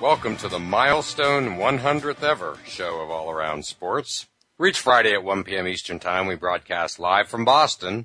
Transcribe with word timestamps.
welcome 0.00 0.36
to 0.36 0.48
the 0.48 0.58
milestone 0.58 1.56
100th 1.56 2.22
ever 2.22 2.58
show 2.66 3.00
of 3.00 3.10
All 3.10 3.30
Around 3.30 3.64
Sports. 3.64 4.26
Each 4.62 4.78
Friday 4.78 5.14
at 5.14 5.24
1 5.24 5.44
p.m. 5.44 5.66
Eastern 5.66 5.98
Time, 5.98 6.26
we 6.26 6.34
broadcast 6.34 6.98
live 6.98 7.28
from 7.28 7.46
Boston 7.46 8.04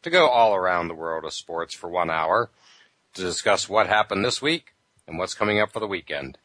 to 0.00 0.08
go 0.08 0.28
all 0.28 0.54
around 0.54 0.88
the 0.88 0.94
world 0.94 1.26
of 1.26 1.34
sports 1.34 1.74
for 1.74 1.90
one 1.90 2.08
hour 2.08 2.48
to 3.12 3.20
discuss 3.20 3.68
what 3.68 3.86
happened 3.86 4.24
this 4.24 4.40
week 4.40 4.72
and 5.06 5.18
what's 5.18 5.34
coming 5.34 5.60
up 5.60 5.72
for 5.72 5.80
the 5.80 5.86
weekend. 5.86 6.38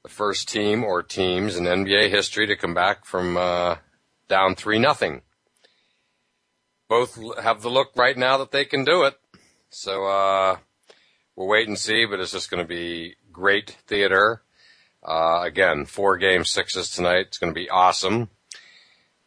the 0.03 0.09
first 0.09 0.49
team 0.49 0.83
or 0.83 1.03
teams 1.03 1.55
in 1.55 1.65
NBA 1.65 2.09
history 2.09 2.47
to 2.47 2.55
come 2.55 2.73
back 2.73 3.05
from 3.05 3.37
uh, 3.37 3.77
down 4.27 4.55
three 4.55 4.79
nothing. 4.79 5.21
Both 6.87 7.19
have 7.41 7.61
the 7.61 7.69
look 7.69 7.91
right 7.95 8.17
now 8.17 8.37
that 8.37 8.51
they 8.51 8.65
can 8.65 8.83
do 8.83 9.03
it. 9.03 9.17
So 9.69 10.05
uh, 10.05 10.57
we'll 11.35 11.47
wait 11.47 11.67
and 11.67 11.77
see, 11.77 12.05
but 12.05 12.19
it's 12.19 12.31
just 12.31 12.51
going 12.51 12.63
to 12.63 12.67
be 12.67 13.15
great 13.41 13.71
theater. 13.87 14.43
Uh, 15.03 15.41
again, 15.41 15.83
four 15.85 16.15
game 16.15 16.45
sixes 16.45 16.91
tonight. 16.91 17.25
It's 17.27 17.39
going 17.39 17.51
to 17.51 17.59
be 17.59 17.71
awesome. 17.71 18.29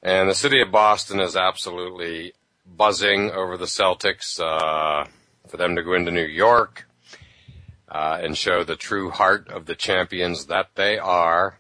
And 0.05 0.31
the 0.31 0.37
city 0.37 0.61
of 0.61 0.71
Boston 0.71 1.19
is 1.19 1.35
absolutely 1.35 2.35
buzzing 2.65 3.33
over 3.33 3.57
the 3.57 3.65
Celtics, 3.65 4.39
uh, 4.39 5.09
for 5.49 5.57
them 5.57 5.75
to 5.75 5.83
go 5.83 5.95
into 5.95 6.13
New 6.13 6.23
York, 6.47 6.87
uh, 7.89 8.21
and 8.23 8.39
show 8.39 8.63
the 8.63 8.77
true 8.77 9.11
heart 9.11 9.49
of 9.49 9.67
the 9.67 9.75
champions 9.75 10.47
that 10.47 10.69
they 10.77 10.97
are 10.97 11.59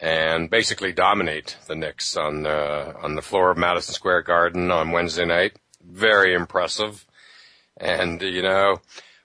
and 0.00 0.50
basically 0.50 0.92
dominate 0.92 1.56
the 1.68 1.76
Knicks 1.76 2.16
on 2.16 2.42
the, 2.42 2.96
on 3.00 3.14
the 3.14 3.22
floor 3.22 3.52
of 3.52 3.58
Madison 3.58 3.94
Square 3.94 4.22
Garden 4.22 4.72
on 4.72 4.90
Wednesday 4.90 5.24
night. 5.24 5.52
Very 5.80 6.34
impressive. 6.34 7.06
And, 7.76 8.20
you 8.22 8.42
know, 8.42 8.80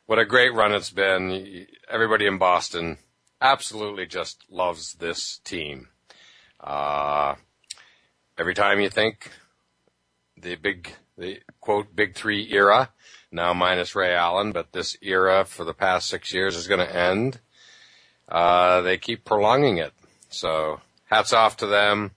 what 0.10 0.18
a 0.18 0.26
great 0.26 0.56
run 0.56 0.74
it's 0.74 0.90
been. 0.90 1.68
Everybody 1.88 2.26
in 2.26 2.40
Boston 2.40 2.98
absolutely 3.40 4.08
just 4.08 4.44
loves 4.50 4.94
this 4.96 5.38
team. 5.44 5.90
Uh, 6.60 7.36
every 8.36 8.56
time 8.56 8.80
you 8.80 8.90
think 8.90 9.30
the 10.36 10.56
big, 10.56 10.92
the 11.16 11.42
quote, 11.62 11.96
big 11.96 12.16
three 12.16 12.52
era, 12.52 12.90
now 13.32 13.54
minus 13.54 13.96
Ray 13.96 14.16
Allen, 14.16 14.52
but 14.52 14.72
this 14.72 14.98
era 15.04 15.46
for 15.46 15.64
the 15.64 15.76
past 15.76 16.08
six 16.08 16.34
years 16.34 16.56
is 16.56 16.68
going 16.68 16.80
to 16.80 16.96
end. 16.96 17.40
Uh, 18.28 18.82
they 18.82 18.98
keep 18.98 19.24
prolonging 19.24 19.78
it. 19.78 19.94
So 20.30 20.82
hats 21.06 21.34
off 21.34 21.56
to 21.58 21.68
them. 21.68 22.14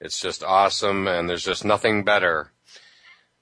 It's 0.00 0.20
just 0.20 0.44
awesome. 0.44 1.08
And 1.08 1.28
there's 1.28 1.44
just 1.44 1.64
nothing 1.64 2.04
better 2.04 2.52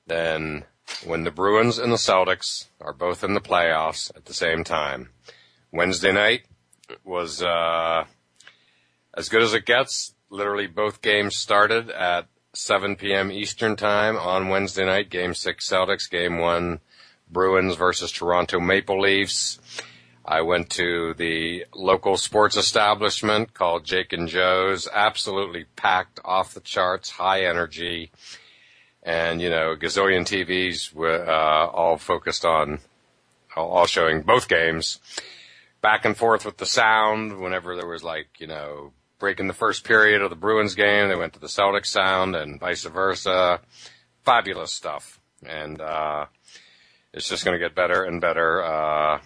than 0.07 0.65
when 1.05 1.25
the 1.25 1.31
Bruins 1.31 1.79
and 1.79 1.93
the 1.93 1.97
Celtics 1.97 2.67
are 2.81 2.93
both 2.93 3.25
in 3.25 3.35
the 3.35 3.41
playoffs 3.41 4.15
at 4.17 4.25
the 4.25 4.35
same 4.35 4.65
time. 4.65 5.11
Wednesday 5.73 6.13
night 6.13 6.43
was 7.05 7.43
uh, 7.43 8.05
as 9.15 9.29
good 9.29 9.43
as 9.43 9.55
it 9.55 9.67
gets. 9.67 10.15
Literally, 10.31 10.67
both 10.67 11.03
games 11.03 11.37
started 11.37 11.91
at 11.91 12.27
7 12.55 12.97
p.m. 12.97 13.31
Eastern 13.31 13.77
Time 13.77 14.17
on 14.17 14.49
Wednesday 14.49 14.85
night. 14.85 15.11
Game 15.11 15.35
six 15.35 15.69
Celtics, 15.69 16.11
game 16.11 16.39
one 16.39 16.81
Bruins 17.31 17.77
versus 17.77 18.11
Toronto 18.11 18.61
Maple 18.61 19.01
Leafs. 19.01 19.61
I 20.25 20.41
went 20.41 20.71
to 20.71 21.15
the 21.15 21.67
local 21.73 22.17
sports 22.17 22.57
establishment 22.57 23.55
called 23.55 23.85
Jake 23.85 24.13
and 24.13 24.29
Joe's. 24.29 24.89
Absolutely 24.93 25.67
packed, 25.77 26.19
off 26.25 26.55
the 26.55 26.61
charts, 26.61 27.11
high 27.11 27.45
energy 27.45 28.11
and 29.07 29.41
you 29.41 29.49
know, 29.49 29.77
gazillion 29.77 30.23
TVs 30.27 30.93
were 30.93 31.25
uh, 31.25 31.69
all 31.69 31.97
focused 31.97 32.45
on, 32.45 32.81
all 33.57 33.87
showing 33.87 34.23
both 34.23 34.49
games, 34.49 34.99
back 35.81 36.05
and 36.05 36.17
forth 36.17 36.45
with 36.45 36.57
the 36.57 36.67
sound. 36.67 37.41
Whenever 37.41 37.77
there 37.77 37.87
was 37.87 38.03
like, 38.03 38.27
you 38.39 38.49
know, 38.49 38.93
breaking 39.21 39.47
the 39.47 39.55
first 39.55 39.85
period 39.85 40.21
of 40.21 40.31
the 40.31 40.37
Bruins 40.37 40.75
game, 40.75 41.09
they 41.09 41.15
went 41.15 41.33
to 41.35 41.41
the 41.41 41.47
Celtics 41.47 41.87
sound, 41.87 42.35
and 42.35 42.59
vice 42.59 42.85
versa. 42.85 43.61
Fabulous 44.25 44.73
stuff, 44.73 45.21
and 45.47 45.81
uh, 45.81 46.27
it's 47.13 47.29
just 47.29 47.45
going 47.45 47.57
to 47.57 47.65
get 47.65 47.77
better 47.77 48.03
and 48.03 48.21
better. 48.21 48.65
Uh, 48.65 49.21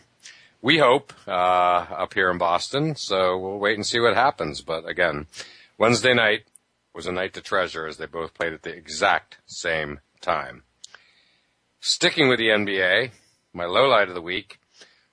we 0.61 0.77
hope 0.77 1.15
uh, 1.27 1.31
up 1.31 2.13
here 2.13 2.31
in 2.31 2.37
Boston, 2.37 2.97
so 2.97 3.39
we'll 3.39 3.59
wait 3.59 3.77
and 3.77 3.87
see 3.87 3.99
what 3.99 4.15
happens. 4.15 4.61
But 4.61 4.87
again, 4.87 5.27
Wednesday 5.79 6.13
night, 6.13 6.43
was 6.95 7.07
a 7.07 7.13
night 7.13 7.35
to 7.35 7.41
treasure 7.41 7.87
as 7.87 7.97
they 7.97 8.07
both 8.07 8.35
played 8.35 8.53
at 8.53 8.63
the 8.63 8.75
exact 8.75 9.39
same 9.47 10.01
time. 10.21 10.63
Sticking 11.81 12.29
with 12.29 12.39
the 12.39 12.49
NBA, 12.49 13.11
my 13.53 13.65
low 13.65 13.89
light 13.89 14.09
of 14.09 14.15
the 14.15 14.21
week 14.21 14.59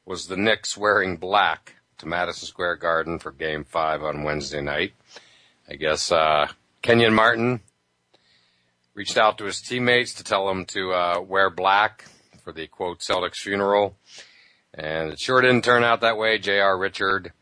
was 0.05 0.27
the 0.27 0.37
Knicks 0.37 0.77
wearing 0.77 1.17
black 1.17 1.75
to 1.97 2.05
Madison 2.05 2.47
Square 2.47 2.77
Garden 2.77 3.19
for 3.19 3.31
game 3.31 3.63
five 3.63 4.03
on 4.03 4.23
Wednesday 4.23 4.61
night. 4.61 4.93
I 5.69 5.75
guess, 5.75 6.11
uh, 6.11 6.47
Kenyon 6.81 7.13
Martin 7.13 7.61
reached 8.93 9.17
out 9.17 9.37
to 9.37 9.45
his 9.45 9.61
teammates 9.61 10.13
to 10.15 10.23
tell 10.23 10.47
them 10.47 10.65
to, 10.65 10.93
uh, 10.93 11.19
wear 11.21 11.49
black 11.49 12.05
for 12.43 12.51
the 12.51 12.67
quote 12.67 12.99
Celtics 12.99 13.39
funeral. 13.41 13.97
And 14.73 15.11
it 15.11 15.19
sure 15.19 15.41
didn't 15.41 15.63
turn 15.63 15.83
out 15.83 16.01
that 16.01 16.17
way. 16.17 16.37
J.R. 16.37 16.77
Richard, 16.77 17.33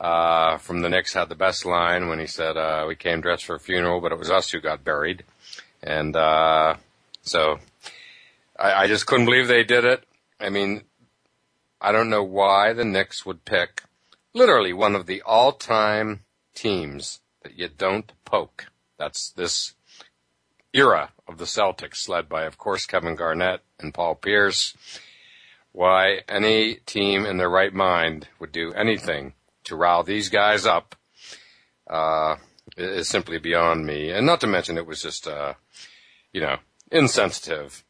uh, 0.00 0.56
from 0.56 0.80
the 0.80 0.88
Knicks 0.88 1.12
had 1.12 1.28
the 1.28 1.34
best 1.34 1.66
line 1.66 2.08
when 2.08 2.18
he 2.18 2.26
said, 2.26 2.56
uh, 2.56 2.86
we 2.88 2.96
came 2.96 3.20
dressed 3.20 3.44
for 3.44 3.56
a 3.56 3.60
funeral, 3.60 4.00
but 4.00 4.12
it 4.12 4.18
was 4.18 4.30
us 4.30 4.50
who 4.50 4.60
got 4.60 4.82
buried. 4.82 5.24
And, 5.82 6.16
uh, 6.16 6.76
so, 7.22 7.58
I, 8.58 8.84
I 8.84 8.86
just 8.86 9.06
couldn't 9.06 9.26
believe 9.26 9.46
they 9.46 9.62
did 9.62 9.84
it. 9.84 10.04
I 10.40 10.48
mean, 10.48 10.84
I 11.80 11.92
don't 11.92 12.10
know 12.10 12.22
why 12.22 12.72
the 12.72 12.84
Knicks 12.84 13.26
would 13.26 13.44
pick 13.44 13.82
literally 14.32 14.72
one 14.72 14.94
of 14.94 15.06
the 15.06 15.20
all-time 15.22 16.20
teams 16.54 17.20
that 17.42 17.58
you 17.58 17.68
don't 17.68 18.10
poke. 18.24 18.66
That's 18.98 19.30
this 19.30 19.74
era 20.72 21.10
of 21.26 21.38
the 21.38 21.44
Celtics, 21.44 22.08
led 22.08 22.28
by, 22.28 22.44
of 22.44 22.56
course, 22.56 22.86
Kevin 22.86 23.16
Garnett 23.16 23.60
and 23.78 23.92
Paul 23.92 24.14
Pierce. 24.14 24.76
Why 25.72 26.20
any 26.28 26.76
team 26.86 27.26
in 27.26 27.36
their 27.36 27.50
right 27.50 27.72
mind 27.72 28.28
would 28.38 28.52
do 28.52 28.72
anything 28.72 29.34
to 29.70 29.76
rile 29.76 30.02
these 30.02 30.28
guys 30.28 30.66
up 30.66 30.94
uh, 31.88 32.36
is 32.76 33.08
simply 33.08 33.38
beyond 33.38 33.86
me. 33.86 34.10
And 34.10 34.26
not 34.26 34.40
to 34.42 34.46
mention, 34.46 34.76
it 34.76 34.86
was 34.86 35.02
just, 35.02 35.26
uh, 35.26 35.54
you 36.32 36.40
know, 36.40 36.58
insensitive 36.92 37.82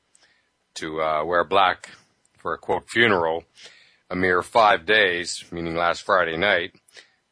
to 0.74 1.02
uh, 1.02 1.24
wear 1.24 1.44
black 1.44 1.90
for 2.38 2.54
a 2.54 2.58
quote 2.58 2.88
funeral 2.88 3.44
a 4.08 4.16
mere 4.16 4.42
five 4.42 4.86
days, 4.86 5.44
meaning 5.52 5.76
last 5.76 6.02
Friday 6.02 6.36
night, 6.36 6.72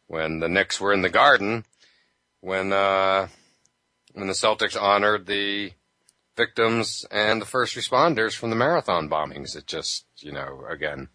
when 0.06 0.38
the 0.38 0.48
Knicks 0.48 0.80
were 0.80 0.92
in 0.92 1.02
the 1.02 1.08
Garden, 1.08 1.64
when 2.40 2.72
uh, 2.72 3.28
when 4.14 4.28
the 4.28 4.32
Celtics 4.32 4.80
honored 4.80 5.26
the 5.26 5.72
victims 6.36 7.04
and 7.10 7.42
the 7.42 7.46
first 7.46 7.74
responders 7.74 8.34
from 8.34 8.50
the 8.50 8.56
marathon 8.56 9.08
bombings. 9.10 9.56
It 9.56 9.66
just, 9.66 10.04
you 10.18 10.30
know, 10.30 10.64
again, 10.70 11.08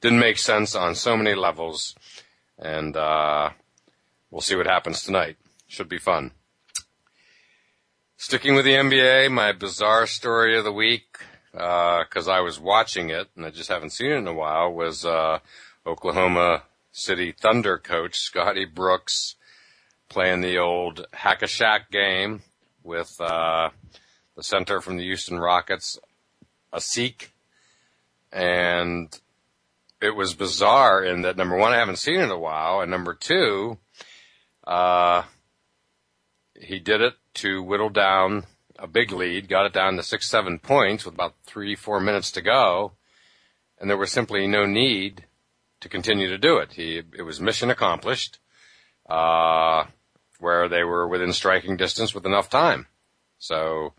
didn't 0.00 0.18
make 0.18 0.38
sense 0.38 0.74
on 0.74 0.94
so 0.94 1.16
many 1.16 1.34
levels, 1.34 1.94
and 2.58 2.96
uh, 2.96 3.50
we'll 4.30 4.40
see 4.40 4.56
what 4.56 4.66
happens 4.66 5.02
tonight. 5.02 5.36
Should 5.66 5.88
be 5.88 5.98
fun. 5.98 6.32
Sticking 8.16 8.54
with 8.54 8.64
the 8.64 8.72
NBA, 8.72 9.30
my 9.30 9.52
bizarre 9.52 10.06
story 10.06 10.56
of 10.56 10.64
the 10.64 10.72
week 10.72 11.18
because 11.52 12.28
uh, 12.28 12.32
I 12.32 12.40
was 12.40 12.60
watching 12.60 13.08
it 13.10 13.28
and 13.34 13.46
I 13.46 13.50
just 13.50 13.68
haven't 13.68 13.90
seen 13.90 14.10
it 14.10 14.16
in 14.16 14.26
a 14.26 14.32
while, 14.32 14.72
was 14.72 15.04
uh, 15.04 15.38
Oklahoma 15.86 16.64
City 16.92 17.32
Thunder 17.32 17.78
coach 17.78 18.18
Scotty 18.18 18.64
Brooks 18.64 19.36
playing 20.08 20.40
the 20.40 20.58
old 20.58 21.06
hack 21.12 21.42
a 21.42 21.46
Shaq 21.46 21.90
game 21.90 22.42
with 22.82 23.20
uh, 23.20 23.70
the 24.36 24.42
center 24.42 24.80
from 24.80 24.96
the 24.96 25.04
Houston 25.04 25.38
Rockets, 25.38 25.98
Asik, 26.72 27.28
and 28.32 29.18
it 30.00 30.14
was 30.14 30.34
bizarre 30.34 31.02
in 31.04 31.22
that 31.22 31.36
number 31.36 31.56
one, 31.56 31.72
I 31.72 31.78
haven't 31.78 31.98
seen 31.98 32.20
it 32.20 32.24
in 32.24 32.30
a 32.30 32.38
while, 32.38 32.80
and 32.80 32.90
number 32.90 33.14
two, 33.14 33.78
uh, 34.66 35.22
he 36.60 36.78
did 36.78 37.00
it 37.00 37.14
to 37.34 37.62
whittle 37.62 37.90
down 37.90 38.44
a 38.78 38.86
big 38.86 39.12
lead, 39.12 39.48
got 39.48 39.66
it 39.66 39.72
down 39.72 39.96
to 39.96 40.02
six, 40.02 40.28
seven 40.28 40.58
points 40.58 41.04
with 41.04 41.14
about 41.14 41.34
three, 41.44 41.74
four 41.74 42.00
minutes 42.00 42.30
to 42.32 42.42
go, 42.42 42.92
and 43.78 43.88
there 43.88 43.96
was 43.96 44.12
simply 44.12 44.46
no 44.46 44.66
need 44.66 45.24
to 45.80 45.88
continue 45.88 46.28
to 46.28 46.38
do 46.38 46.58
it. 46.58 46.72
He, 46.72 46.98
it 46.98 47.22
was 47.22 47.40
mission 47.40 47.70
accomplished, 47.70 48.38
uh, 49.08 49.84
where 50.40 50.68
they 50.68 50.84
were 50.84 51.08
within 51.08 51.32
striking 51.32 51.76
distance 51.76 52.14
with 52.14 52.26
enough 52.26 52.50
time. 52.50 52.86
So 53.38 53.94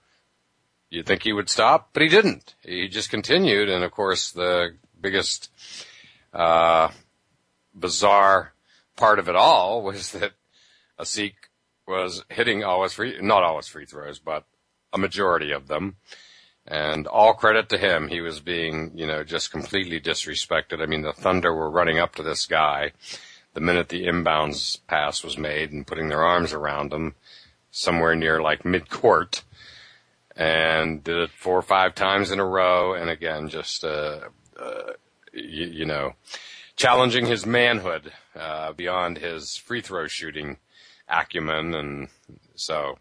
you'd 0.90 1.06
think 1.06 1.24
he 1.24 1.34
would 1.34 1.50
stop, 1.50 1.90
but 1.94 2.04
he 2.04 2.10
didn't. 2.10 2.56
He 2.62 2.88
just 2.88 3.10
continued, 3.10 3.70
and 3.70 3.84
of 3.84 3.92
course 3.92 4.32
the 4.32 4.76
biggest, 5.00 5.50
uh, 6.38 6.90
bizarre 7.74 8.54
part 8.96 9.20
of 9.20 9.28
it 9.28 9.36
all 9.36 9.84
was 9.84 10.12
that 10.14 10.32
a 10.98 11.04
Asik 11.04 11.34
was 11.88 12.24
hitting 12.30 12.64
all 12.64 12.84
his 12.84 12.94
free, 12.94 13.18
not 13.22 13.44
all 13.44 13.58
his 13.58 13.68
free 13.68 13.86
throws, 13.86 14.20
but 14.20 14.46
a 14.94 14.98
majority 14.98 15.52
of 15.52 15.68
them. 15.68 15.98
And 16.70 17.08
all 17.08 17.34
credit 17.34 17.70
to 17.70 17.78
him. 17.78 18.10
He 18.10 18.20
was 18.20 18.42
being, 18.42 18.92
you 18.94 19.08
know, 19.08 19.24
just 19.24 19.52
completely 19.52 20.02
disrespected. 20.02 20.82
I 20.82 20.86
mean, 20.86 21.02
the 21.02 21.14
Thunder 21.14 21.54
were 21.54 21.70
running 21.70 21.98
up 21.98 22.16
to 22.16 22.24
this 22.24 22.46
guy 22.46 22.92
the 23.58 23.62
minute 23.62 23.90
the 23.90 24.06
inbounds 24.06 24.78
pass 24.86 25.24
was 25.24 25.36
made 25.36 25.72
and 25.72 25.88
putting 25.88 26.10
their 26.10 26.24
arms 26.24 26.54
around 26.54 26.94
him 26.94 27.16
somewhere 27.72 28.16
near 28.16 28.40
like 28.40 28.64
mid 28.64 28.88
court 28.88 29.42
and 30.36 31.04
did 31.04 31.18
it 31.18 31.32
four 31.32 31.58
or 31.58 31.64
five 31.64 31.96
times 31.96 32.30
in 32.30 32.40
a 32.40 32.46
row. 32.46 32.94
And 32.94 33.10
again, 33.10 33.50
just, 33.50 33.84
uh, 33.84 34.20
uh, 34.60 34.92
you, 35.38 35.68
you 35.68 35.86
know, 35.86 36.14
challenging 36.76 37.26
his 37.26 37.46
manhood, 37.46 38.12
uh, 38.36 38.74
beyond 38.74 39.18
his 39.18 39.56
free 39.56 39.82
throw 39.82 40.08
shooting 40.08 40.58
acumen. 41.08 41.74
And 41.74 42.08
so, 42.56 42.98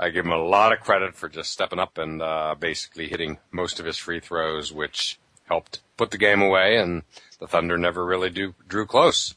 I 0.00 0.10
give 0.10 0.24
him 0.24 0.32
a 0.32 0.38
lot 0.38 0.72
of 0.72 0.80
credit 0.80 1.16
for 1.16 1.28
just 1.28 1.50
stepping 1.50 1.80
up 1.80 1.98
and 1.98 2.22
uh, 2.22 2.54
basically 2.58 3.08
hitting 3.08 3.38
most 3.50 3.80
of 3.80 3.86
his 3.86 3.96
free 3.96 4.20
throws, 4.20 4.72
which 4.72 5.18
helped 5.46 5.80
put 5.96 6.12
the 6.12 6.18
game 6.18 6.40
away, 6.40 6.76
and 6.76 7.02
the 7.40 7.48
Thunder 7.48 7.76
never 7.76 8.04
really 8.04 8.30
do, 8.30 8.54
drew 8.68 8.86
close. 8.86 9.34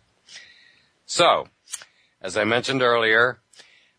So, 1.05 1.47
as 2.21 2.37
I 2.37 2.43
mentioned 2.43 2.83
earlier, 2.83 3.39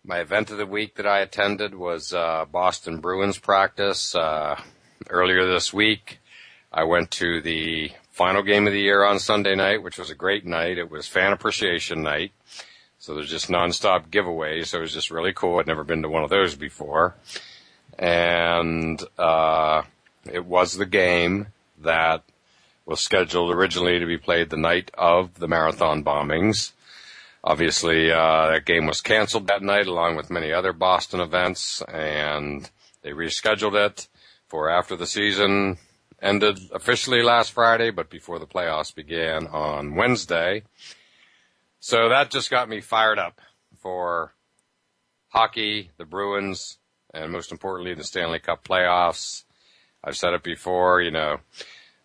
my 0.04 0.20
event 0.20 0.50
of 0.50 0.58
the 0.58 0.66
week 0.66 0.94
that 0.96 1.06
I 1.06 1.20
attended 1.20 1.74
was 1.74 2.12
uh, 2.12 2.44
Boston 2.44 3.00
Bruins 3.00 3.38
practice. 3.38 4.14
Uh, 4.14 4.60
earlier 5.10 5.44
this 5.46 5.72
week, 5.72 6.20
I 6.72 6.84
went 6.84 7.10
to 7.12 7.40
the 7.40 7.90
final 8.22 8.42
game 8.44 8.68
of 8.68 8.72
the 8.72 8.78
year 8.80 9.04
on 9.04 9.18
Sunday 9.18 9.56
night, 9.56 9.82
which 9.82 9.98
was 9.98 10.08
a 10.08 10.14
great 10.14 10.46
night. 10.46 10.78
It 10.78 10.88
was 10.88 11.08
fan 11.08 11.32
appreciation 11.32 12.04
night. 12.04 12.30
So 13.00 13.16
there's 13.16 13.28
just 13.28 13.48
nonstop 13.48 14.10
giveaways. 14.10 14.68
So 14.68 14.78
it 14.78 14.82
was 14.82 14.92
just 14.92 15.10
really 15.10 15.32
cool. 15.32 15.58
I'd 15.58 15.66
never 15.66 15.82
been 15.82 16.02
to 16.02 16.08
one 16.08 16.22
of 16.22 16.30
those 16.30 16.54
before. 16.54 17.16
And, 17.98 19.02
uh, 19.18 19.82
it 20.30 20.46
was 20.46 20.74
the 20.74 20.86
game 20.86 21.48
that 21.80 22.22
was 22.86 23.00
scheduled 23.00 23.50
originally 23.50 23.98
to 23.98 24.06
be 24.06 24.18
played 24.18 24.50
the 24.50 24.56
night 24.56 24.92
of 24.94 25.34
the 25.40 25.48
marathon 25.48 26.04
bombings. 26.04 26.70
Obviously, 27.42 28.12
uh, 28.12 28.50
that 28.52 28.66
game 28.66 28.86
was 28.86 29.00
canceled 29.00 29.48
that 29.48 29.62
night 29.62 29.88
along 29.88 30.14
with 30.14 30.30
many 30.30 30.52
other 30.52 30.72
Boston 30.72 31.18
events 31.18 31.82
and 31.88 32.70
they 33.02 33.10
rescheduled 33.10 33.74
it 33.84 34.06
for 34.46 34.70
after 34.70 34.94
the 34.94 35.08
season 35.08 35.76
ended 36.22 36.58
officially 36.72 37.22
last 37.22 37.52
Friday, 37.52 37.90
but 37.90 38.08
before 38.08 38.38
the 38.38 38.46
playoffs 38.46 38.94
began 38.94 39.48
on 39.48 39.96
Wednesday. 39.96 40.62
So 41.80 42.08
that 42.08 42.30
just 42.30 42.50
got 42.50 42.68
me 42.68 42.80
fired 42.80 43.18
up 43.18 43.40
for 43.80 44.32
hockey, 45.28 45.90
the 45.96 46.04
Bruins, 46.04 46.78
and 47.12 47.32
most 47.32 47.50
importantly, 47.50 47.94
the 47.94 48.04
Stanley 48.04 48.38
Cup 48.38 48.64
playoffs. 48.64 49.42
I've 50.04 50.16
said 50.16 50.34
it 50.34 50.42
before, 50.42 51.02
you 51.02 51.10
know, 51.10 51.38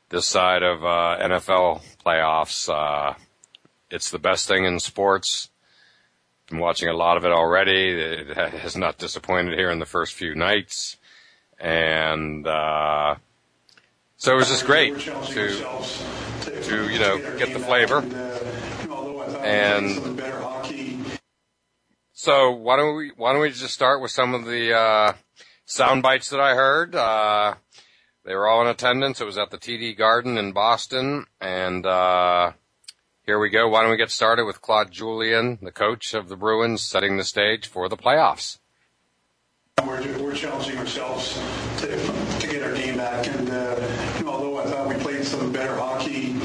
this 0.10 0.26
side 0.26 0.64
of 0.64 0.84
uh, 0.84 1.18
NFL 1.22 1.82
playoffs, 2.04 2.70
uh, 2.70 3.14
it's 3.90 4.10
the 4.10 4.20
best 4.20 4.48
thing 4.48 4.66
in 4.66 4.80
sports. 4.80 5.50
Been 6.50 6.60
watching 6.60 6.90
a 6.90 6.94
lot 6.94 7.18
of 7.18 7.26
it 7.26 7.32
already. 7.32 7.92
It 7.92 8.38
has 8.38 8.76
not 8.76 8.98
disappointed 8.98 9.58
here 9.58 9.70
in 9.70 9.80
the 9.80 9.86
first 9.86 10.14
few 10.14 10.34
nights, 10.34 10.98
and 11.60 12.48
uh, 12.48 13.16
so 14.18 14.34
it 14.34 14.36
was 14.36 14.50
just 14.50 14.66
great 14.66 15.00
to 15.00 15.90
to 16.64 16.90
you 16.90 17.00
know 17.00 17.18
get 17.38 17.54
the 17.54 17.60
flavor. 17.60 18.04
And 19.44 20.22
so 22.14 22.52
why 22.52 22.76
don't 22.76 22.98
we 22.98 23.12
why 23.16 23.32
don't 23.32 23.42
we 23.42 23.52
just 23.52 23.74
start 23.74 24.02
with 24.02 24.12
some 24.12 24.34
of 24.34 24.46
the 24.46 24.74
uh, 24.74 25.14
sound 25.66 26.04
bites 26.04 26.30
that 26.32 26.40
I 26.40 26.56
heard? 26.56 26.96
Uh, 26.96 27.56
they 28.26 28.36
were 28.36 28.48
all 28.48 28.62
in 28.62 28.68
attendance. 28.68 29.22
It 29.22 29.26
was 29.26 29.38
at 29.38 29.52
the 29.52 29.58
TD 29.58 29.98
Garden 29.98 30.38
in 30.38 30.52
Boston, 30.52 31.28
and 31.40 31.86
uh, 31.86 32.52
here 33.24 33.40
we 33.40 33.50
go. 33.50 33.70
Why 33.70 33.82
don't 33.82 33.92
we 33.92 33.98
get 33.98 34.12
started 34.12 34.46
with 34.46 34.62
Claude 34.62 34.92
Julien, 34.92 35.60
the 35.62 35.72
coach 35.72 36.14
of 36.14 36.28
the 36.28 36.36
Bruins, 36.36 36.82
setting 36.82 37.16
the 37.16 37.24
stage 37.24 37.68
for 37.68 37.88
the 37.88 37.96
playoffs. 37.96 38.58
We're, 39.86 40.18
we're 40.18 40.36
challenging 40.36 40.78
ourselves 40.80 41.40
to, 41.78 41.88
to 42.40 42.48
get 42.48 42.64
our 42.64 42.74
game 42.74 42.98
back, 42.98 43.28
and 43.28 43.50
uh, 43.50 43.76
you 44.18 44.26
know, 44.26 44.32
although 44.32 44.58
I 44.58 44.66
thought 44.66 44.88
we 44.88 44.96
played 44.96 45.24
some 45.24 45.52
better 45.54 45.76
hockey 45.76 46.36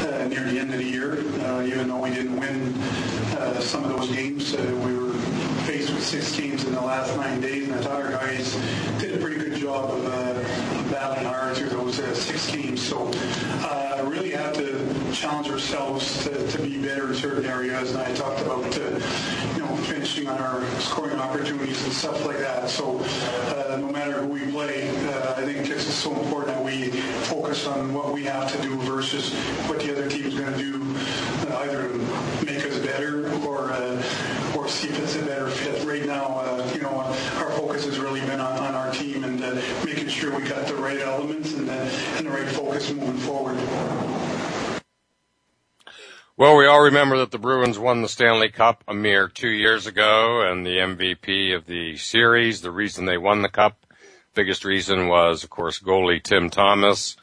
uh, 0.00 0.28
near 0.28 0.44
the 0.44 0.58
end 0.58 0.72
of 0.72 0.78
the 0.78 0.84
year, 0.84 1.18
uh, 1.44 1.60
even 1.76 1.88
though 1.88 1.98
we 1.98 2.08
didn't 2.08 2.40
win 2.40 2.72
uh, 3.36 3.60
some 3.60 3.84
of 3.84 3.90
those 3.90 4.10
games. 4.10 4.54
Uh, 4.54 4.62
we 4.82 4.96
were 4.96 5.12
faced 5.66 5.92
with 5.92 6.02
six 6.02 6.34
games 6.34 6.64
in 6.64 6.72
the 6.72 6.80
last 6.80 7.14
nine 7.18 7.38
days, 7.38 7.68
and 7.68 7.74
I 7.74 7.82
thought 7.82 8.00
our 8.00 8.10
guys 8.12 8.54
did 8.98 9.14
a 9.14 9.18
pretty 9.18 9.36
good 9.36 9.60
job 9.60 9.90
of 9.90 10.06
uh, 10.06 10.90
battling 10.90 11.26
hard 11.26 11.54
through 11.54 11.68
those 11.68 12.00
uh, 12.00 12.14
six 12.14 12.50
games. 12.50 12.80
So 12.80 13.10
uh, 13.60 14.06
really 14.08 14.30
have 14.30 14.54
to 14.54 15.12
challenge 15.12 15.50
ourselves 15.50 16.24
to, 16.24 16.50
to 16.50 16.62
be 16.62 16.80
better 16.80 17.08
in 17.08 17.14
certain 17.14 17.44
areas, 17.44 17.90
and 17.90 18.00
I 18.00 18.14
talked 18.14 18.40
about 18.40 18.64
you 18.74 19.60
know 19.60 19.76
finishing 19.84 20.28
on 20.28 20.38
our 20.38 20.64
scoring 20.80 21.18
opportunities 21.18 21.84
and 21.84 21.92
stuff 21.92 22.24
like 22.24 22.38
that. 22.38 22.70
So 22.70 23.04
no 23.76 23.92
matter 23.92 24.12
who 24.22 24.28
we 24.28 24.50
play, 24.50 24.88
I 25.36 25.44
think 25.44 25.68
it's 25.68 25.84
so 25.84 26.18
important 26.18 26.56
that 26.56 26.64
we 26.64 26.88
focus 27.28 27.66
on 27.66 27.92
what 27.92 28.14
we 28.14 28.24
have 28.24 28.50
to 28.50 28.62
do 28.62 28.76
versus 28.82 29.34
what 29.68 29.80
the 29.80 29.92
other 29.92 30.08
team 30.08 30.24
is 30.24 30.34
going 30.34 30.52
to 30.52 30.58
do, 30.58 31.45
either 31.66 31.88
make 32.44 32.64
us 32.64 32.78
better 32.78 33.28
or 33.44 33.70
uh, 33.72 34.54
or 34.56 34.68
see 34.68 34.88
if 34.88 34.98
it's 35.02 35.16
a 35.16 35.24
better 35.24 35.48
fit. 35.48 35.86
Right 35.86 36.04
now, 36.06 36.38
uh, 36.38 36.70
you 36.74 36.82
know, 36.82 36.90
our 36.90 37.50
focus 37.52 37.84
has 37.86 37.98
really 37.98 38.20
been 38.20 38.40
on, 38.40 38.58
on 38.58 38.74
our 38.74 38.92
team 38.92 39.24
and 39.24 39.42
uh, 39.42 39.60
making 39.84 40.08
sure 40.08 40.36
we 40.36 40.48
got 40.48 40.66
the 40.66 40.74
right 40.76 41.00
elements 41.00 41.52
and 41.54 41.68
the, 41.68 41.72
and 41.72 42.26
the 42.26 42.30
right 42.30 42.48
focus 42.48 42.92
moving 42.92 43.18
forward. 43.18 43.56
Well, 46.38 46.56
we 46.56 46.66
all 46.66 46.82
remember 46.82 47.16
that 47.18 47.30
the 47.30 47.38
Bruins 47.38 47.78
won 47.78 48.02
the 48.02 48.08
Stanley 48.08 48.50
Cup 48.50 48.84
a 48.86 48.92
mere 48.92 49.26
two 49.26 49.48
years 49.48 49.86
ago 49.86 50.42
and 50.42 50.66
the 50.66 50.76
MVP 50.76 51.56
of 51.56 51.64
the 51.64 51.96
series. 51.96 52.60
The 52.60 52.70
reason 52.70 53.06
they 53.06 53.16
won 53.16 53.40
the 53.40 53.48
cup, 53.48 53.86
biggest 54.34 54.62
reason 54.64 55.08
was, 55.08 55.44
of 55.44 55.50
course, 55.50 55.80
goalie 55.80 56.22
Tim 56.22 56.50
Thomas, 56.50 57.16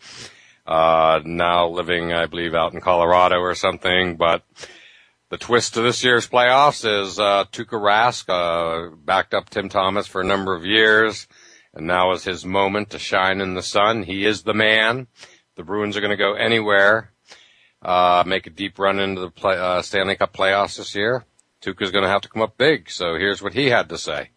uh, 0.65 1.21
now 1.25 1.67
living, 1.67 2.13
I 2.13 2.25
believe, 2.25 2.53
out 2.53 2.73
in 2.73 2.81
Colorado 2.81 3.37
or 3.37 3.55
something. 3.55 4.15
But 4.15 4.43
the 5.29 5.37
twist 5.37 5.73
to 5.73 5.81
this 5.81 6.03
year's 6.03 6.27
playoffs 6.27 6.85
is, 6.85 7.19
uh, 7.19 7.45
Tuukka 7.45 7.79
Rask, 7.79 8.25
uh, 8.29 8.95
backed 8.95 9.33
up 9.33 9.49
Tim 9.49 9.69
Thomas 9.69 10.07
for 10.07 10.21
a 10.21 10.25
number 10.25 10.55
of 10.55 10.65
years. 10.65 11.27
And 11.73 11.87
now 11.87 12.11
is 12.11 12.23
his 12.23 12.45
moment 12.45 12.91
to 12.91 12.99
shine 12.99 13.41
in 13.41 13.55
the 13.55 13.63
sun. 13.63 14.03
He 14.03 14.25
is 14.25 14.43
the 14.43 14.53
man. 14.53 15.07
The 15.55 15.63
Bruins 15.63 15.97
are 15.97 16.01
going 16.01 16.11
to 16.11 16.17
go 16.17 16.33
anywhere 16.33 17.13
uh, 17.83 18.23
make 18.25 18.47
a 18.47 18.49
deep 18.49 18.79
run 18.79 18.99
into 18.99 19.21
the 19.21 19.29
play, 19.29 19.57
uh, 19.57 19.81
Stanley 19.81 20.15
Cup 20.15 20.33
playoffs 20.33 20.77
this 20.77 20.95
year. 20.95 21.25
Tuukka's 21.61 21.91
going 21.91 22.03
to 22.03 22.09
have 22.09 22.21
to 22.21 22.29
come 22.29 22.41
up 22.41 22.57
big. 22.57 22.89
So 22.89 23.15
here's 23.15 23.41
what 23.41 23.53
he 23.53 23.69
had 23.69 23.89
to 23.89 23.97
say. 23.97 24.29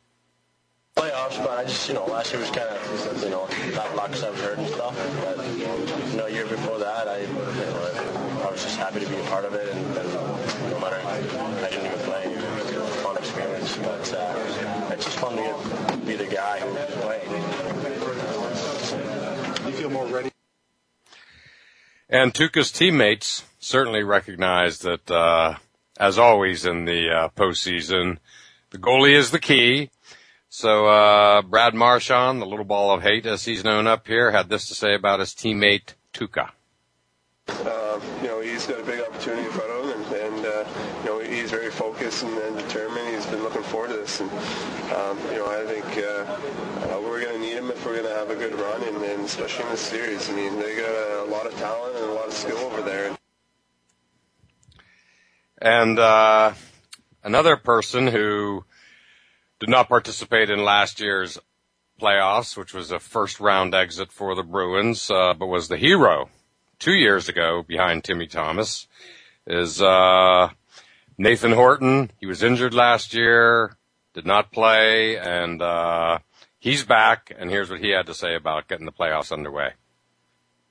Playoffs, 0.96 1.38
but 1.44 1.50
I 1.50 1.64
just, 1.64 1.88
you 1.88 1.94
know, 1.94 2.06
last 2.06 2.32
year 2.32 2.40
was 2.40 2.50
kind 2.50 2.68
of, 2.68 3.22
you 3.22 3.30
know, 3.30 3.46
not 3.74 3.96
luck 3.96 4.10
I 4.12 4.36
hurt 4.36 4.58
and 4.58 4.66
stuff. 4.68 4.96
But, 5.20 5.46
you 5.58 6.16
know, 6.16 6.26
a 6.26 6.30
year 6.30 6.46
before 6.46 6.78
that, 6.96 7.08
I, 7.08 7.18
you 7.20 7.26
know, 7.28 8.46
I 8.46 8.50
was 8.50 8.62
just 8.62 8.78
happy 8.78 9.00
to 9.00 9.08
be 9.08 9.16
a 9.16 9.22
part 9.24 9.44
of 9.44 9.52
it. 9.52 9.68
And, 9.74 9.96
and 9.98 10.70
no 10.70 10.80
matter, 10.80 10.96
I 11.04 11.20
didn't 11.68 11.86
even 11.86 11.98
play. 12.00 12.22
It 12.22 12.40
was 12.40 12.72
a 12.72 13.00
fun 13.04 13.16
experience. 13.18 13.76
But 13.76 14.14
uh, 14.14 14.90
it's 14.92 15.04
just 15.04 15.18
fun 15.18 15.36
to 15.36 15.42
get, 15.42 16.06
be 16.06 16.16
the 16.16 16.26
guy 16.26 16.60
who's 16.60 16.94
playing. 17.02 17.30
You 19.66 19.72
feel 19.72 19.90
more 19.90 20.06
ready? 20.06 20.30
And 22.08 22.32
Tuukka's 22.32 22.72
teammates 22.72 23.44
certainly 23.58 24.02
recognize 24.02 24.78
that, 24.78 25.10
uh, 25.10 25.56
as 25.98 26.18
always 26.18 26.64
in 26.64 26.86
the 26.86 27.10
uh, 27.10 27.28
postseason, 27.36 28.18
the 28.70 28.78
goalie 28.78 29.14
is 29.14 29.32
the 29.32 29.38
key. 29.38 29.90
So 30.48 30.86
uh, 30.86 31.42
Brad 31.42 31.74
Marchand, 31.74 32.40
the 32.40 32.46
little 32.46 32.64
ball 32.64 32.94
of 32.94 33.02
hate 33.02 33.26
as 33.26 33.44
he's 33.44 33.64
known 33.64 33.86
up 33.86 34.06
here, 34.06 34.30
had 34.30 34.48
this 34.48 34.68
to 34.68 34.74
say 34.74 34.94
about 34.94 35.20
his 35.20 35.34
teammate 35.34 35.92
Tuukka. 36.14 36.52
Uh, 37.48 38.00
you 38.22 38.28
know, 38.28 38.40
he's 38.40 38.66
got 38.66 38.80
a 38.80 38.82
big 38.82 39.00
opportunity 39.00 39.44
in 39.46 39.52
front 39.52 39.70
of 39.70 39.84
him, 39.84 40.02
and, 40.02 40.34
and 40.34 40.46
uh, 40.46 40.64
you 41.02 41.10
know, 41.10 41.18
he's 41.20 41.50
very 41.50 41.70
focused 41.70 42.24
and, 42.24 42.36
and, 42.38 42.56
determined. 42.56 43.08
He's 43.14 43.26
been 43.26 43.42
looking 43.42 43.62
forward 43.62 43.90
to 43.90 43.96
this, 43.96 44.20
and 44.20 44.30
um, 44.92 45.18
you 45.30 45.38
know, 45.38 45.46
I 45.46 45.64
think 45.64 45.86
uh, 45.96 47.00
we're 47.00 47.22
going 47.22 47.34
to 47.34 47.38
need 47.38 47.54
him 47.54 47.70
if 47.70 47.84
we're 47.86 47.96
going 47.96 48.08
to 48.08 48.14
have 48.14 48.30
a 48.30 48.36
good 48.36 48.54
run, 48.54 48.82
and, 48.82 48.96
and, 48.96 49.24
especially 49.24 49.64
in 49.64 49.70
this 49.70 49.80
series. 49.80 50.28
I 50.28 50.34
mean, 50.34 50.58
they 50.58 50.76
got 50.76 50.88
a, 50.88 51.24
lot 51.30 51.46
of 51.46 51.56
talent 51.56 51.96
and 51.96 52.04
a 52.04 52.12
lot 52.14 52.26
of 52.26 52.32
skill 52.32 52.58
over 52.58 52.82
there. 52.82 53.16
And 55.58 55.98
uh, 55.98 56.52
another 57.22 57.56
person 57.56 58.08
who 58.08 58.64
did 59.60 59.68
not 59.68 59.88
participate 59.88 60.50
in 60.50 60.64
last 60.64 61.00
year's 61.00 61.38
playoffs, 62.00 62.56
which 62.56 62.74
was 62.74 62.90
a 62.90 62.98
first 62.98 63.40
round 63.40 63.74
exit 63.74 64.12
for 64.12 64.34
the 64.34 64.42
Bruins, 64.42 65.10
uh, 65.10 65.32
but 65.34 65.46
was 65.46 65.68
the 65.68 65.76
hero 65.76 66.28
two 66.78 66.94
years 66.94 67.28
ago 67.28 67.62
behind 67.62 68.04
Timmy 68.04 68.26
Thomas 68.26 68.86
is 69.46 69.80
uh, 69.80 70.50
Nathan 71.18 71.52
Horton. 71.52 72.10
He 72.18 72.26
was 72.26 72.42
injured 72.42 72.74
last 72.74 73.14
year, 73.14 73.76
did 74.14 74.26
not 74.26 74.52
play, 74.52 75.18
and 75.18 75.62
uh, 75.62 76.18
he's 76.58 76.84
back. 76.84 77.32
And 77.36 77.50
here's 77.50 77.70
what 77.70 77.80
he 77.80 77.90
had 77.90 78.06
to 78.06 78.14
say 78.14 78.34
about 78.34 78.68
getting 78.68 78.86
the 78.86 78.92
playoffs 78.92 79.32
underway. 79.32 79.72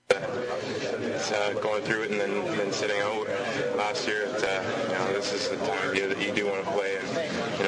It's 0.09 1.31
uh, 1.31 1.53
going 1.61 1.83
through 1.83 2.03
it 2.03 2.11
and 2.11 2.19
then, 2.19 2.45
then 2.57 2.71
sitting 2.71 3.01
out 3.01 3.27
last 3.77 4.07
year. 4.07 4.27
Uh, 4.27 4.63
you 4.83 4.93
know, 4.93 5.13
this 5.13 5.33
is 5.33 5.49
the 5.49 5.57
time 5.57 5.89
of 5.89 5.95
year 5.95 6.07
that 6.07 6.21
you 6.21 6.31
do 6.33 6.45
want 6.47 6.63
to 6.63 6.71
play. 6.71 6.97
And, 6.97 7.14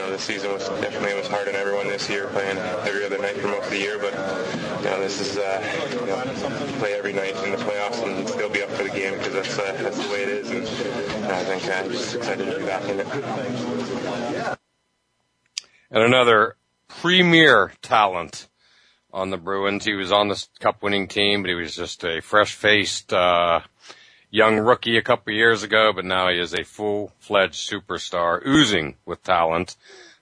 know, 0.07 0.15
the 0.15 0.21
season 0.21 0.51
was 0.51 0.67
definitely 0.81 1.13
was 1.15 1.27
hard 1.27 1.47
on 1.47 1.55
everyone 1.55 1.87
this 1.87 2.09
year, 2.09 2.27
playing 2.27 2.57
every 2.57 3.05
other 3.05 3.17
night 3.17 3.37
for 3.37 3.47
most 3.47 3.65
of 3.65 3.71
the 3.71 3.77
year. 3.77 3.97
But 3.99 4.13
you 4.13 4.89
know, 4.89 4.99
this 4.99 5.19
is 5.19 5.37
uh, 5.37 5.63
you 5.91 6.05
know, 6.05 6.79
play 6.79 6.93
every 6.93 7.13
night 7.13 7.35
in 7.43 7.51
the 7.51 7.57
playoffs 7.57 8.03
and 8.03 8.27
still 8.27 8.49
be 8.49 8.63
up 8.63 8.69
for 8.71 8.83
the 8.83 8.89
game 8.89 9.17
because 9.17 9.33
that's 9.33 9.59
uh, 9.59 9.77
that's 9.81 10.03
the 10.03 10.11
way 10.11 10.23
it 10.23 10.29
is. 10.29 10.49
And 10.51 11.25
I 11.31 11.43
think 11.43 11.65
uh, 11.67 11.73
I'm 11.73 11.91
just 11.91 12.15
excited 12.15 12.45
to 12.45 12.59
be 12.59 12.65
back 12.65 12.83
in 12.83 12.99
it. 12.99 14.57
And 15.89 16.03
another 16.03 16.57
premier 16.87 17.73
talent 17.81 18.47
on 19.13 19.29
the 19.29 19.37
Bruins. 19.37 19.85
He 19.85 19.93
was 19.93 20.11
on 20.11 20.27
the 20.27 20.45
cup 20.59 20.83
winning 20.83 21.07
team, 21.07 21.41
but 21.41 21.49
he 21.49 21.55
was 21.55 21.75
just 21.75 22.03
a 22.03 22.21
fresh 22.21 22.53
faced, 22.53 23.13
uh, 23.13 23.61
young 24.29 24.57
rookie 24.57 24.97
a 24.97 25.01
couple 25.01 25.33
years 25.33 25.63
ago, 25.63 25.91
but 25.93 26.05
now 26.05 26.29
he 26.29 26.39
is 26.39 26.53
a 26.53 26.63
full 26.63 27.11
fledged 27.19 27.69
superstar 27.69 28.45
oozing 28.45 28.95
with 29.05 29.23
talent. 29.23 29.75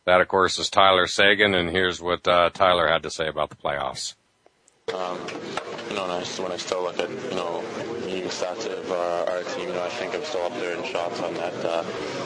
That 0.06 0.22
of 0.22 0.28
course 0.28 0.60
is 0.60 0.70
Tyler 0.70 1.08
Seguin, 1.08 1.56
and 1.56 1.70
here's 1.70 2.02
what 2.02 2.28
uh, 2.28 2.50
Tyler 2.52 2.88
had 2.88 3.04
to 3.04 3.10
say 3.10 3.28
about 3.28 3.50
the 3.50 3.56
playoffs. 3.56 4.16
Um, 4.94 5.18
you 5.90 5.96
know, 5.96 6.06
when 6.06 6.52
I 6.52 6.58
still 6.58 6.84
look 6.84 7.00
at, 7.00 7.10
you 7.10 7.36
know, 7.36 7.64
leading 8.06 8.30
stats 8.30 8.68
of 8.68 8.92
our, 8.92 9.28
our, 9.28 9.44
team, 9.56 9.70
you 9.70 9.74
know, 9.74 9.84
I 9.84 9.90
think 9.90 10.14
I'm 10.14 10.24
still 10.24 10.44
up 10.44 10.54
there 10.54 10.78
in 10.78 10.84
shots 10.86 11.20
on 11.22 11.34
that. 11.34 11.54
Uh, 11.66 11.84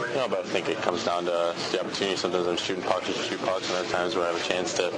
you 0.09 0.15
know, 0.15 0.27
but 0.27 0.39
I 0.39 0.43
think 0.43 0.67
it 0.67 0.77
comes 0.81 1.05
down 1.05 1.23
to 1.25 1.55
the 1.71 1.79
opportunity. 1.79 2.17
Sometimes 2.17 2.47
I'm 2.47 2.57
shooting 2.57 2.83
pucks 2.83 3.07
just 3.07 3.29
shoot 3.29 3.39
pucks, 3.39 3.69
and 3.69 3.77
other 3.77 3.87
times 3.87 4.15
where 4.15 4.25
I 4.25 4.33
have 4.33 4.41
a 4.41 4.47
chance 4.47 4.73
to 4.73 4.91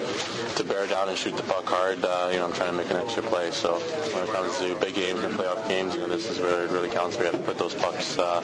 to 0.56 0.64
bear 0.64 0.88
down 0.88 1.10
and 1.10 1.18
shoot 1.18 1.38
the 1.38 1.44
puck 1.44 1.68
hard, 1.68 2.04
uh, 2.04 2.30
you 2.32 2.40
know, 2.40 2.46
I'm 2.46 2.54
trying 2.54 2.72
to 2.72 2.78
make 2.78 2.90
an 2.90 2.98
extra 2.98 3.22
play. 3.22 3.52
So 3.52 3.76
when 3.78 4.24
it 4.24 4.34
comes 4.34 4.58
to 4.58 4.76
big 4.76 4.96
games 4.96 5.24
and 5.24 5.36
playoff 5.36 5.68
games, 5.68 5.94
you 5.94 6.02
know, 6.02 6.08
this 6.08 6.30
is 6.30 6.40
where 6.40 6.66
it 6.66 6.72
really 6.72 6.90
counts. 6.90 7.18
We 7.18 7.26
have 7.26 7.34
to 7.34 7.40
put 7.40 7.60
those 7.60 7.76
pucks 7.76 8.18
uh, 8.18 8.42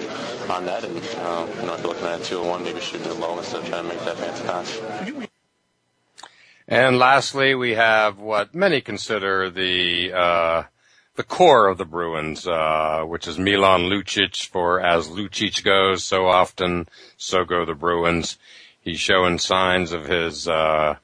on 0.49 0.65
net, 0.65 0.83
and 0.83 0.95
uh, 0.95 1.47
you 1.59 1.65
know, 1.65 1.73
if 1.73 1.81
you're 1.81 1.89
looking 1.89 2.05
at 2.05 2.21
a 2.21 2.23
two 2.23 2.39
and 2.41 2.49
one, 2.49 2.63
maybe 2.63 2.79
shooting 2.81 3.07
it 3.07 3.17
low 3.19 3.37
instead 3.39 3.63
of 3.63 3.67
trying 3.67 3.89
to 3.89 3.89
make 3.89 4.05
that 4.05 4.17
fancy 4.17 4.43
pass. 4.43 5.26
And 6.67 6.97
lastly, 6.97 7.55
we 7.55 7.75
have 7.75 8.19
what 8.19 8.53
many 8.53 8.81
consider 8.81 9.49
the 9.49 10.11
uh, 10.11 10.63
the 11.15 11.23
core 11.23 11.67
of 11.67 11.77
the 11.77 11.85
Bruins, 11.85 12.45
uh, 12.45 13.03
which 13.05 13.25
is 13.25 13.39
Milan 13.39 13.83
Lucic. 13.83 14.45
For 14.45 14.81
as 14.81 15.07
Lucic 15.07 15.63
goes, 15.63 16.03
so 16.03 16.27
often 16.27 16.89
so 17.15 17.45
go 17.45 17.63
the 17.63 17.73
Bruins. 17.73 18.37
He's 18.81 18.99
showing 18.99 19.39
signs 19.39 19.93
of 19.93 20.07
his 20.07 20.45
uh, 20.47 20.97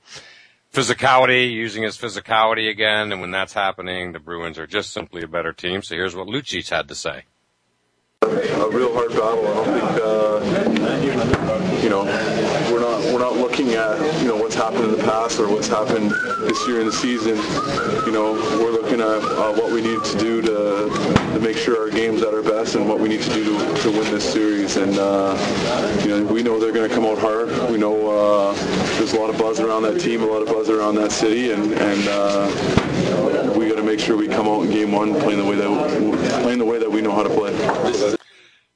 physicality, 0.73 1.49
using 1.51 1.83
his 1.83 1.97
physicality 1.97 2.69
again, 2.69 3.13
and 3.13 3.21
when 3.21 3.31
that's 3.31 3.53
happening, 3.53 4.11
the 4.11 4.19
Bruins 4.19 4.59
are 4.59 4.67
just 4.67 4.91
simply 4.91 5.23
a 5.23 5.27
better 5.27 5.53
team. 5.53 5.81
So 5.81 5.95
here's 5.95 6.15
what 6.15 6.27
Lucic 6.27 6.69
had 6.69 6.89
to 6.89 6.95
say. 6.95 7.23
A 8.21 8.69
real 8.69 8.93
hard 8.93 9.11
battle. 9.11 9.47
I 9.47 9.53
don't 9.53 10.43
think 10.43 10.79
uh, 10.81 11.79
you 11.81 11.89
know 11.89 12.32
we're 13.13 13.19
not 13.19 13.35
looking 13.35 13.73
at 13.73 14.21
you 14.21 14.27
know 14.27 14.35
what's 14.35 14.55
happened 14.55 14.85
in 14.85 14.91
the 14.91 15.03
past 15.03 15.39
or 15.39 15.47
what's 15.47 15.67
happened 15.67 16.09
this 16.39 16.67
year 16.67 16.79
in 16.79 16.87
the 16.87 16.91
season. 16.91 17.37
You 18.07 18.11
know 18.11 18.33
we're 18.59 18.71
looking 18.71 18.99
at 18.99 19.21
uh, 19.21 19.53
what 19.53 19.71
we 19.71 19.81
need 19.81 20.03
to 20.03 20.17
do 20.17 20.41
to 20.41 20.89
to 21.33 21.39
make 21.39 21.55
sure 21.55 21.79
our 21.79 21.91
game's 21.91 22.23
at 22.23 22.33
our 22.33 22.41
best 22.41 22.73
and 22.73 22.89
what 22.89 22.99
we 22.99 23.09
need 23.09 23.21
to 23.21 23.33
do 23.33 23.43
to, 23.43 23.81
to 23.81 23.91
win 23.91 24.11
this 24.11 24.31
series. 24.33 24.77
And 24.77 24.97
uh, 24.97 25.37
you 26.03 26.09
know 26.09 26.33
we 26.33 26.41
know 26.41 26.59
they're 26.59 26.71
going 26.71 26.89
to 26.89 26.95
come 26.95 27.05
out 27.05 27.19
hard. 27.19 27.49
We 27.69 27.77
know 27.77 28.09
uh, 28.09 28.53
there's 28.97 29.13
a 29.13 29.19
lot 29.19 29.29
of 29.29 29.37
buzz 29.37 29.59
around 29.59 29.83
that 29.83 30.01
team, 30.01 30.23
a 30.23 30.25
lot 30.25 30.41
of 30.41 30.47
buzz 30.47 30.69
around 30.69 30.95
that 30.95 31.11
city, 31.11 31.51
and 31.51 31.71
and 31.71 32.07
uh, 32.07 33.53
we 33.55 33.69
got 33.69 33.75
to 33.75 33.83
make 33.83 33.99
sure 33.99 34.17
we 34.17 34.27
come 34.27 34.47
out 34.47 34.63
in 34.63 34.71
game 34.71 34.91
one 34.91 35.13
playing 35.19 35.37
the 35.37 35.45
way 35.45 35.55
that 35.55 36.41
playing 36.41 36.57
the 36.57 36.65
way 36.65 36.79
that 36.79 36.91
we 36.91 37.01
know 37.01 37.11
how 37.11 37.21
to 37.21 37.29
play. 37.29 37.53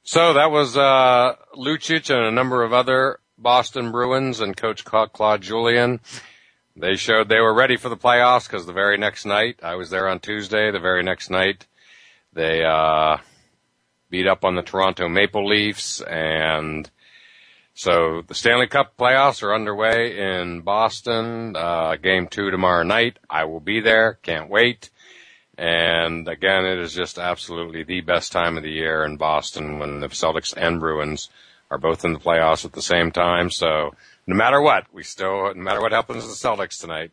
So 0.04 0.34
that 0.34 0.52
was 0.52 0.76
uh, 0.76 1.34
Lucic 1.56 2.08
and 2.08 2.24
a 2.24 2.30
number 2.30 2.62
of 2.62 2.72
other 2.72 3.18
Boston 3.38 3.92
Bruins 3.92 4.40
and 4.40 4.56
Coach 4.56 4.84
Claude 4.84 5.40
Julien. 5.40 6.00
They 6.76 6.96
showed 6.96 7.28
they 7.28 7.40
were 7.40 7.54
ready 7.54 7.76
for 7.76 7.88
the 7.88 7.96
playoffs 7.96 8.46
because 8.46 8.66
the 8.66 8.72
very 8.72 8.98
next 8.98 9.24
night, 9.24 9.60
I 9.62 9.76
was 9.76 9.90
there 9.90 10.08
on 10.08 10.20
Tuesday, 10.20 10.70
the 10.70 10.80
very 10.80 11.02
next 11.02 11.30
night, 11.30 11.66
they 12.32 12.64
uh, 12.64 13.18
beat 14.10 14.26
up 14.26 14.44
on 14.44 14.54
the 14.54 14.62
Toronto 14.62 15.08
Maple 15.08 15.46
Leafs 15.46 16.00
and 16.00 16.90
so 17.78 18.22
the 18.26 18.34
Stanley 18.34 18.66
Cup 18.66 18.96
playoffs 18.96 19.40
are 19.44 19.54
underway 19.54 20.40
in 20.40 20.62
Boston. 20.62 21.54
Uh, 21.54 21.94
game 21.94 22.26
two 22.26 22.50
tomorrow 22.50 22.82
night. 22.82 23.20
I 23.30 23.44
will 23.44 23.60
be 23.60 23.78
there. 23.78 24.18
Can't 24.24 24.50
wait. 24.50 24.90
And 25.56 26.26
again, 26.26 26.66
it 26.66 26.78
is 26.78 26.92
just 26.92 27.18
absolutely 27.18 27.84
the 27.84 28.00
best 28.00 28.32
time 28.32 28.56
of 28.56 28.64
the 28.64 28.72
year 28.72 29.04
in 29.04 29.16
Boston 29.16 29.78
when 29.78 30.00
the 30.00 30.08
Celtics 30.08 30.54
and 30.56 30.80
Bruins 30.80 31.28
are 31.70 31.78
both 31.78 32.04
in 32.04 32.12
the 32.12 32.18
playoffs 32.18 32.64
at 32.64 32.72
the 32.72 32.82
same 32.82 33.10
time. 33.10 33.50
So 33.50 33.94
no 34.26 34.34
matter 34.34 34.60
what, 34.60 34.86
we 34.92 35.02
still, 35.02 35.54
no 35.54 35.62
matter 35.62 35.80
what 35.80 35.92
happens 35.92 36.24
to 36.24 36.28
the 36.28 36.34
Celtics 36.34 36.80
tonight, 36.80 37.12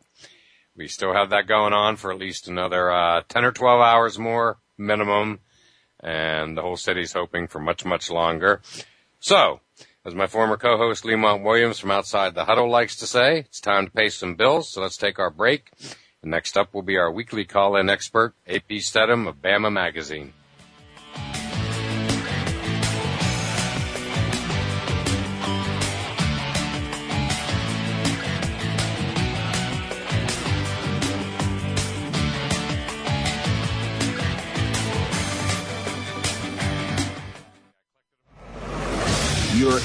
we 0.76 0.88
still 0.88 1.14
have 1.14 1.30
that 1.30 1.46
going 1.46 1.72
on 1.72 1.96
for 1.96 2.12
at 2.12 2.18
least 2.18 2.48
another, 2.48 2.90
uh, 2.90 3.22
10 3.28 3.44
or 3.44 3.52
12 3.52 3.80
hours 3.80 4.18
more 4.18 4.58
minimum. 4.76 5.40
And 6.00 6.56
the 6.56 6.62
whole 6.62 6.76
city's 6.76 7.14
hoping 7.14 7.48
for 7.48 7.58
much, 7.58 7.84
much 7.84 8.10
longer. 8.10 8.60
So 9.18 9.60
As 10.06 10.14
my 10.14 10.28
former 10.28 10.56
co-host 10.56 11.04
Lemont 11.04 11.42
Williams 11.42 11.80
from 11.80 11.90
Outside 11.90 12.36
the 12.36 12.44
Huddle 12.44 12.70
likes 12.70 12.94
to 12.94 13.08
say, 13.08 13.40
it's 13.40 13.60
time 13.60 13.86
to 13.86 13.90
pay 13.90 14.08
some 14.08 14.36
bills, 14.36 14.70
so 14.70 14.80
let's 14.80 14.96
take 14.96 15.18
our 15.18 15.30
break. 15.30 15.72
And 16.22 16.30
next 16.30 16.56
up 16.56 16.72
will 16.72 16.82
be 16.82 16.96
our 16.96 17.10
weekly 17.10 17.44
call-in 17.44 17.90
expert, 17.90 18.32
AP 18.46 18.78
Stedham 18.78 19.26
of 19.26 19.42
Bama 19.42 19.72
Magazine. 19.72 20.32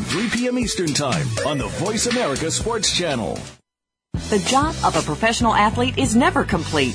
3 0.00 0.28
p.m. 0.30 0.58
Eastern 0.58 0.88
Time 0.94 1.26
on 1.46 1.58
the 1.58 1.66
Voice 1.66 2.06
America 2.06 2.50
Sports 2.50 2.96
Channel. 2.96 3.38
The 4.30 4.38
job 4.46 4.74
of 4.84 4.96
a 4.96 5.02
professional 5.02 5.54
athlete 5.54 5.98
is 5.98 6.16
never 6.16 6.44
complete. 6.44 6.94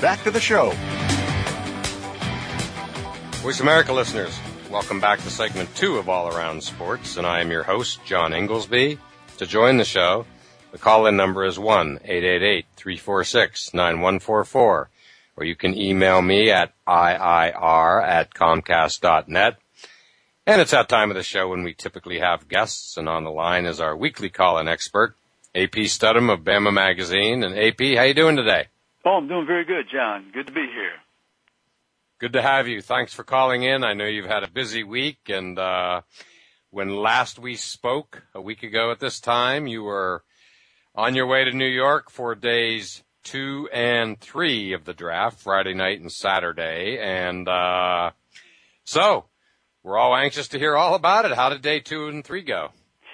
back 0.00 0.22
to 0.24 0.30
the 0.30 0.40
show. 0.40 0.72
Voice 3.42 3.60
America 3.60 3.92
listeners, 3.92 4.38
welcome 4.70 5.00
back 5.00 5.20
to 5.20 5.30
segment 5.30 5.74
two 5.74 5.96
of 5.96 6.08
All 6.08 6.28
Around 6.28 6.62
Sports, 6.62 7.16
and 7.16 7.26
I 7.26 7.40
am 7.40 7.50
your 7.50 7.62
host, 7.62 8.04
John 8.04 8.32
Ingoldsby. 8.32 8.98
To 9.38 9.46
join 9.46 9.76
the 9.76 9.84
show, 9.84 10.26
the 10.72 10.78
call-in 10.78 11.16
number 11.16 11.44
is 11.44 11.58
1-888-346-9144, 11.58 14.54
or 14.54 14.88
you 15.40 15.54
can 15.54 15.76
email 15.76 16.20
me 16.20 16.50
at 16.50 16.72
IIR 16.86 18.02
at 18.02 18.34
Comcast.net. 18.34 19.58
And 20.46 20.60
it's 20.60 20.72
that 20.72 20.88
time 20.88 21.10
of 21.10 21.16
the 21.16 21.22
show 21.22 21.48
when 21.48 21.62
we 21.62 21.74
typically 21.74 22.18
have 22.18 22.48
guests, 22.48 22.96
and 22.96 23.08
on 23.08 23.22
the 23.22 23.30
line 23.30 23.66
is 23.66 23.80
our 23.80 23.96
weekly 23.96 24.30
call-in 24.30 24.66
expert, 24.66 25.14
AP 25.54 25.86
Stedham 25.86 26.30
of 26.30 26.40
Bama 26.40 26.72
Magazine. 26.72 27.44
And 27.44 27.56
AP, 27.56 27.96
how 27.96 28.04
you 28.04 28.14
doing 28.14 28.36
today? 28.36 28.66
Oh, 29.08 29.12
I'm 29.12 29.26
doing 29.26 29.46
very 29.46 29.64
good, 29.64 29.86
John. 29.90 30.26
Good 30.34 30.48
to 30.48 30.52
be 30.52 30.66
here. 30.66 30.92
Good 32.20 32.34
to 32.34 32.42
have 32.42 32.68
you. 32.68 32.82
Thanks 32.82 33.14
for 33.14 33.24
calling 33.24 33.62
in. 33.62 33.82
I 33.82 33.94
know 33.94 34.04
you've 34.04 34.26
had 34.26 34.42
a 34.42 34.50
busy 34.50 34.84
week, 34.84 35.30
and 35.30 35.58
uh, 35.58 36.02
when 36.68 36.94
last 36.94 37.38
we 37.38 37.56
spoke 37.56 38.24
a 38.34 38.40
week 38.42 38.62
ago 38.62 38.90
at 38.90 39.00
this 39.00 39.18
time, 39.18 39.66
you 39.66 39.82
were 39.82 40.24
on 40.94 41.14
your 41.14 41.26
way 41.26 41.42
to 41.44 41.56
New 41.56 41.64
York 41.64 42.10
for 42.10 42.34
days 42.34 43.02
two 43.24 43.66
and 43.72 44.20
three 44.20 44.74
of 44.74 44.84
the 44.84 44.92
draft, 44.92 45.40
Friday 45.40 45.72
night 45.72 46.02
and 46.02 46.12
Saturday, 46.12 46.98
and 47.00 47.48
uh, 47.48 48.10
so 48.84 49.24
we're 49.82 49.96
all 49.96 50.14
anxious 50.14 50.48
to 50.48 50.58
hear 50.58 50.76
all 50.76 50.94
about 50.94 51.24
it. 51.24 51.32
How 51.32 51.48
did 51.48 51.62
day 51.62 51.80
two 51.80 52.08
and 52.08 52.22
three 52.22 52.42
go? 52.42 52.72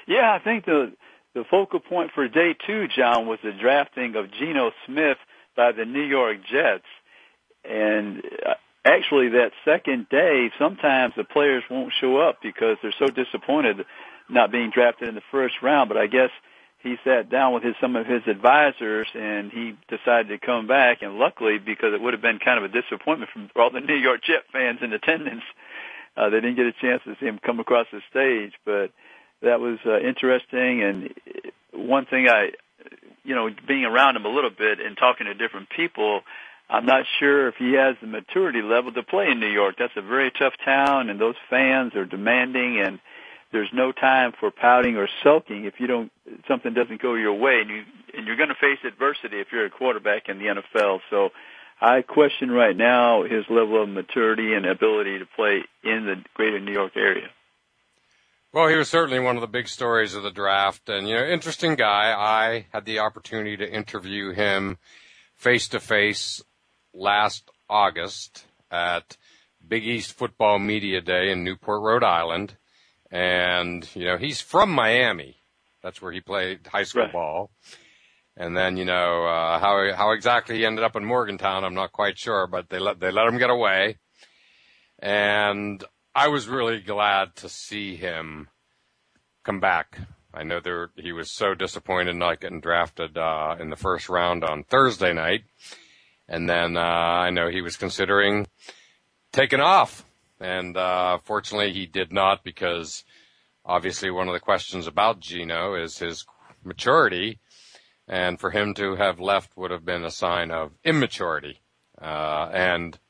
Yeah, 0.08 0.36
I 0.36 0.42
think 0.42 0.64
the 0.64 0.92
the 1.34 1.44
focal 1.48 1.78
point 1.78 2.10
for 2.16 2.26
day 2.26 2.56
two, 2.66 2.86
John, 2.96 3.28
was 3.28 3.38
the 3.44 3.52
drafting 3.52 4.16
of 4.16 4.32
Geno 4.32 4.72
Smith 4.86 5.18
by 5.56 5.72
the 5.72 5.84
New 5.84 6.02
York 6.02 6.38
Jets, 6.50 6.84
and 7.64 8.22
uh, 8.46 8.54
actually 8.84 9.30
that 9.30 9.52
second 9.64 10.08
day, 10.08 10.50
sometimes 10.58 11.14
the 11.16 11.24
players 11.24 11.64
won't 11.70 11.92
show 12.00 12.18
up 12.18 12.38
because 12.42 12.76
they're 12.82 12.94
so 12.98 13.06
disappointed 13.06 13.84
not 14.28 14.50
being 14.50 14.70
drafted 14.70 15.08
in 15.08 15.14
the 15.14 15.22
first 15.30 15.54
round. 15.62 15.88
But 15.88 15.98
I 15.98 16.06
guess 16.06 16.30
he 16.82 16.96
sat 17.04 17.30
down 17.30 17.54
with 17.54 17.62
his, 17.62 17.74
some 17.80 17.96
of 17.96 18.06
his 18.06 18.22
advisors 18.26 19.08
and 19.14 19.50
he 19.50 19.74
decided 19.88 20.28
to 20.28 20.38
come 20.38 20.66
back. 20.66 21.02
And 21.02 21.16
luckily, 21.16 21.58
because 21.58 21.94
it 21.94 22.00
would 22.00 22.12
have 22.12 22.22
been 22.22 22.38
kind 22.38 22.62
of 22.62 22.70
a 22.70 22.82
disappointment 22.82 23.30
for 23.52 23.62
all 23.62 23.70
the 23.70 23.80
New 23.88 23.96
York 23.96 24.22
Jet 24.22 24.44
fans 24.52 24.80
in 24.82 24.92
attendance, 24.92 25.44
uh, 26.16 26.28
they 26.28 26.40
didn't 26.40 26.56
get 26.56 26.66
a 26.66 26.72
chance 26.72 27.02
to 27.04 27.16
see 27.18 27.26
him 27.26 27.40
come 27.44 27.60
across 27.60 27.86
the 27.90 28.00
stage. 28.10 28.52
But 28.64 28.92
that 29.42 29.60
was 29.60 29.78
uh, 29.86 29.98
interesting. 29.98 30.82
And 30.82 31.14
one 31.72 32.06
thing 32.06 32.28
I, 32.28 32.52
you 33.24 33.34
know, 33.34 33.50
being 33.66 33.84
around 33.84 34.16
him 34.16 34.24
a 34.24 34.28
little 34.28 34.50
bit 34.50 34.80
and 34.80 34.96
talking 34.96 35.26
to 35.26 35.34
different 35.34 35.68
people, 35.70 36.20
I'm 36.68 36.86
not 36.86 37.04
sure 37.18 37.48
if 37.48 37.56
he 37.56 37.74
has 37.74 37.96
the 38.00 38.06
maturity 38.06 38.62
level 38.62 38.92
to 38.92 39.02
play 39.02 39.30
in 39.30 39.40
New 39.40 39.50
York. 39.50 39.76
That's 39.78 39.96
a 39.96 40.02
very 40.02 40.30
tough 40.30 40.54
town, 40.64 41.10
and 41.10 41.20
those 41.20 41.34
fans 41.50 41.94
are 41.94 42.06
demanding, 42.06 42.80
and 42.80 43.00
there's 43.52 43.70
no 43.72 43.92
time 43.92 44.32
for 44.38 44.50
pouting 44.50 44.96
or 44.96 45.08
sulking 45.22 45.64
if 45.64 45.74
you 45.78 45.86
don't 45.86 46.10
something 46.48 46.72
doesn't 46.72 47.02
go 47.02 47.14
your 47.14 47.34
way, 47.34 47.60
and 47.60 47.70
you 47.70 47.82
and 48.16 48.26
you're 48.26 48.36
going 48.36 48.48
to 48.48 48.54
face 48.54 48.78
adversity 48.84 49.40
if 49.40 49.48
you're 49.52 49.66
a 49.66 49.70
quarterback 49.70 50.28
in 50.28 50.38
the 50.38 50.46
NFL. 50.46 51.00
So, 51.10 51.30
I 51.80 52.02
question 52.02 52.50
right 52.50 52.76
now 52.76 53.24
his 53.24 53.44
level 53.50 53.82
of 53.82 53.88
maturity 53.88 54.54
and 54.54 54.64
ability 54.64 55.18
to 55.18 55.26
play 55.26 55.64
in 55.82 56.06
the 56.06 56.16
greater 56.34 56.60
New 56.60 56.72
York 56.72 56.92
area. 56.96 57.28
Well, 58.54 58.68
he 58.68 58.76
was 58.76 58.88
certainly 58.88 59.18
one 59.18 59.34
of 59.34 59.40
the 59.40 59.48
big 59.48 59.66
stories 59.66 60.14
of 60.14 60.22
the 60.22 60.30
draft, 60.30 60.88
and 60.88 61.08
you 61.08 61.16
know, 61.16 61.24
interesting 61.24 61.74
guy. 61.74 62.14
I 62.16 62.66
had 62.72 62.84
the 62.84 63.00
opportunity 63.00 63.56
to 63.56 63.68
interview 63.68 64.30
him 64.30 64.78
face 65.34 65.66
to 65.70 65.80
face 65.80 66.40
last 66.94 67.50
August 67.68 68.46
at 68.70 69.16
Big 69.66 69.84
East 69.84 70.12
Football 70.12 70.60
Media 70.60 71.00
Day 71.00 71.32
in 71.32 71.42
Newport, 71.42 71.82
Rhode 71.82 72.04
Island. 72.04 72.56
And, 73.10 73.88
you 73.92 74.04
know, 74.04 74.18
he's 74.18 74.40
from 74.40 74.70
Miami. 74.70 75.38
That's 75.82 76.00
where 76.00 76.12
he 76.12 76.20
played 76.20 76.68
high 76.68 76.84
school 76.84 77.02
right. 77.02 77.12
ball. 77.12 77.50
And 78.36 78.56
then, 78.56 78.76
you 78.76 78.84
know, 78.84 79.26
uh, 79.26 79.58
how, 79.58 79.92
how 79.96 80.12
exactly 80.12 80.58
he 80.58 80.64
ended 80.64 80.84
up 80.84 80.94
in 80.94 81.04
Morgantown, 81.04 81.64
I'm 81.64 81.74
not 81.74 81.90
quite 81.90 82.20
sure, 82.20 82.46
but 82.46 82.68
they 82.68 82.78
let, 82.78 83.00
they 83.00 83.10
let 83.10 83.26
him 83.26 83.38
get 83.38 83.50
away. 83.50 83.98
And 85.00 85.82
I 86.16 86.28
was 86.28 86.46
really 86.46 86.80
glad 86.80 87.34
to 87.36 87.48
see 87.48 87.96
him 87.96 88.48
come 89.42 89.58
back. 89.58 89.98
I 90.32 90.44
know 90.44 90.60
there, 90.60 90.90
he 90.94 91.10
was 91.10 91.32
so 91.32 91.54
disappointed 91.54 92.14
not 92.14 92.40
getting 92.40 92.60
drafted, 92.60 93.18
uh, 93.18 93.56
in 93.58 93.70
the 93.70 93.76
first 93.76 94.08
round 94.08 94.44
on 94.44 94.62
Thursday 94.62 95.12
night. 95.12 95.42
And 96.28 96.48
then, 96.48 96.76
uh, 96.76 96.80
I 96.80 97.30
know 97.30 97.48
he 97.48 97.62
was 97.62 97.76
considering 97.76 98.46
taking 99.32 99.58
off. 99.58 100.04
And, 100.38 100.76
uh, 100.76 101.18
fortunately 101.24 101.72
he 101.72 101.86
did 101.86 102.12
not 102.12 102.44
because 102.44 103.02
obviously 103.64 104.08
one 104.08 104.28
of 104.28 104.34
the 104.34 104.40
questions 104.40 104.86
about 104.86 105.18
Geno 105.18 105.74
is 105.74 105.98
his 105.98 106.24
maturity. 106.62 107.40
And 108.06 108.38
for 108.38 108.52
him 108.52 108.72
to 108.74 108.94
have 108.94 109.18
left 109.18 109.56
would 109.56 109.72
have 109.72 109.84
been 109.84 110.04
a 110.04 110.12
sign 110.12 110.52
of 110.52 110.74
immaturity. 110.84 111.60
Uh, 112.00 112.50
and 112.52 113.00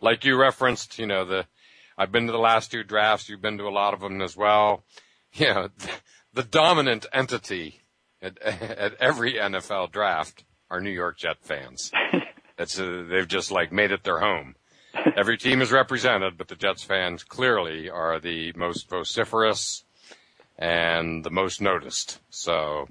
like 0.00 0.24
you 0.24 0.36
referenced, 0.36 1.00
you 1.00 1.06
know, 1.06 1.24
the, 1.24 1.46
I've 1.96 2.12
been 2.12 2.26
to 2.26 2.32
the 2.32 2.38
last 2.38 2.70
two 2.70 2.82
drafts. 2.82 3.28
You've 3.28 3.42
been 3.42 3.58
to 3.58 3.68
a 3.68 3.70
lot 3.70 3.94
of 3.94 4.00
them 4.00 4.20
as 4.20 4.36
well. 4.36 4.84
You 5.36 5.52
know, 5.52 5.68
the 6.32 6.44
dominant 6.44 7.06
entity 7.12 7.80
at, 8.22 8.38
at 8.42 8.94
every 9.00 9.34
NFL 9.34 9.90
draft 9.90 10.44
are 10.70 10.80
New 10.80 10.90
York 10.90 11.18
Jet 11.18 11.38
fans. 11.40 11.90
It's 12.56 12.78
a, 12.78 13.00
uh, 13.00 13.02
they've 13.08 13.26
just 13.26 13.50
like 13.50 13.72
made 13.72 13.90
it 13.90 14.04
their 14.04 14.20
home. 14.20 14.54
Every 15.16 15.36
team 15.36 15.60
is 15.60 15.72
represented, 15.72 16.38
but 16.38 16.46
the 16.46 16.54
Jets 16.54 16.84
fans 16.84 17.24
clearly 17.24 17.90
are 17.90 18.20
the 18.20 18.52
most 18.52 18.88
vociferous 18.88 19.82
and 20.56 21.24
the 21.24 21.30
most 21.30 21.60
noticed. 21.60 22.20
So, 22.30 22.86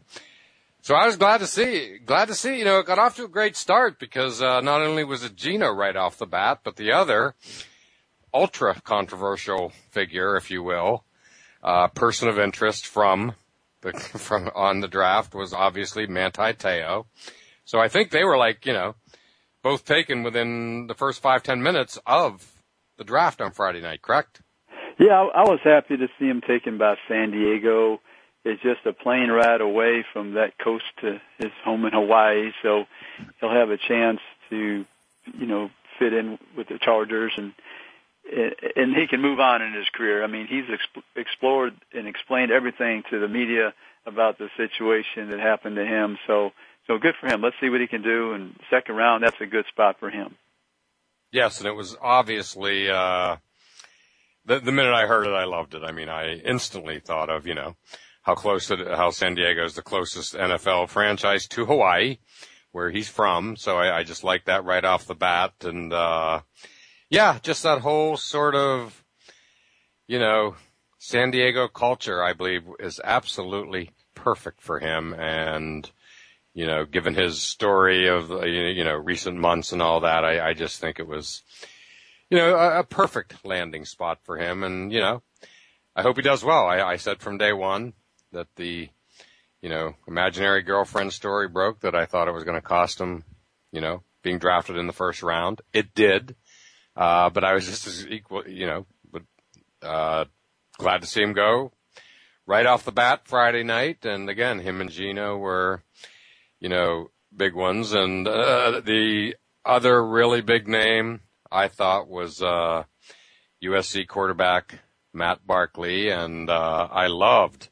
so 0.81 0.95
I 0.95 1.05
was 1.05 1.15
glad 1.15 1.37
to 1.37 1.47
see, 1.47 1.97
glad 2.05 2.27
to 2.27 2.35
see, 2.35 2.59
you 2.59 2.65
know, 2.65 2.79
it 2.79 2.85
got 2.85 2.99
off 2.99 3.15
to 3.15 3.23
a 3.23 3.29
great 3.29 3.55
start 3.55 3.99
because, 3.99 4.41
uh, 4.41 4.59
not 4.59 4.81
only 4.81 5.05
was 5.05 5.23
it 5.23 5.37
Geno 5.37 5.71
right 5.71 5.95
off 5.95 6.17
the 6.17 6.25
bat, 6.25 6.59
but 6.65 6.75
the 6.75 6.91
other 6.91 7.35
ultra 8.33 8.79
controversial 8.81 9.71
figure, 9.91 10.35
if 10.35 10.49
you 10.49 10.63
will, 10.63 11.03
uh, 11.61 11.87
person 11.87 12.27
of 12.27 12.39
interest 12.39 12.87
from 12.87 13.35
the, 13.81 13.93
from 14.17 14.49
on 14.55 14.79
the 14.79 14.87
draft 14.87 15.33
was 15.33 15.53
obviously 15.53 16.07
Manti 16.07 16.53
Te'o. 16.53 17.05
So 17.65 17.79
I 17.79 17.87
think 17.87 18.11
they 18.11 18.23
were 18.23 18.37
like, 18.37 18.65
you 18.65 18.73
know, 18.73 18.95
both 19.61 19.85
taken 19.85 20.23
within 20.23 20.87
the 20.87 20.93
first 20.93 21.21
five, 21.21 21.43
ten 21.43 21.63
minutes 21.63 21.97
of 22.05 22.51
the 22.97 23.03
draft 23.03 23.41
on 23.41 23.51
Friday 23.51 23.81
night, 23.81 24.01
correct? 24.01 24.41
Yeah, 24.99 25.13
I, 25.13 25.41
I 25.41 25.43
was 25.43 25.59
happy 25.63 25.97
to 25.97 26.07
see 26.19 26.25
him 26.25 26.41
taken 26.41 26.77
by 26.77 26.95
San 27.07 27.31
Diego. 27.31 27.99
It's 28.45 28.61
just 28.61 28.85
a 28.85 28.93
plane 28.93 29.29
ride 29.29 29.61
away 29.61 30.05
from 30.11 30.33
that 30.33 30.57
coast 30.61 30.83
to 31.01 31.21
his 31.37 31.51
home 31.63 31.85
in 31.85 31.93
Hawaii, 31.93 32.51
so 32.61 32.83
he'll 33.39 33.53
have 33.53 33.69
a 33.69 33.77
chance 33.77 34.19
to, 34.49 34.85
you 35.39 35.45
know, 35.45 35.69
fit 35.97 36.13
in 36.13 36.37
with 36.57 36.67
the 36.67 36.77
Chargers 36.79 37.31
and 37.37 37.53
and 38.31 38.95
he 38.95 39.07
can 39.07 39.21
move 39.21 39.39
on 39.39 39.61
in 39.61 39.73
his 39.73 39.87
career. 39.93 40.23
I 40.23 40.27
mean, 40.27 40.47
he's 40.47 40.65
exp- 40.65 41.03
explored 41.15 41.73
and 41.93 42.07
explained 42.07 42.51
everything 42.51 43.03
to 43.09 43.19
the 43.19 43.27
media 43.27 43.73
about 44.05 44.37
the 44.37 44.49
situation 44.57 45.29
that 45.29 45.39
happened 45.39 45.75
to 45.75 45.85
him. 45.85 46.17
So, 46.27 46.51
so 46.87 46.97
good 46.97 47.15
for 47.19 47.27
him. 47.27 47.41
Let's 47.41 47.55
see 47.61 47.69
what 47.69 47.81
he 47.81 47.87
can 47.87 48.01
do. 48.01 48.33
And 48.33 48.57
second 48.69 48.95
round, 48.95 49.23
that's 49.23 49.39
a 49.41 49.45
good 49.45 49.65
spot 49.67 49.97
for 49.99 50.09
him. 50.09 50.35
Yes, 51.31 51.59
and 51.59 51.67
it 51.67 51.75
was 51.75 51.97
obviously 51.99 52.89
uh, 52.89 53.37
the 54.45 54.59
the 54.59 54.71
minute 54.71 54.93
I 54.93 55.07
heard 55.07 55.25
it, 55.25 55.33
I 55.33 55.45
loved 55.45 55.73
it. 55.73 55.83
I 55.83 55.91
mean, 55.91 56.07
I 56.07 56.35
instantly 56.35 56.99
thought 56.99 57.31
of 57.31 57.47
you 57.47 57.55
know 57.55 57.75
how 58.21 58.35
close 58.35 58.69
it, 58.69 58.79
how 58.87 59.09
San 59.09 59.33
Diego 59.33 59.65
is 59.65 59.73
the 59.73 59.81
closest 59.81 60.35
NFL 60.35 60.89
franchise 60.89 61.47
to 61.47 61.65
Hawaii, 61.65 62.17
where 62.71 62.91
he's 62.91 63.09
from. 63.09 63.55
So 63.55 63.77
I, 63.77 63.99
I 63.99 64.03
just 64.03 64.23
like 64.23 64.45
that 64.45 64.63
right 64.63 64.85
off 64.85 65.07
the 65.07 65.15
bat, 65.15 65.53
and 65.63 65.91
uh, 65.91 66.41
yeah, 67.13 67.37
just 67.43 67.61
that 67.61 67.81
whole 67.81 68.17
sort 68.17 68.55
of, 68.55 69.03
you 70.07 70.17
know, 70.17 70.55
San 70.97 71.29
Diego 71.29 71.67
culture, 71.67 72.23
I 72.23 72.33
believe, 72.33 72.63
is 72.79 72.99
absolutely 73.03 73.91
perfect 74.15 74.61
for 74.61 74.79
him. 74.79 75.13
And, 75.13 75.87
you 76.55 76.65
know, 76.65 76.85
given 76.85 77.13
his 77.13 77.39
story 77.39 78.07
of, 78.07 78.31
uh, 78.31 78.45
you 78.45 78.83
know, 78.83 78.95
recent 78.95 79.37
months 79.37 79.71
and 79.71 79.79
all 79.79 79.99
that, 79.99 80.25
I, 80.25 80.49
I 80.49 80.53
just 80.55 80.81
think 80.81 80.99
it 80.99 81.05
was, 81.07 81.43
you 82.31 82.37
know, 82.39 82.55
a, 82.55 82.79
a, 82.79 82.83
perfect 82.83 83.45
landing 83.45 83.85
spot 83.85 84.17
for 84.23 84.37
him. 84.37 84.63
And, 84.63 84.91
you 84.91 84.99
know, 84.99 85.21
I 85.95 86.01
hope 86.01 86.15
he 86.15 86.23
does 86.23 86.43
well. 86.43 86.65
I, 86.65 86.81
I 86.81 86.95
said 86.95 87.19
from 87.19 87.37
day 87.37 87.53
one 87.53 87.93
that 88.31 88.47
the, 88.55 88.89
you 89.61 89.69
know, 89.69 89.93
imaginary 90.07 90.63
girlfriend 90.63 91.13
story 91.13 91.47
broke 91.47 91.81
that 91.81 91.93
I 91.93 92.07
thought 92.07 92.27
it 92.27 92.33
was 92.33 92.43
going 92.43 92.59
to 92.59 92.67
cost 92.67 92.99
him, 92.99 93.23
you 93.71 93.81
know, 93.81 94.01
being 94.23 94.39
drafted 94.39 94.77
in 94.77 94.87
the 94.87 94.93
first 94.93 95.21
round. 95.21 95.61
It 95.73 95.93
did. 95.93 96.35
Uh, 96.95 97.29
but 97.29 97.43
I 97.43 97.53
was 97.53 97.65
just 97.65 97.87
as 97.87 98.05
equal, 98.07 98.47
you 98.47 98.67
know, 98.67 98.85
but, 99.11 99.23
uh, 99.81 100.25
glad 100.77 101.01
to 101.01 101.07
see 101.07 101.21
him 101.21 101.33
go 101.33 101.71
right 102.45 102.65
off 102.65 102.85
the 102.85 102.91
bat 102.91 103.21
Friday 103.25 103.63
night. 103.63 104.05
And 104.05 104.29
again, 104.29 104.59
him 104.59 104.81
and 104.81 104.91
Geno 104.91 105.37
were, 105.37 105.83
you 106.59 106.69
know, 106.69 107.09
big 107.35 107.55
ones. 107.55 107.93
And, 107.93 108.27
uh, 108.27 108.81
the 108.81 109.35
other 109.65 110.05
really 110.05 110.41
big 110.41 110.67
name 110.67 111.21
I 111.51 111.67
thought 111.67 112.07
was, 112.07 112.41
uh, 112.41 112.83
USC 113.63 114.05
quarterback 114.07 114.79
Matt 115.13 115.45
Barkley. 115.47 116.09
And, 116.09 116.49
uh, 116.49 116.87
I 116.91 117.07
loved 117.07 117.69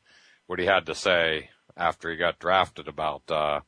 what 0.47 0.59
he 0.59 0.65
had 0.65 0.85
to 0.87 0.95
say 0.95 1.49
after 1.77 2.09
he 2.09 2.17
got 2.17 2.39
drafted 2.39 2.87
about, 2.87 3.29
uh, 3.29 3.61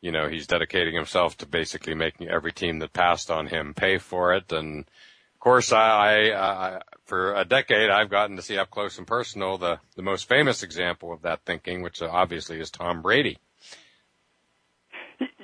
you 0.00 0.12
know, 0.12 0.28
he's 0.28 0.46
dedicating 0.46 0.94
himself 0.94 1.36
to 1.38 1.46
basically 1.46 1.94
making 1.94 2.28
every 2.28 2.52
team 2.52 2.78
that 2.78 2.92
passed 2.92 3.30
on 3.30 3.46
him 3.46 3.74
pay 3.74 3.98
for 3.98 4.34
it. 4.34 4.50
And 4.52 4.80
of 4.80 5.40
course, 5.40 5.72
I, 5.72 6.32
I, 6.32 6.80
for 7.04 7.34
a 7.34 7.44
decade, 7.44 7.90
I've 7.90 8.10
gotten 8.10 8.36
to 8.36 8.42
see 8.42 8.58
up 8.58 8.70
close 8.70 8.98
and 8.98 9.06
personal 9.06 9.58
the, 9.58 9.78
the 9.96 10.02
most 10.02 10.28
famous 10.28 10.62
example 10.62 11.12
of 11.12 11.22
that 11.22 11.40
thinking, 11.44 11.82
which 11.82 12.02
obviously 12.02 12.60
is 12.60 12.70
Tom 12.70 13.02
Brady. 13.02 13.38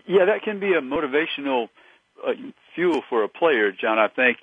Yeah, 0.07 0.27
that 0.27 0.42
can 0.42 0.61
be 0.61 0.73
a 0.73 0.81
motivational 0.81 1.69
uh, 2.27 2.33
fuel 2.75 3.03
for 3.09 3.25
a 3.25 3.29
player, 3.29 3.73
John. 3.73 3.99
I 3.99 4.09
think 4.09 4.38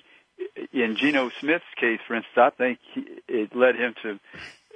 in 0.72 0.96
Geno 0.96 1.30
Smith's 1.40 1.64
case, 1.80 2.00
for 2.06 2.14
instance, 2.14 2.36
I 2.36 2.50
think 2.50 2.78
it 3.28 3.56
led 3.56 3.76
him 3.76 3.94
to 4.02 4.20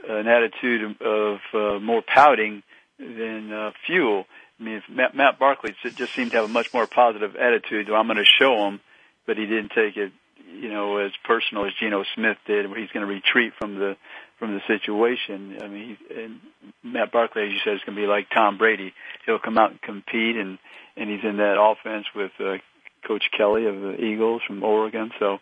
an 0.09 0.27
attitude 0.27 0.97
of 1.01 1.39
uh, 1.53 1.79
more 1.81 2.03
pouting 2.03 2.63
than 2.99 3.53
uh, 3.53 3.73
fuel. 3.87 4.25
I 4.61 4.63
mean, 4.63 4.83
Matt, 4.91 5.15
Matt 5.15 5.39
Barkley 5.39 5.75
just 5.97 6.15
seemed 6.15 6.33
to 6.33 6.39
have 6.39 6.47
a 6.47 6.53
much 6.53 6.73
more 6.75 6.87
positive 6.87 7.37
attitude. 7.37 7.89
Well, 7.89 8.01
I'm 8.01 8.07
going 8.07 8.19
to 8.19 8.25
show 8.25 8.67
him, 8.67 8.81
but 9.27 9.37
he 9.37 9.47
didn't 9.47 9.71
take 9.71 9.97
it, 9.97 10.13
you 10.53 10.69
know, 10.69 10.99
as 10.99 11.13
personal 11.25 11.67
as 11.67 11.73
Geno 11.79 12.05
Smith 12.15 12.39
did, 12.47 12.69
where 12.69 12.81
he's 12.81 12.91
going 12.91 13.07
to 13.07 13.13
retreat 13.13 13.53
from 13.59 13.79
the 13.79 13.97
from 14.39 14.55
the 14.55 14.61
situation. 14.69 15.59
I 15.63 15.69
mean, 15.69 15.97
he, 16.09 16.15
and 16.15 16.41
Matt 16.83 17.13
Barkley, 17.13 17.43
as 17.43 17.51
you 17.51 17.59
said, 17.65 17.75
is 17.75 17.81
going 17.85 17.97
to 17.97 18.03
be 18.03 18.07
like 18.07 18.29
Tom 18.35 18.59
Brady. 18.59 18.93
He'll 19.27 19.39
come 19.39 19.59
out 19.59 19.71
and 19.71 19.83
compete, 19.83 20.37
and 20.37 20.59
and 20.97 21.11
he's 21.11 21.25
in 21.25 21.37
that 21.37 21.57
offense 21.61 22.07
with 22.15 22.33
uh, 22.41 22.59
Coach 23.07 23.25
Kelly 23.37 23.67
of 23.67 23.81
the 23.81 23.97
Eagles 24.03 24.43
from 24.47 24.63
Oregon. 24.63 25.11
So, 25.21 25.39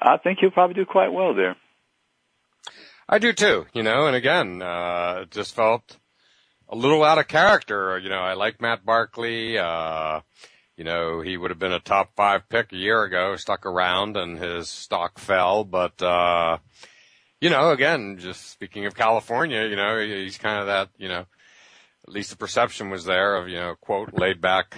I 0.00 0.18
think 0.18 0.38
he'll 0.40 0.50
probably 0.50 0.74
do 0.74 0.84
quite 0.84 1.12
well 1.12 1.34
there. 1.34 1.56
I 3.08 3.18
do 3.18 3.32
too, 3.32 3.66
you 3.72 3.82
know, 3.82 4.06
and 4.06 4.14
again, 4.14 4.62
uh, 4.62 5.24
just 5.30 5.56
felt 5.56 5.96
a 6.70 6.76
little 6.76 7.04
out 7.04 7.18
of 7.18 7.28
character. 7.28 7.98
You 7.98 8.08
know, 8.08 8.20
I 8.20 8.34
like 8.34 8.60
Matt 8.60 8.86
Barkley. 8.86 9.58
Uh, 9.58 10.20
you 10.76 10.84
know, 10.84 11.20
he 11.20 11.36
would 11.36 11.50
have 11.50 11.58
been 11.58 11.72
a 11.72 11.80
top 11.80 12.12
five 12.16 12.48
pick 12.48 12.72
a 12.72 12.76
year 12.76 13.02
ago, 13.02 13.36
stuck 13.36 13.66
around 13.66 14.16
and 14.16 14.38
his 14.38 14.68
stock 14.70 15.18
fell. 15.18 15.64
But, 15.64 16.00
uh, 16.00 16.58
you 17.40 17.50
know, 17.50 17.70
again, 17.70 18.16
just 18.18 18.50
speaking 18.50 18.86
of 18.86 18.94
California, 18.94 19.66
you 19.66 19.76
know, 19.76 20.00
he's 20.00 20.38
kind 20.38 20.60
of 20.60 20.66
that, 20.68 20.88
you 20.96 21.08
know, 21.08 21.26
at 22.06 22.14
least 22.14 22.30
the 22.30 22.36
perception 22.36 22.88
was 22.88 23.04
there 23.04 23.36
of, 23.36 23.48
you 23.48 23.56
know, 23.56 23.74
quote, 23.80 24.14
laid 24.14 24.40
back 24.40 24.76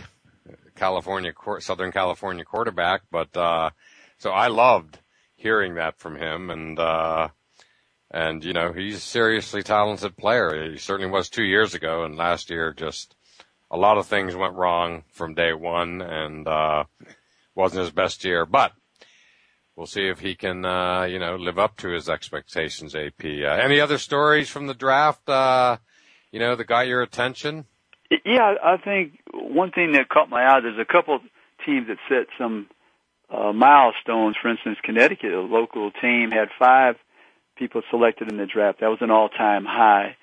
California, 0.75 1.33
Southern 1.61 1.93
California 1.93 2.45
quarterback. 2.45 3.03
But, 3.11 3.37
uh, 3.37 3.71
so 4.19 4.31
I 4.31 4.49
loved 4.49 4.99
hearing 5.37 5.75
that 5.75 5.99
from 5.99 6.17
him. 6.17 6.51
And, 6.51 6.79
uh, 6.79 7.29
and, 8.13 8.45
you 8.45 8.53
know, 8.53 8.73
he's 8.73 8.97
a 8.97 9.01
seriously 9.01 9.63
talented 9.63 10.17
player. 10.19 10.71
He 10.71 10.77
certainly 10.77 11.11
was 11.11 11.31
two 11.31 11.45
years 11.45 11.75
ago. 11.75 12.05
And 12.05 12.17
last 12.17 12.51
year, 12.51 12.75
just 12.75 13.17
a 13.71 13.79
lot 13.79 13.97
of 13.97 14.07
things 14.07 14.37
went 14.37 14.55
wrong 14.55 15.05
from 15.13 15.35
day 15.35 15.55
one 15.55 16.03
and, 16.03 16.47
uh, 16.47 16.85
wasn't 17.55 17.81
his 17.81 17.91
best 17.91 18.23
year. 18.23 18.45
But 18.45 18.73
we'll 19.77 19.87
see 19.87 20.09
if 20.09 20.21
he 20.21 20.35
can, 20.35 20.67
uh, 20.67 21.05
you 21.05 21.19
know, 21.19 21.37
live 21.37 21.59
up 21.59 21.79
to 21.79 21.89
his 21.89 22.11
expectations, 22.11 22.95
AP. 22.95 23.25
Uh, 23.25 23.49
any 23.49 23.81
other 23.81 23.97
stories 23.97 24.51
from 24.51 24.67
the 24.67 24.75
draft, 24.75 25.27
uh, 25.31 25.79
you 26.31 26.39
know, 26.39 26.55
that 26.55 26.65
got 26.65 26.87
your 26.87 27.01
attention? 27.01 27.65
Yeah, 28.27 28.57
I 28.63 28.77
think 28.77 29.21
one 29.33 29.71
thing 29.71 29.93
that 29.93 30.11
caught 30.11 30.29
my 30.29 30.45
eye, 30.45 30.61
there's 30.61 30.79
a 30.79 30.85
couple 30.85 31.19
teams 31.65 31.87
that 31.89 31.97
set 32.11 32.27
some, 32.37 32.69
uh, 33.31 33.55
milestones. 33.55 34.37
For 34.41 34.51
instance, 34.51 34.77
Connecticut, 34.85 35.33
a 35.33 35.41
local 35.41 35.91
team, 35.93 36.31
had 36.31 36.49
five 36.59 36.97
people 37.57 37.83
selected 37.91 38.31
in 38.31 38.37
the 38.37 38.47
draft. 38.47 38.81
That 38.81 38.89
was 38.89 38.99
an 39.01 39.11
all-time 39.11 39.65
high. 39.65 40.17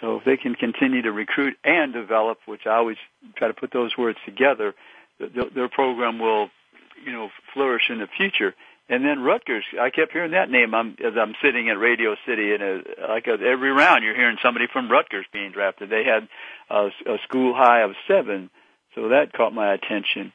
So 0.00 0.16
if 0.16 0.24
they 0.24 0.36
can 0.36 0.54
continue 0.54 1.02
to 1.02 1.12
recruit 1.12 1.56
and 1.62 1.92
develop, 1.92 2.38
which 2.46 2.62
I 2.66 2.76
always 2.76 2.96
try 3.36 3.48
to 3.48 3.54
put 3.54 3.72
those 3.72 3.96
words 3.98 4.18
together, 4.24 4.74
th- 5.18 5.52
their 5.54 5.68
program 5.68 6.18
will, 6.18 6.48
you 7.04 7.12
know, 7.12 7.28
flourish 7.52 7.82
in 7.90 7.98
the 7.98 8.08
future. 8.16 8.54
And 8.88 9.04
then 9.04 9.20
Rutgers, 9.20 9.64
I 9.80 9.90
kept 9.90 10.12
hearing 10.12 10.32
that 10.32 10.50
name 10.50 10.74
I'm, 10.74 10.96
as 11.04 11.12
I'm 11.20 11.34
sitting 11.44 11.68
at 11.68 11.78
Radio 11.78 12.16
City, 12.26 12.54
and 12.54 12.62
a, 12.62 12.80
like 13.08 13.26
a, 13.28 13.32
every 13.32 13.70
round 13.70 14.02
you're 14.02 14.16
hearing 14.16 14.38
somebody 14.42 14.66
from 14.72 14.90
Rutgers 14.90 15.26
being 15.32 15.52
drafted. 15.52 15.90
They 15.90 16.02
had 16.04 16.28
a, 16.68 16.88
a 17.06 17.18
school 17.28 17.54
high 17.54 17.82
of 17.82 17.92
seven, 18.08 18.50
so 18.94 19.10
that 19.10 19.32
caught 19.32 19.52
my 19.52 19.74
attention. 19.74 20.32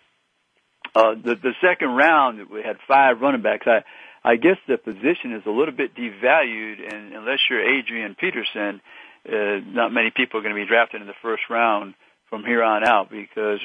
Uh, 0.93 1.15
the 1.15 1.35
the 1.35 1.53
second 1.59 1.89
round 1.89 2.49
we 2.49 2.63
had 2.63 2.77
five 2.87 3.19
running 3.19 3.41
backs. 3.41 3.67
I 3.67 3.83
I 4.25 4.37
guess 4.37 4.57
the 4.67 4.77
position 4.79 5.33
is 5.33 5.43
a 5.45 5.51
little 5.51 5.73
bit 5.73 5.93
devalued, 5.93 6.81
and 6.91 7.13
unless 7.13 7.39
you're 7.47 7.61
Adrian 7.61 8.15
Peterson, 8.15 8.81
uh, 9.29 9.61
not 9.67 9.93
many 9.93 10.09
people 10.09 10.39
are 10.39 10.43
going 10.43 10.55
to 10.55 10.59
be 10.59 10.67
drafted 10.67 10.99
in 10.99 11.07
the 11.07 11.13
first 11.21 11.43
round 11.47 11.93
from 12.31 12.43
here 12.43 12.63
on 12.63 12.83
out 12.83 13.11
because 13.11 13.59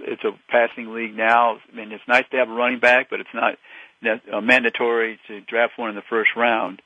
it's 0.00 0.22
a 0.22 0.32
passing 0.50 0.92
league 0.92 1.16
now. 1.16 1.56
I 1.56 1.74
mean, 1.74 1.92
it's 1.92 2.04
nice 2.06 2.24
to 2.30 2.36
have 2.36 2.50
a 2.50 2.52
running 2.52 2.78
back, 2.78 3.08
but 3.08 3.20
it's 3.20 3.32
not 3.32 3.54
uh, 4.30 4.42
mandatory 4.42 5.18
to 5.28 5.40
draft 5.40 5.78
one 5.78 5.88
in 5.88 5.96
the 5.96 6.02
first 6.10 6.32
round. 6.36 6.82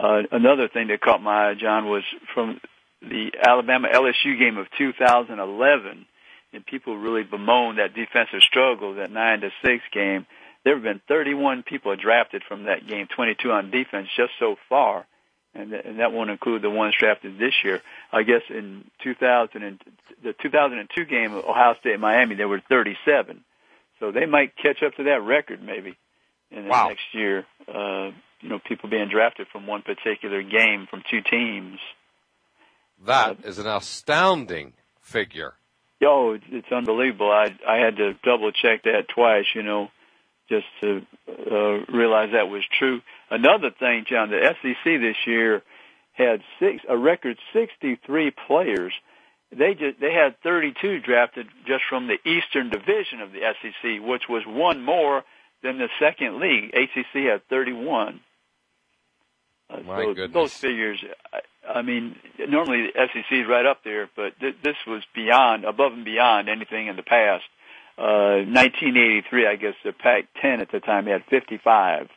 Uh, 0.00 0.22
another 0.32 0.66
thing 0.66 0.88
that 0.88 1.00
caught 1.00 1.22
my 1.22 1.50
eye, 1.50 1.54
John, 1.54 1.86
was 1.88 2.02
from 2.34 2.60
the 3.02 3.30
Alabama 3.40 3.86
LSU 3.94 4.36
game 4.36 4.58
of 4.58 4.66
2011, 4.76 6.06
and 6.52 6.66
people 6.66 6.96
really 6.96 7.22
bemoan 7.22 7.76
that 7.76 7.94
defensive 7.94 8.40
struggle, 8.40 8.96
that 8.96 9.12
nine 9.12 9.42
to 9.42 9.50
six 9.64 9.84
game. 9.92 10.26
There 10.64 10.74
have 10.74 10.82
been 10.82 11.00
31 11.08 11.62
people 11.62 11.94
drafted 11.96 12.42
from 12.46 12.64
that 12.64 12.86
game, 12.86 13.06
22 13.14 13.50
on 13.50 13.70
defense 13.70 14.08
just 14.16 14.32
so 14.38 14.56
far, 14.68 15.06
and, 15.54 15.70
th- 15.70 15.82
and 15.84 16.00
that 16.00 16.12
won't 16.12 16.30
include 16.30 16.62
the 16.62 16.70
ones 16.70 16.94
drafted 16.98 17.38
this 17.38 17.54
year. 17.64 17.80
I 18.12 18.22
guess 18.22 18.42
in 18.50 18.84
2000 19.02 19.62
and 19.62 19.80
the 20.22 20.34
2002 20.42 21.04
game, 21.04 21.34
of 21.34 21.44
Ohio 21.44 21.74
State 21.80 21.98
Miami, 22.00 22.34
there 22.34 22.48
were 22.48 22.60
37, 22.68 23.44
so 24.00 24.12
they 24.12 24.26
might 24.26 24.56
catch 24.56 24.82
up 24.82 24.94
to 24.96 25.04
that 25.04 25.22
record 25.22 25.62
maybe 25.62 25.96
in 26.50 26.64
the 26.64 26.70
wow. 26.70 26.88
next 26.88 27.14
year. 27.14 27.46
Uh, 27.66 28.10
you 28.40 28.48
know, 28.48 28.58
people 28.58 28.88
being 28.88 29.08
drafted 29.08 29.48
from 29.48 29.66
one 29.66 29.82
particular 29.82 30.42
game 30.42 30.86
from 30.88 31.02
two 31.10 31.20
teams. 31.20 31.78
That 33.04 33.30
uh, 33.30 33.48
is 33.48 33.58
an 33.58 33.66
astounding 33.66 34.74
figure. 35.00 35.54
It's, 36.34 36.44
it's 36.50 36.72
unbelievable. 36.72 37.30
I 37.30 37.56
I 37.66 37.78
had 37.78 37.96
to 37.96 38.14
double 38.24 38.52
check 38.52 38.84
that 38.84 39.08
twice. 39.08 39.46
You 39.54 39.62
know, 39.62 39.88
just 40.48 40.66
to 40.80 41.02
uh, 41.28 41.92
realize 41.92 42.30
that 42.32 42.48
was 42.48 42.64
true. 42.78 43.00
Another 43.30 43.70
thing, 43.70 44.04
John, 44.08 44.30
the 44.30 44.54
SEC 44.62 44.84
this 44.84 45.16
year 45.26 45.62
had 46.12 46.42
six 46.58 46.82
a 46.88 46.96
record 46.96 47.38
63 47.52 48.32
players. 48.46 48.92
They 49.50 49.74
just 49.74 50.00
they 50.00 50.12
had 50.12 50.40
32 50.42 51.00
drafted 51.00 51.46
just 51.66 51.84
from 51.88 52.06
the 52.08 52.18
Eastern 52.28 52.70
Division 52.70 53.20
of 53.20 53.32
the 53.32 53.40
SEC, 53.62 54.06
which 54.06 54.24
was 54.28 54.42
one 54.46 54.82
more 54.82 55.24
than 55.62 55.78
the 55.78 55.88
second 55.98 56.40
league. 56.40 56.74
ACC 56.74 57.24
had 57.30 57.48
31. 57.48 58.20
Uh, 59.70 59.80
My 59.80 60.02
so 60.02 60.14
goodness. 60.14 60.34
those 60.34 60.52
figures, 60.54 61.02
I, 61.32 61.78
I 61.78 61.82
mean, 61.82 62.16
normally 62.48 62.88
the 62.94 63.08
SEC 63.12 63.24
is 63.32 63.46
right 63.48 63.66
up 63.66 63.84
there, 63.84 64.08
but 64.16 64.38
th- 64.40 64.56
this 64.62 64.76
was 64.86 65.02
beyond, 65.14 65.64
above 65.64 65.92
and 65.92 66.04
beyond 66.04 66.48
anything 66.48 66.86
in 66.86 66.96
the 66.96 67.02
past. 67.02 67.44
Uh, 67.98 68.46
1983, 68.46 69.46
I 69.46 69.56
guess 69.56 69.74
the 69.84 69.92
Pac-10 69.92 70.60
at 70.60 70.70
the 70.70 70.78
time 70.78 71.06
had 71.06 71.24
55. 71.28 72.08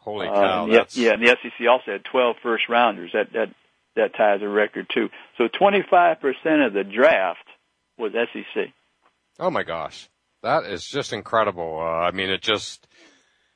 Holy 0.00 0.26
cow! 0.26 0.66
Uh, 0.66 0.72
that's... 0.72 0.96
Yeah, 0.96 1.12
and 1.12 1.22
the 1.22 1.36
SEC 1.42 1.68
also 1.68 1.92
had 1.92 2.04
12 2.04 2.36
first 2.42 2.68
rounders. 2.68 3.10
That 3.12 3.32
that 3.32 3.48
that 3.96 4.14
ties 4.14 4.40
a 4.40 4.48
record 4.48 4.86
too. 4.92 5.10
So 5.36 5.48
25 5.48 6.20
percent 6.20 6.62
of 6.62 6.72
the 6.72 6.84
draft 6.84 7.44
was 7.98 8.12
SEC. 8.12 8.68
Oh 9.38 9.50
my 9.50 9.64
gosh, 9.64 10.08
that 10.42 10.64
is 10.64 10.86
just 10.86 11.12
incredible. 11.12 11.78
Uh, 11.80 12.06
I 12.06 12.12
mean, 12.12 12.30
it 12.30 12.40
just 12.40 12.86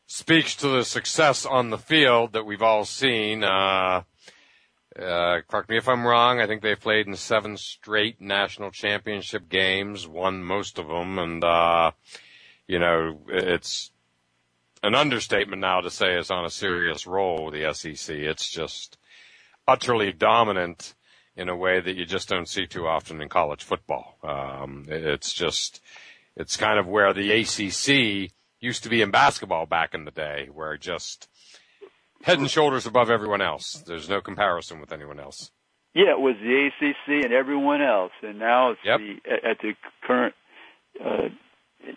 speaks 0.06 0.56
to 0.56 0.68
the 0.68 0.84
success 0.84 1.46
on 1.46 1.70
the 1.70 1.78
field 1.78 2.32
that 2.32 2.44
we've 2.44 2.62
all 2.62 2.84
seen. 2.84 3.44
Uh, 3.44 4.02
uh, 4.98 5.40
correct 5.48 5.68
me 5.68 5.76
if 5.76 5.88
I'm 5.88 6.06
wrong. 6.06 6.40
I 6.40 6.46
think 6.46 6.62
they've 6.62 6.80
played 6.80 7.06
in 7.06 7.14
seven 7.16 7.56
straight 7.56 8.20
national 8.20 8.70
championship 8.70 9.48
games, 9.48 10.06
won 10.06 10.42
most 10.42 10.78
of 10.78 10.88
them, 10.88 11.18
and 11.18 11.44
uh, 11.44 11.92
you 12.66 12.78
know 12.78 13.20
it's 13.28 13.92
an 14.82 14.94
understatement 14.94 15.60
now 15.60 15.80
to 15.80 15.90
say 15.90 16.14
it's 16.14 16.30
on 16.30 16.44
a 16.44 16.50
serious 16.50 17.06
roll 17.06 17.50
the 17.50 17.72
SEC. 17.72 18.16
It's 18.16 18.48
just 18.48 18.98
utterly 19.68 20.12
dominant 20.12 20.94
in 21.36 21.48
a 21.48 21.56
way 21.56 21.80
that 21.80 21.96
you 21.96 22.04
just 22.04 22.28
don't 22.28 22.48
see 22.48 22.66
too 22.66 22.86
often 22.86 23.20
in 23.20 23.28
college 23.28 23.62
football. 23.62 24.18
Um, 24.22 24.86
it's 24.88 25.32
just 25.32 25.80
it's 26.36 26.56
kind 26.56 26.78
of 26.78 26.86
where 26.86 27.12
the 27.12 27.30
ACC 27.30 28.32
used 28.60 28.82
to 28.82 28.88
be 28.88 29.02
in 29.02 29.10
basketball 29.10 29.66
back 29.66 29.94
in 29.94 30.04
the 30.04 30.10
day, 30.10 30.48
where 30.52 30.76
just 30.76 31.28
head 32.22 32.38
and 32.38 32.50
shoulders 32.50 32.86
above 32.86 33.10
everyone 33.10 33.40
else. 33.40 33.82
There's 33.86 34.08
no 34.08 34.20
comparison 34.20 34.80
with 34.80 34.92
anyone 34.92 35.20
else. 35.20 35.50
Yeah, 35.94 36.12
it 36.12 36.20
was 36.20 36.36
the 36.40 36.68
ACC 36.68 37.24
and 37.24 37.32
everyone 37.32 37.82
else, 37.82 38.12
and 38.22 38.38
now 38.38 38.70
it's 38.70 38.80
yep. 38.84 39.00
the 39.00 39.48
at 39.48 39.58
the 39.60 39.74
current 40.06 40.34
uh, 41.04 41.28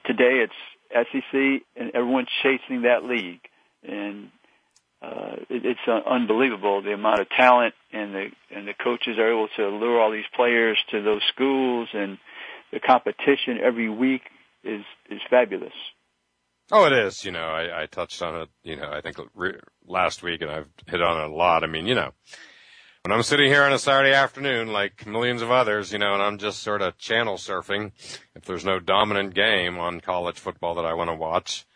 today 0.06 0.44
it's 0.44 0.54
SEC 0.92 1.64
and 1.76 1.92
everyone's 1.94 2.30
chasing 2.42 2.84
that 2.84 3.04
league, 3.04 3.42
and 3.84 4.30
uh, 5.02 5.36
it, 5.50 5.66
it's 5.66 5.80
uh, 5.88 6.00
unbelievable 6.10 6.82
the 6.82 6.94
amount 6.94 7.20
of 7.20 7.30
talent 7.30 7.76
and 7.92 8.16
the 8.16 8.26
and 8.50 8.68
the 8.68 8.74
coaches 8.74 9.20
are 9.20 9.32
able 9.32 9.48
to 9.58 9.68
lure 9.70 10.02
all 10.02 10.12
these 10.12 10.26
players 10.36 10.78
to 10.90 11.04
those 11.04 11.22
schools, 11.32 11.90
and 11.94 12.18
the 12.72 12.80
competition 12.80 13.60
every 13.64 13.90
week 13.90 14.24
is 14.64 14.84
is 15.10 15.20
fabulous. 15.30 15.74
Oh, 16.76 16.86
it 16.86 16.94
is. 16.94 17.24
You 17.24 17.30
know, 17.30 17.46
I, 17.46 17.84
I 17.84 17.86
touched 17.86 18.24
on 18.24 18.42
it. 18.42 18.50
You 18.64 18.76
know, 18.78 18.90
I 18.92 19.00
think 19.00 19.18
re- 19.36 19.60
last 19.86 20.24
week, 20.24 20.42
and 20.42 20.50
I've 20.50 20.70
hit 20.88 21.04
on 21.04 21.22
it 21.22 21.30
a 21.30 21.36
lot. 21.36 21.64
I 21.64 21.68
mean, 21.68 21.86
you 21.86 21.94
know, 21.94 22.14
when 23.04 23.12
I'm 23.12 23.22
sitting 23.22 23.46
here 23.46 23.62
on 23.62 23.72
a 23.72 23.78
Saturday 23.78 24.12
afternoon, 24.12 24.70
like 24.70 25.06
millions 25.06 25.44
of 25.44 25.52
others, 25.52 25.94
you 25.94 26.00
know, 26.00 26.16
and 26.16 26.24
I'm 26.24 26.40
just 26.40 26.64
sort 26.64 26.82
of 26.82 26.98
channel 26.98 27.36
surfing, 27.36 27.92
if 28.34 28.46
there's 28.46 28.66
no 28.66 28.80
dominant 28.80 29.36
game 29.36 29.78
on 29.78 30.02
college 30.02 30.40
football 30.40 30.74
that 30.74 30.86
I 30.86 30.96
want 30.96 31.12
to 31.12 31.16
watch, 31.16 31.68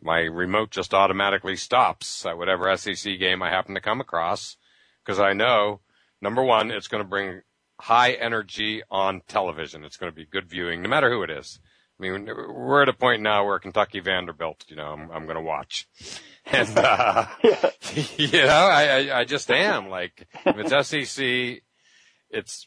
my 0.00 0.20
remote 0.20 0.70
just 0.70 0.94
automatically 0.94 1.56
stops 1.56 2.24
at 2.24 2.38
whatever 2.38 2.74
SEC 2.78 3.18
game 3.18 3.42
I 3.42 3.50
happen 3.50 3.74
to 3.74 3.80
come 3.82 4.00
across, 4.00 4.56
because 5.04 5.20
I 5.20 5.34
know, 5.34 5.80
number 6.22 6.42
one, 6.42 6.70
it's 6.70 6.88
going 6.88 7.02
to 7.02 7.08
bring 7.08 7.42
high 7.78 8.12
energy 8.12 8.80
on 8.90 9.20
television. 9.28 9.84
It's 9.84 9.98
going 9.98 10.10
to 10.10 10.16
be 10.16 10.24
good 10.24 10.48
viewing, 10.48 10.80
no 10.80 10.88
matter 10.88 11.10
who 11.10 11.22
it 11.24 11.30
is. 11.30 11.60
I 12.00 12.02
mean, 12.02 12.26
we're 12.26 12.82
at 12.82 12.88
a 12.88 12.94
point 12.94 13.20
now 13.20 13.44
where 13.44 13.58
Kentucky 13.58 14.00
Vanderbilt, 14.00 14.64
you 14.68 14.76
know, 14.76 14.86
I'm, 14.86 15.10
I'm 15.10 15.24
going 15.24 15.36
to 15.36 15.42
watch. 15.42 15.86
And, 16.52 16.76
uh, 16.78 17.26
you 18.16 18.32
know, 18.32 18.48
I, 18.48 18.84
I, 18.84 19.20
I 19.20 19.24
just 19.24 19.48
am. 19.52 19.88
Like, 19.88 20.26
if 20.44 20.56
it's 20.58 20.88
SEC, 20.88 21.62
it's 22.28 22.66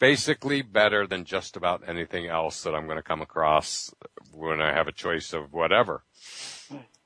basically 0.00 0.62
better 0.62 1.06
than 1.06 1.24
just 1.24 1.56
about 1.56 1.88
anything 1.88 2.26
else 2.26 2.64
that 2.64 2.74
I'm 2.74 2.86
going 2.86 2.96
to 2.96 3.04
come 3.04 3.20
across 3.20 3.94
when 4.32 4.60
I 4.60 4.72
have 4.72 4.88
a 4.88 4.92
choice 4.92 5.32
of 5.32 5.52
whatever. 5.52 6.02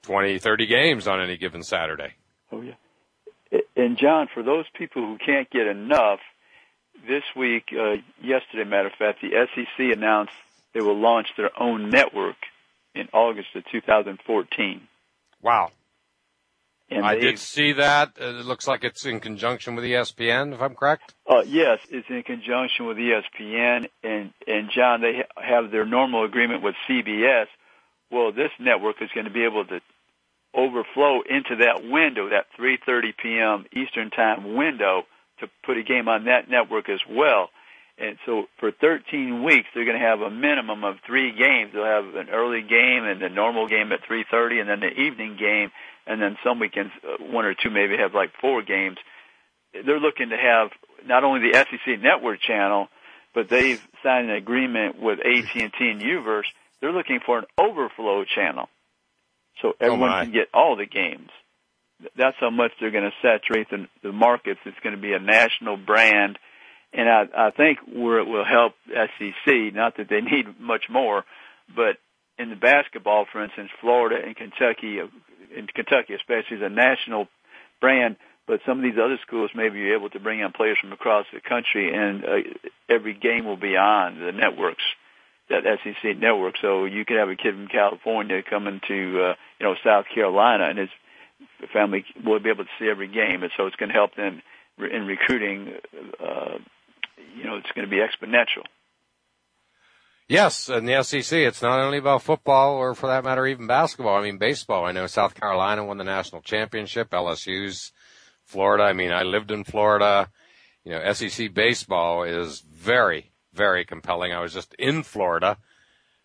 20, 0.03 0.39
30 0.39 0.67
games 0.67 1.07
on 1.07 1.21
any 1.21 1.37
given 1.37 1.63
Saturday. 1.63 2.15
Oh, 2.53 2.63
yeah. 2.63 3.61
And, 3.77 3.99
John, 3.99 4.29
for 4.33 4.43
those 4.43 4.65
people 4.79 5.03
who 5.03 5.19
can't 5.19 5.51
get 5.51 5.67
enough, 5.67 6.21
this 7.07 7.25
week, 7.37 7.65
uh, 7.79 7.97
yesterday, 8.23 8.65
matter 8.65 8.89
of 8.89 8.95
fact, 8.95 9.21
the 9.21 9.47
SEC 9.55 9.97
announced 9.97 10.33
they 10.79 10.85
will 10.85 10.99
launch 10.99 11.27
their 11.37 11.51
own 11.61 11.91
network 11.91 12.37
in 12.95 13.09
August 13.13 13.49
of 13.57 13.65
2014. 13.73 14.81
Wow. 15.43 15.73
And 16.89 17.05
I 17.05 17.17
did 17.17 17.39
see 17.39 17.73
that. 17.73 18.13
It 18.17 18.47
looks 18.47 18.67
like 18.69 18.85
it's 18.85 19.05
in 19.05 19.19
conjunction 19.21 19.75
with 19.75 19.85
ESPN, 19.85 20.55
if 20.55 20.63
I'm 20.63 20.75
correct. 20.75 21.15
Uh, 21.29 21.43
yes, 21.45 21.81
it's 21.91 22.09
in 22.09 22.23
conjunction 22.23 22.87
with 22.87 22.97
ESPN, 22.97 23.89
and 24.03 24.33
and 24.47 24.71
John, 24.75 25.03
they 25.03 25.17
ha- 25.17 25.43
have 25.43 25.71
their 25.71 25.85
normal 25.85 26.25
agreement 26.25 26.63
with 26.63 26.77
CBS. 26.89 27.47
Well, 28.11 28.33
this 28.33 28.53
network 28.59 29.03
is 29.03 29.11
going 29.15 29.27
to 29.27 29.33
be 29.33 29.45
able 29.45 29.67
to 29.67 29.81
overflow 30.55 31.21
into 31.29 31.57
that 31.57 31.83
window, 31.83 32.31
that 32.31 32.47
3:30 32.59 33.17
p.m. 33.23 33.67
Eastern 33.73 34.09
Time 34.11 34.55
window, 34.55 35.03
to 35.41 35.49
put 35.67 35.77
a 35.77 35.83
game 35.83 36.09
on 36.09 36.25
that 36.25 36.49
network 36.49 36.89
as 36.89 37.01
well. 37.11 37.51
And 38.01 38.17
so 38.25 38.45
for 38.59 38.71
13 38.71 39.43
weeks, 39.43 39.69
they're 39.75 39.85
going 39.85 39.99
to 39.99 40.07
have 40.07 40.21
a 40.21 40.31
minimum 40.31 40.85
of 40.85 40.97
three 41.05 41.33
games. 41.33 41.73
They'll 41.73 41.85
have 41.85 42.15
an 42.15 42.31
early 42.31 42.63
game 42.63 43.05
and 43.05 43.21
the 43.21 43.29
normal 43.29 43.67
game 43.67 43.91
at 43.93 44.03
3:30, 44.05 44.61
and 44.61 44.69
then 44.69 44.81
the 44.81 45.01
evening 45.01 45.37
game, 45.37 45.73
and 46.07 46.23
then 46.23 46.37
some 46.45 46.61
weekends, 46.61 46.93
uh, 47.03 47.23
one 47.25 47.45
or 47.45 47.55
two 47.55 47.71
maybe 47.71 47.97
have 47.97 48.15
like 48.15 48.31
four 48.41 48.63
games. 48.63 48.99
They're 49.73 50.01
looking 50.01 50.31
to 50.31 50.37
have 50.37 50.71
not 51.07 51.25
only 51.25 51.51
the 51.51 51.57
SEC 51.57 52.01
network 52.01 52.41
channel, 52.41 52.89
but 53.35 53.49
they've 53.49 53.85
signed 54.03 54.31
an 54.31 54.37
agreement 54.37 55.01
with 55.01 55.19
AT&T 55.21 55.61
and 55.61 56.01
UVerse. 56.01 56.47
They're 56.81 56.93
looking 56.93 57.21
for 57.25 57.39
an 57.39 57.45
overflow 57.59 58.25
channel, 58.25 58.69
so 59.61 59.75
everyone 59.81 60.11
oh 60.11 60.23
can 60.23 60.33
get 60.33 60.49
all 60.55 60.77
the 60.77 60.87
games. 60.87 61.31
that's 62.17 62.37
how 62.39 62.51
much 62.51 62.71
they're 62.79 62.93
going 62.93 63.11
to 63.11 63.17
saturate 63.21 63.69
the, 63.71 63.89
the 64.03 64.13
markets. 64.13 64.61
It's 64.65 64.79
going 64.85 64.95
to 64.95 65.03
be 65.03 65.13
a 65.13 65.19
national 65.19 65.77
brand, 65.77 66.39
and 66.93 67.09
I, 67.09 67.49
I 67.49 67.51
think 67.51 67.79
where 67.93 68.19
it 68.19 68.27
will 68.27 68.45
help 68.45 68.75
SEC. 68.89 69.75
Not 69.75 69.97
that 69.97 70.09
they 70.09 70.21
need 70.21 70.61
much 70.61 70.85
more, 70.91 71.25
but 71.75 71.99
in 72.39 72.51
the 72.51 72.57
basketball, 72.57 73.27
for 73.31 73.43
instance, 73.43 73.71
Florida 73.81 74.17
and 74.25 74.37
Kentucky, 74.37 75.01
in 75.01 75.67
Kentucky 75.67 76.15
especially, 76.15 76.59
is 76.59 76.63
a 76.63 76.69
national 76.69 77.29
brand. 77.81 78.17
But 78.47 78.61
some 78.65 78.79
of 78.79 78.85
these 78.85 78.99
other 78.99 79.19
schools 79.27 79.51
may 79.55 79.69
be 79.69 79.93
able 79.93 80.09
to 80.11 80.21
bring 80.21 80.41
in 80.41 80.53
players 80.53 80.79
from 80.81 80.93
across 80.93 81.27
the 81.33 81.41
country, 81.41 81.93
and 81.95 82.25
uh, 82.25 82.37
every 82.89 83.13
game 83.13 83.45
will 83.45 83.59
be 83.59 83.77
on 83.77 84.19
the 84.19 84.33
networks, 84.33 84.83
that 85.51 85.65
SEC 85.85 86.17
network. 86.17 86.55
So 86.63 86.87
you 86.87 87.05
could 87.05 87.19
have 87.19 87.29
a 87.29 87.37
kid 87.37 87.55
from 87.55 87.69
California 87.69 88.43
coming 88.49 88.81
to, 88.89 88.95
uh, 89.23 89.35
you 89.61 89.67
know, 89.67 89.75
South 89.85 90.07
Carolina, 90.15 90.65
and 90.65 90.79
his 90.79 90.89
family 91.75 92.07
will 92.25 92.41
be 92.41 92.49
able 92.49 92.65
to 92.65 92.71
see 92.79 92.89
every 92.89 93.09
game, 93.09 93.43
and 93.43 93.53
so 93.57 93.67
it's 93.67 93.77
going 93.77 93.91
to 93.91 93.95
help 93.95 94.15
them 94.15 94.41
in 94.79 95.07
recruiting. 95.07 95.75
Uh, 96.19 96.59
you 97.37 97.45
know, 97.45 97.57
it's 97.57 97.71
going 97.75 97.89
to 97.89 97.91
be 97.91 97.99
exponential. 98.03 98.65
Yes, 100.29 100.69
in 100.69 100.85
the 100.85 101.03
SEC, 101.03 101.39
it's 101.39 101.63
not 101.63 101.81
only 101.81 101.97
about 101.97 102.23
football 102.23 102.75
or 102.77 102.95
for 102.95 103.07
that 103.07 103.25
matter, 103.25 103.47
even 103.47 103.67
basketball. 103.67 104.19
I 104.19 104.23
mean, 104.23 104.37
baseball. 104.37 104.85
I 104.85 104.93
know 104.93 105.07
South 105.07 105.35
Carolina 105.35 105.85
won 105.85 105.97
the 105.97 106.05
national 106.05 106.43
championship. 106.43 107.11
LSU's 107.11 107.93
Florida. 108.45 108.85
I 108.85 108.93
mean, 108.93 109.11
I 109.11 109.23
lived 109.23 109.51
in 109.51 109.65
Florida. 109.65 110.31
You 110.85 110.93
know, 110.93 111.13
SEC 111.13 111.55
baseball 111.55 112.25
is 112.25 112.61
very, 112.61 113.33
very 113.55 113.87
compelling. 113.87 114.33
I 114.33 114.41
was 114.41 114.53
just 114.53 114.75
in 114.79 115.03
Florida, 115.03 115.57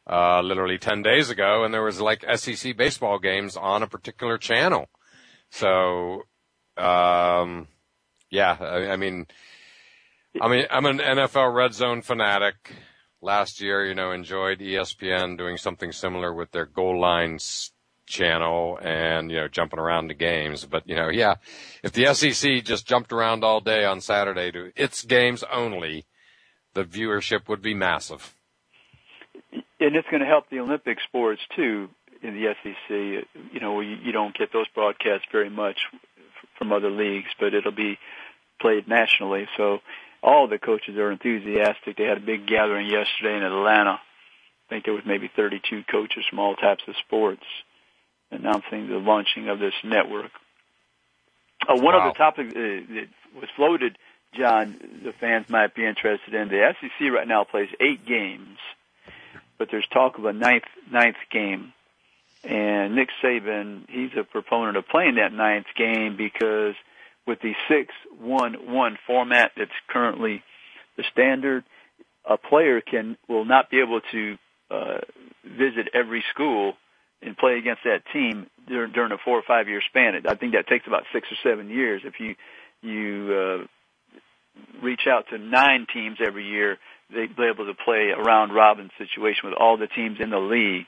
uh, 0.05 0.41
literally 0.41 0.77
10 0.77 1.01
days 1.01 1.29
ago 1.29 1.63
and 1.63 1.73
there 1.73 1.83
was 1.83 2.01
like 2.01 2.25
SEC 2.35 2.75
baseball 2.75 3.19
games 3.19 3.55
on 3.55 3.83
a 3.83 3.87
particular 3.87 4.37
channel. 4.37 4.89
So, 5.49 6.23
um, 6.77 7.67
yeah, 8.29 8.57
I, 8.59 8.91
I 8.91 8.95
mean, 8.97 9.27
I 10.41 10.47
mean, 10.47 10.65
I'm 10.69 10.85
an 10.85 10.97
NFL 10.99 11.53
red 11.53 11.73
zone 11.73 12.01
fanatic 12.01 12.55
last 13.21 13.61
year, 13.61 13.85
you 13.85 13.95
know, 13.95 14.11
enjoyed 14.11 14.59
ESPN 14.59 15.37
doing 15.37 15.57
something 15.57 15.91
similar 15.91 16.33
with 16.33 16.51
their 16.51 16.65
goal 16.65 16.99
lines 16.99 17.71
channel 18.05 18.77
and, 18.81 19.31
you 19.31 19.37
know, 19.37 19.47
jumping 19.47 19.79
around 19.79 20.07
the 20.07 20.13
games. 20.13 20.65
But, 20.65 20.87
you 20.87 20.95
know, 20.95 21.09
yeah, 21.09 21.35
if 21.83 21.93
the 21.93 22.13
SEC 22.13 22.63
just 22.63 22.85
jumped 22.85 23.13
around 23.13 23.43
all 23.43 23.61
day 23.61 23.85
on 23.85 24.01
Saturday 24.01 24.51
to 24.51 24.71
its 24.75 25.03
games 25.03 25.43
only, 25.51 26.05
the 26.73 26.83
viewership 26.83 27.47
would 27.47 27.61
be 27.61 27.73
massive. 27.73 28.35
And 29.79 29.95
it's 29.95 30.07
going 30.09 30.21
to 30.21 30.27
help 30.27 30.49
the 30.49 30.59
Olympic 30.59 30.97
sports 31.07 31.41
too 31.55 31.89
in 32.21 32.33
the 32.33 32.53
SEC. 32.63 33.27
You 33.53 33.59
know, 33.59 33.81
you, 33.81 33.97
you 34.03 34.11
don't 34.11 34.37
get 34.37 34.51
those 34.51 34.67
broadcasts 34.73 35.27
very 35.31 35.49
much 35.49 35.77
from 36.57 36.71
other 36.71 36.89
leagues, 36.89 37.29
but 37.39 37.53
it'll 37.53 37.71
be 37.71 37.97
played 38.61 38.87
nationally. 38.87 39.47
So 39.57 39.79
all 40.23 40.47
the 40.47 40.57
coaches 40.57 40.95
are 40.95 41.11
enthusiastic. 41.11 41.97
They 41.97 42.05
had 42.05 42.17
a 42.17 42.25
big 42.25 42.47
gathering 42.47 42.87
yesterday 42.87 43.35
in 43.35 43.43
Atlanta. 43.43 43.99
I 43.99 44.69
think 44.69 44.85
there 44.85 44.93
was 44.93 45.03
maybe 45.05 45.29
32 45.35 45.83
coaches 45.91 46.23
from 46.29 46.39
all 46.39 46.55
types 46.55 46.83
of 46.87 46.95
sports 47.05 47.43
announcing 48.31 48.87
the 48.87 48.97
launching 48.97 49.49
of 49.49 49.59
this 49.59 49.73
network. 49.83 50.31
Uh, 51.67 51.75
one 51.75 51.93
wow. 51.93 52.07
other 52.07 52.17
topic 52.17 52.47
uh, 52.47 52.53
that 52.53 53.07
was 53.35 53.49
floated, 53.55 53.97
John, 54.33 54.79
the 55.03 55.13
fans 55.19 55.49
might 55.49 55.75
be 55.75 55.85
interested 55.85 56.33
in. 56.33 56.47
The 56.47 56.73
SEC 56.79 57.11
right 57.11 57.27
now 57.27 57.43
plays 57.43 57.69
eight 57.79 58.05
games, 58.05 58.57
but 59.59 59.67
there's 59.69 59.87
talk 59.93 60.17
of 60.17 60.25
a 60.25 60.33
ninth 60.33 60.63
ninth 60.89 61.17
game. 61.31 61.73
And 62.43 62.95
Nick 62.95 63.09
Saban, 63.23 63.89
he's 63.89 64.11
a 64.17 64.23
proponent 64.23 64.75
of 64.75 64.87
playing 64.87 65.15
that 65.15 65.33
ninth 65.33 65.67
game 65.77 66.15
because– 66.15 66.75
with 67.25 67.39
the 67.41 67.53
six 67.69 67.93
one 68.19 68.71
one 68.73 68.97
format 69.07 69.51
that's 69.57 69.71
currently 69.89 70.43
the 70.97 71.03
standard, 71.11 71.63
a 72.25 72.37
player 72.37 72.81
can 72.81 73.17
will 73.27 73.45
not 73.45 73.69
be 73.69 73.79
able 73.79 74.01
to 74.11 74.37
uh, 74.69 74.99
visit 75.43 75.89
every 75.93 76.23
school 76.33 76.73
and 77.21 77.37
play 77.37 77.57
against 77.57 77.83
that 77.85 78.03
team 78.11 78.47
during, 78.67 78.91
during 78.91 79.11
a 79.11 79.17
four 79.23 79.37
or 79.37 79.43
five 79.47 79.67
year 79.67 79.81
span. 79.87 80.21
I 80.27 80.35
think 80.35 80.53
that 80.53 80.67
takes 80.67 80.87
about 80.87 81.03
six 81.13 81.27
or 81.31 81.37
seven 81.49 81.69
years. 81.69 82.01
If 82.05 82.19
you 82.19 82.35
you 82.81 83.33
uh, 83.33 84.81
reach 84.81 85.07
out 85.07 85.25
to 85.29 85.37
nine 85.37 85.87
teams 85.93 86.17
every 86.25 86.45
year, 86.45 86.77
they'd 87.09 87.35
be 87.35 87.43
able 87.43 87.65
to 87.65 87.73
play 87.73 88.09
a 88.15 88.21
round 88.21 88.53
robin 88.53 88.89
situation 88.97 89.49
with 89.49 89.53
all 89.57 89.77
the 89.77 89.87
teams 89.87 90.17
in 90.19 90.29
the 90.29 90.39
league. 90.39 90.87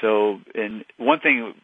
So, 0.00 0.40
and 0.54 0.84
one 0.96 1.20
thing 1.20 1.54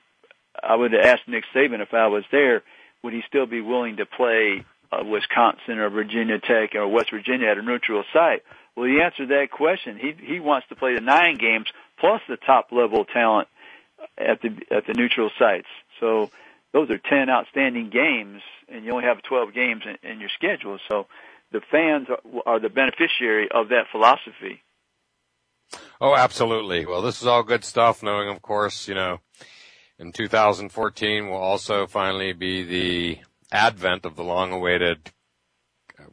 I 0.63 0.75
would 0.75 0.95
ask 0.95 1.21
Nick 1.27 1.45
Saban 1.55 1.81
if 1.81 1.95
I 1.95 2.09
was 2.09 2.25
there 2.31 2.63
would 3.03 3.13
he 3.13 3.23
still 3.27 3.47
be 3.47 3.61
willing 3.61 3.97
to 3.97 4.07
play 4.07 4.65
uh, 4.91 5.05
Wisconsin 5.05 5.79
or 5.79 5.91
Virginia 5.91 6.39
Tech 6.39 6.75
or 6.75 6.89
West 6.89 7.11
Virginia 7.11 7.49
at 7.49 7.59
a 7.59 7.63
neutral 7.63 8.05
site? 8.13 8.43
Well, 8.77 8.87
he 8.87 9.01
answered 9.01 9.29
that 9.31 9.51
question. 9.51 9.99
He 9.99 10.15
he 10.21 10.41
wants 10.41 10.69
to 10.69 10.77
play 10.77 10.95
the 10.95 11.01
nine 11.01 11.37
games 11.37 11.67
plus 11.99 12.21
the 12.29 12.37
top 12.37 12.71
level 12.71 13.05
talent 13.05 13.49
at 14.17 14.41
the 14.41 14.51
at 14.71 14.87
the 14.87 14.95
neutral 14.95 15.31
sites. 15.39 15.67
So 16.01 16.31
those 16.73 16.89
are 16.91 16.99
ten 16.99 17.29
outstanding 17.29 17.91
games, 17.91 18.43
and 18.69 18.85
you 18.85 18.93
only 18.93 19.05
have 19.05 19.23
twelve 19.23 19.53
games 19.53 19.83
in, 19.85 20.09
in 20.09 20.21
your 20.21 20.29
schedule. 20.29 20.79
So 20.89 21.07
the 21.51 21.61
fans 21.71 22.09
are, 22.09 22.21
are 22.47 22.61
the 22.61 22.69
beneficiary 22.69 23.49
of 23.51 23.71
that 23.71 23.87
philosophy. 23.91 24.63
Oh, 26.01 26.15
absolutely. 26.15 26.87
Well, 26.87 27.03
this 27.03 27.21
is 27.21 27.27
all 27.27 27.43
good 27.43 27.65
stuff. 27.65 28.03
Knowing, 28.03 28.29
of 28.29 28.41
course, 28.43 28.87
you 28.87 28.95
know, 28.95 29.19
in 29.99 30.13
2014 30.13 31.29
will 31.29 31.37
also 31.37 31.87
finally 31.87 32.33
be 32.33 32.63
the 32.63 33.19
advent 33.51 34.05
of 34.05 34.17
the 34.17 34.23
long-awaited, 34.25 35.11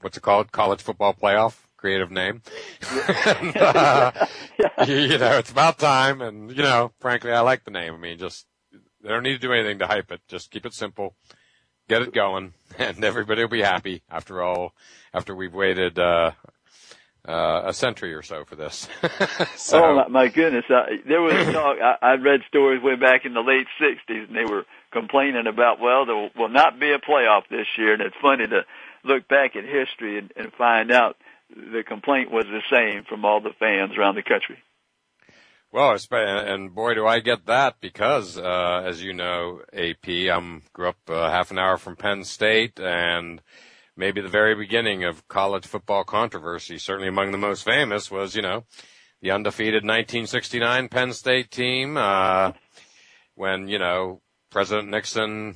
what's 0.02 0.18
it 0.18 0.24
called? 0.24 0.52
College 0.52 0.82
football 0.82 1.14
playoff? 1.14 1.58
Creative 1.78 2.10
name. 2.10 2.42
and, 3.26 3.58
uh, 3.58 4.12
you 4.88 5.18
know, 5.18 5.38
it's 5.38 5.52
about 5.52 5.78
time. 5.78 6.22
And, 6.22 6.50
you 6.50 6.64
know, 6.64 6.92
frankly, 7.00 7.32
I 7.32 7.42
like 7.42 7.64
the 7.64 7.72
name. 7.72 7.94
I 7.94 7.98
mean, 7.98 8.18
just, 8.18 8.48
they 9.04 9.10
don't 9.10 9.24
need 9.24 9.34
to 9.34 9.48
do 9.48 9.54
anything 9.54 9.80
to 9.80 9.88
hype 9.88 10.12
it. 10.12 10.22
Just 10.28 10.50
keep 10.50 10.66
it 10.66 10.74
simple. 10.74 11.16
Get 11.88 12.02
it 12.02 12.14
going 12.14 12.54
and 12.80 13.04
everybody 13.04 13.42
will 13.42 13.50
be 13.50 13.62
happy 13.62 14.02
after 14.10 14.42
all, 14.42 14.74
after 15.14 15.36
we've 15.36 15.54
waited, 15.54 16.00
uh, 16.00 16.32
uh, 17.28 17.64
a 17.66 17.74
century 17.74 18.14
or 18.14 18.22
so 18.22 18.46
for 18.46 18.56
this. 18.56 18.88
so, 19.56 19.84
oh 19.84 20.10
my, 20.10 20.28
goodness! 20.28 20.66
I, 20.70 20.98
there 21.08 21.22
was 21.22 21.54
talk. 21.54 21.78
I, 21.82 21.98
I 22.02 22.14
read 22.16 22.42
stories 22.48 22.82
way 22.82 22.96
back 22.96 23.26
in 23.26 23.34
the 23.34 23.42
late 23.42 23.68
'60s, 23.82 24.28
and 24.28 24.36
they 24.36 24.46
were 24.46 24.66
complaining 24.96 25.46
about, 25.46 25.80
well, 25.80 26.06
there 26.06 26.30
will 26.38 26.50
not 26.50 26.80
be 26.80 26.92
a 26.92 27.00
playoff 27.00 27.44
this 27.50 27.68
year. 27.78 27.94
And 27.94 28.02
it's 28.02 28.16
funny 28.22 28.48
to 28.48 28.62
look 29.04 29.28
back 29.28 29.56
at 29.56 29.64
history 29.64 30.18
and, 30.18 30.32
and 30.36 30.54
find 30.54 30.92
out 30.92 31.18
the 31.50 31.84
complaint 31.86 32.32
was 32.32 32.46
the 32.46 32.62
same 32.72 33.04
from 33.04 33.26
all 33.26 33.42
the 33.42 33.54
fans 33.60 33.98
around 33.98 34.16
the 34.16 34.24
country. 34.24 34.58
Well, 35.72 35.98
and 36.12 36.74
boy, 36.74 36.94
do 36.94 37.06
I 37.06 37.20
get 37.20 37.48
that 37.48 37.76
because, 37.82 38.38
uh, 38.38 38.84
as 38.86 39.04
you 39.04 39.12
know, 39.14 39.60
AP, 39.74 40.08
I'm 40.32 40.62
grew 40.72 40.88
up 40.88 40.98
uh, 41.10 41.30
half 41.30 41.52
an 41.52 41.60
hour 41.60 41.78
from 41.78 41.98
Penn 41.98 42.24
State 42.24 42.80
and 42.80 43.42
maybe 43.96 44.22
the 44.22 44.30
very 44.30 44.56
beginning 44.56 45.04
of 45.04 45.28
college 45.28 45.66
football 45.66 46.04
controversy. 46.04 46.78
Certainly 46.78 47.10
among 47.10 47.32
the 47.32 47.38
most 47.38 47.64
famous 47.64 48.12
was, 48.12 48.36
you 48.36 48.42
know, 48.42 48.66
the 49.22 49.32
undefeated 49.32 49.84
1969 49.84 50.90
Penn 50.90 51.14
State 51.14 51.52
team, 51.52 51.98
uh, 51.98 52.52
when, 53.36 53.68
you 53.68 53.80
know, 53.80 54.22
President 54.50 54.90
Nixon, 54.90 55.56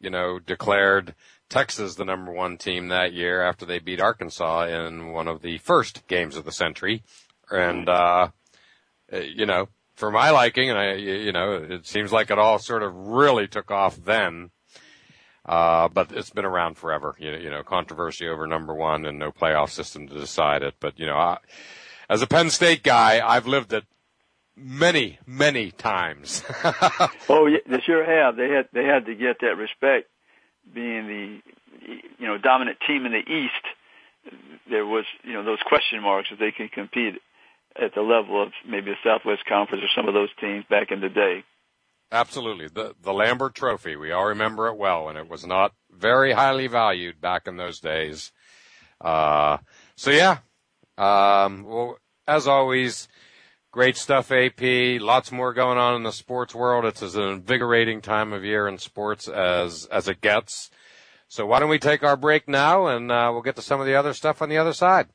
you 0.00 0.10
know, 0.10 0.38
declared 0.38 1.14
Texas 1.48 1.94
the 1.94 2.04
number 2.04 2.32
one 2.32 2.56
team 2.56 2.88
that 2.88 3.12
year 3.12 3.42
after 3.42 3.64
they 3.64 3.78
beat 3.78 4.00
Arkansas 4.00 4.66
in 4.66 5.12
one 5.12 5.28
of 5.28 5.42
the 5.42 5.58
first 5.58 6.06
games 6.06 6.36
of 6.36 6.44
the 6.44 6.52
century. 6.52 7.02
And, 7.50 7.88
uh, 7.88 8.28
you 9.12 9.46
know, 9.46 9.68
for 9.94 10.10
my 10.10 10.30
liking, 10.30 10.70
and 10.70 10.78
I, 10.78 10.94
you 10.94 11.32
know, 11.32 11.54
it 11.54 11.86
seems 11.86 12.12
like 12.12 12.30
it 12.30 12.38
all 12.38 12.58
sort 12.58 12.82
of 12.82 12.94
really 12.94 13.46
took 13.46 13.70
off 13.70 13.96
then. 13.96 14.50
Uh, 15.44 15.88
but 15.88 16.10
it's 16.12 16.30
been 16.30 16.44
around 16.44 16.76
forever. 16.78 17.14
You 17.18 17.32
know, 17.32 17.38
you 17.38 17.50
know, 17.50 17.62
controversy 17.62 18.26
over 18.28 18.46
number 18.46 18.74
one 18.74 19.04
and 19.04 19.18
no 19.18 19.30
playoff 19.30 19.70
system 19.70 20.08
to 20.08 20.14
decide 20.14 20.62
it. 20.62 20.74
But 20.80 20.98
you 20.98 21.06
know, 21.06 21.16
I, 21.16 21.38
as 22.08 22.22
a 22.22 22.26
Penn 22.26 22.50
State 22.50 22.82
guy, 22.82 23.26
I've 23.26 23.46
lived 23.46 23.72
it 23.72 23.84
many, 24.56 25.18
many 25.26 25.70
times. 25.70 26.42
oh, 27.28 27.48
they 27.66 27.80
sure 27.80 28.04
have. 28.04 28.36
They 28.36 28.48
had 28.48 28.68
they 28.72 28.84
had 28.84 29.06
to 29.06 29.14
get 29.14 29.40
that 29.40 29.56
respect, 29.56 30.08
being 30.72 31.06
the 31.06 31.40
you 32.18 32.26
know 32.26 32.38
dominant 32.38 32.78
team 32.86 33.04
in 33.06 33.12
the 33.12 33.18
East. 33.18 34.32
There 34.70 34.86
was 34.86 35.04
you 35.24 35.34
know 35.34 35.44
those 35.44 35.60
question 35.66 36.02
marks 36.02 36.28
if 36.32 36.38
they 36.38 36.52
can 36.52 36.68
compete 36.68 37.20
at 37.76 37.94
the 37.94 38.02
level 38.02 38.42
of 38.42 38.52
maybe 38.66 38.92
the 38.92 38.96
Southwest 39.04 39.44
Conference 39.46 39.82
or 39.82 39.88
some 39.94 40.08
of 40.08 40.14
those 40.14 40.30
teams 40.40 40.64
back 40.70 40.90
in 40.90 41.00
the 41.00 41.08
day. 41.08 41.44
Absolutely. 42.12 42.68
The, 42.68 42.94
the 43.02 43.12
Lambert 43.12 43.54
Trophy, 43.54 43.96
we 43.96 44.12
all 44.12 44.26
remember 44.26 44.68
it 44.68 44.76
well, 44.76 45.08
and 45.08 45.18
it 45.18 45.28
was 45.28 45.46
not 45.46 45.72
very 45.90 46.32
highly 46.32 46.66
valued 46.66 47.20
back 47.20 47.46
in 47.46 47.56
those 47.56 47.80
days. 47.80 48.32
Uh, 49.00 49.58
so 49.96 50.10
yeah, 50.10 50.38
um, 50.96 51.64
well, 51.64 51.98
as 52.26 52.46
always, 52.46 53.08
Great 53.74 53.96
stuff, 53.96 54.30
AP. 54.30 55.00
Lots 55.00 55.32
more 55.32 55.52
going 55.52 55.78
on 55.78 55.96
in 55.96 56.04
the 56.04 56.12
sports 56.12 56.54
world. 56.54 56.84
It's 56.84 57.02
as 57.02 57.16
an 57.16 57.24
invigorating 57.24 58.00
time 58.00 58.32
of 58.32 58.44
year 58.44 58.68
in 58.68 58.78
sports 58.78 59.26
as 59.26 59.86
as 59.86 60.06
it 60.06 60.20
gets. 60.20 60.70
So 61.26 61.44
why 61.44 61.58
don't 61.58 61.68
we 61.68 61.80
take 61.80 62.04
our 62.04 62.16
break 62.16 62.46
now, 62.46 62.86
and 62.86 63.10
uh, 63.10 63.30
we'll 63.32 63.42
get 63.42 63.56
to 63.56 63.62
some 63.62 63.80
of 63.80 63.86
the 63.88 63.96
other 63.96 64.14
stuff 64.14 64.40
on 64.40 64.48
the 64.48 64.58
other 64.58 64.72
side. 64.72 65.08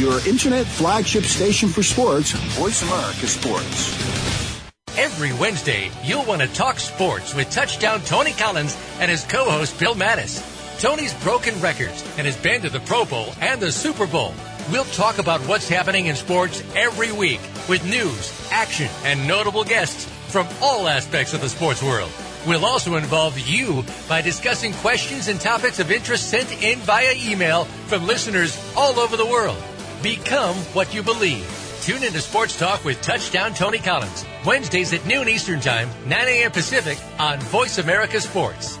Your 0.00 0.26
internet 0.26 0.64
flagship 0.64 1.24
station 1.24 1.68
for 1.68 1.82
sports, 1.82 2.30
Voice 2.58 2.80
America 2.80 3.26
Sports. 3.26 4.64
Every 4.96 5.34
Wednesday, 5.34 5.90
you'll 6.02 6.24
want 6.24 6.40
to 6.40 6.48
talk 6.54 6.78
sports 6.78 7.34
with 7.34 7.50
touchdown 7.50 8.00
Tony 8.00 8.30
Collins 8.32 8.78
and 8.98 9.10
his 9.10 9.24
co-host 9.24 9.78
Bill 9.78 9.94
Mattis. 9.94 10.40
Tony's 10.80 11.12
broken 11.22 11.60
records 11.60 12.02
and 12.16 12.26
has 12.26 12.38
been 12.38 12.62
to 12.62 12.70
the 12.70 12.80
Pro 12.80 13.04
Bowl 13.04 13.34
and 13.42 13.60
the 13.60 13.70
Super 13.70 14.06
Bowl. 14.06 14.32
We'll 14.72 14.84
talk 14.84 15.18
about 15.18 15.42
what's 15.42 15.68
happening 15.68 16.06
in 16.06 16.16
sports 16.16 16.64
every 16.74 17.12
week 17.12 17.42
with 17.68 17.84
news, 17.84 18.50
action, 18.50 18.88
and 19.04 19.28
notable 19.28 19.64
guests 19.64 20.06
from 20.32 20.48
all 20.62 20.88
aspects 20.88 21.34
of 21.34 21.42
the 21.42 21.50
sports 21.50 21.82
world. 21.82 22.10
We'll 22.46 22.64
also 22.64 22.96
involve 22.96 23.38
you 23.38 23.84
by 24.08 24.22
discussing 24.22 24.72
questions 24.72 25.28
and 25.28 25.38
topics 25.38 25.78
of 25.78 25.90
interest 25.90 26.30
sent 26.30 26.62
in 26.62 26.78
via 26.78 27.12
email 27.18 27.64
from 27.64 28.06
listeners 28.06 28.58
all 28.74 28.98
over 28.98 29.18
the 29.18 29.26
world. 29.26 29.62
Become 30.02 30.56
what 30.72 30.94
you 30.94 31.02
believe. 31.02 31.46
Tune 31.82 32.02
into 32.02 32.20
Sports 32.20 32.58
Talk 32.58 32.84
with 32.84 33.00
Touchdown 33.02 33.52
Tony 33.52 33.78
Collins, 33.78 34.24
Wednesdays 34.46 34.92
at 34.94 35.04
noon 35.06 35.28
Eastern 35.28 35.60
Time, 35.60 35.88
9 36.06 36.28
a.m. 36.28 36.50
Pacific 36.50 36.98
on 37.18 37.38
Voice 37.40 37.78
America 37.78 38.20
Sports. 38.20 38.78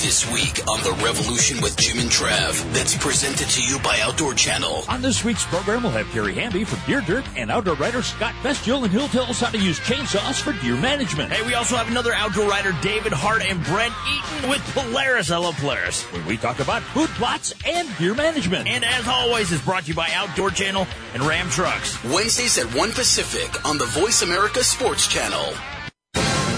This 0.00 0.26
week 0.32 0.66
on 0.68 0.82
The 0.82 0.92
Revolution 1.04 1.60
with 1.60 1.76
Jim 1.76 1.98
and 1.98 2.10
Trav, 2.10 2.72
that's 2.72 2.96
presented 2.96 3.48
to 3.50 3.62
you 3.62 3.78
by 3.80 4.00
Outdoor 4.00 4.34
Channel. 4.34 4.84
On 4.88 5.02
this 5.02 5.22
week's 5.22 5.44
program, 5.44 5.82
we'll 5.82 5.92
have 5.92 6.10
Gary 6.12 6.34
Hamby 6.34 6.64
from 6.64 6.80
Deer 6.86 7.02
Dirt 7.02 7.24
and 7.36 7.50
outdoor 7.50 7.74
writer 7.76 8.02
Scott 8.02 8.34
Bestul, 8.42 8.82
and 8.82 8.90
he'll 8.90 9.06
tell 9.08 9.24
us 9.24 9.40
how 9.40 9.50
to 9.50 9.58
use 9.58 9.78
chainsaws 9.80 10.40
for 10.40 10.54
deer 10.60 10.76
management. 10.76 11.30
Hey, 11.30 11.46
we 11.46 11.54
also 11.54 11.76
have 11.76 11.88
another 11.88 12.12
outdoor 12.14 12.48
writer, 12.48 12.74
David 12.82 13.12
Hart 13.12 13.42
and 13.42 13.62
Brent 13.64 13.94
Eaton 14.10 14.50
with 14.50 14.60
Polaris. 14.74 15.30
I 15.30 15.36
love 15.36 15.56
Polaris. 15.58 16.02
When 16.04 16.24
we 16.26 16.36
talk 16.36 16.58
about 16.58 16.82
food 16.82 17.10
plots 17.10 17.54
and 17.66 17.88
deer 17.98 18.14
management. 18.14 18.66
And 18.68 18.84
as 18.84 19.06
always, 19.06 19.52
is 19.52 19.60
brought 19.60 19.84
to 19.84 19.88
you 19.90 19.94
by 19.94 20.08
Outdoor 20.14 20.50
Channel 20.50 20.86
and 21.14 21.22
Ram 21.22 21.48
Trucks. 21.50 22.02
Wednesdays 22.04 22.58
at 22.58 22.74
1 22.74 22.92
Pacific 22.92 23.64
on 23.64 23.78
the 23.78 23.86
Voice 23.86 24.22
America 24.22 24.64
Sports 24.64 25.06
Channel. 25.06 25.52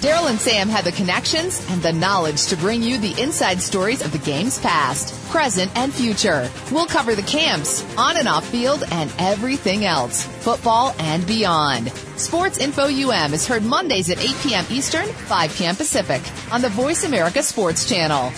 Daryl 0.00 0.30
and 0.30 0.40
Sam 0.40 0.70
have 0.70 0.84
the 0.84 0.92
connections 0.92 1.62
and 1.68 1.82
the 1.82 1.92
knowledge 1.92 2.46
to 2.46 2.56
bring 2.56 2.82
you 2.82 2.96
the 2.96 3.20
inside 3.20 3.60
stories 3.60 4.00
of 4.00 4.12
the 4.12 4.18
game's 4.18 4.58
past, 4.58 5.12
present, 5.30 5.70
and 5.76 5.92
future. 5.92 6.50
We'll 6.72 6.86
cover 6.86 7.14
the 7.14 7.20
camps, 7.20 7.84
on 7.98 8.16
and 8.16 8.26
off 8.26 8.46
field, 8.48 8.82
and 8.92 9.12
everything 9.18 9.84
else, 9.84 10.24
football 10.24 10.94
and 10.98 11.26
beyond. 11.26 11.90
Sports 12.16 12.56
Info 12.56 12.84
UM 12.84 13.34
is 13.34 13.46
heard 13.46 13.62
Mondays 13.62 14.08
at 14.08 14.18
8 14.18 14.34
p.m. 14.42 14.64
Eastern, 14.70 15.04
5 15.04 15.54
p.m. 15.54 15.76
Pacific 15.76 16.22
on 16.50 16.62
the 16.62 16.70
Voice 16.70 17.04
America 17.04 17.42
Sports 17.42 17.86
Channel. 17.86 18.32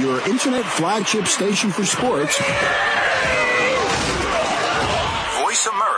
Your 0.00 0.26
internet 0.26 0.64
flagship 0.64 1.26
station 1.26 1.70
for 1.70 1.84
sports. 1.84 2.38
Voice 5.38 5.66
America 5.66 5.91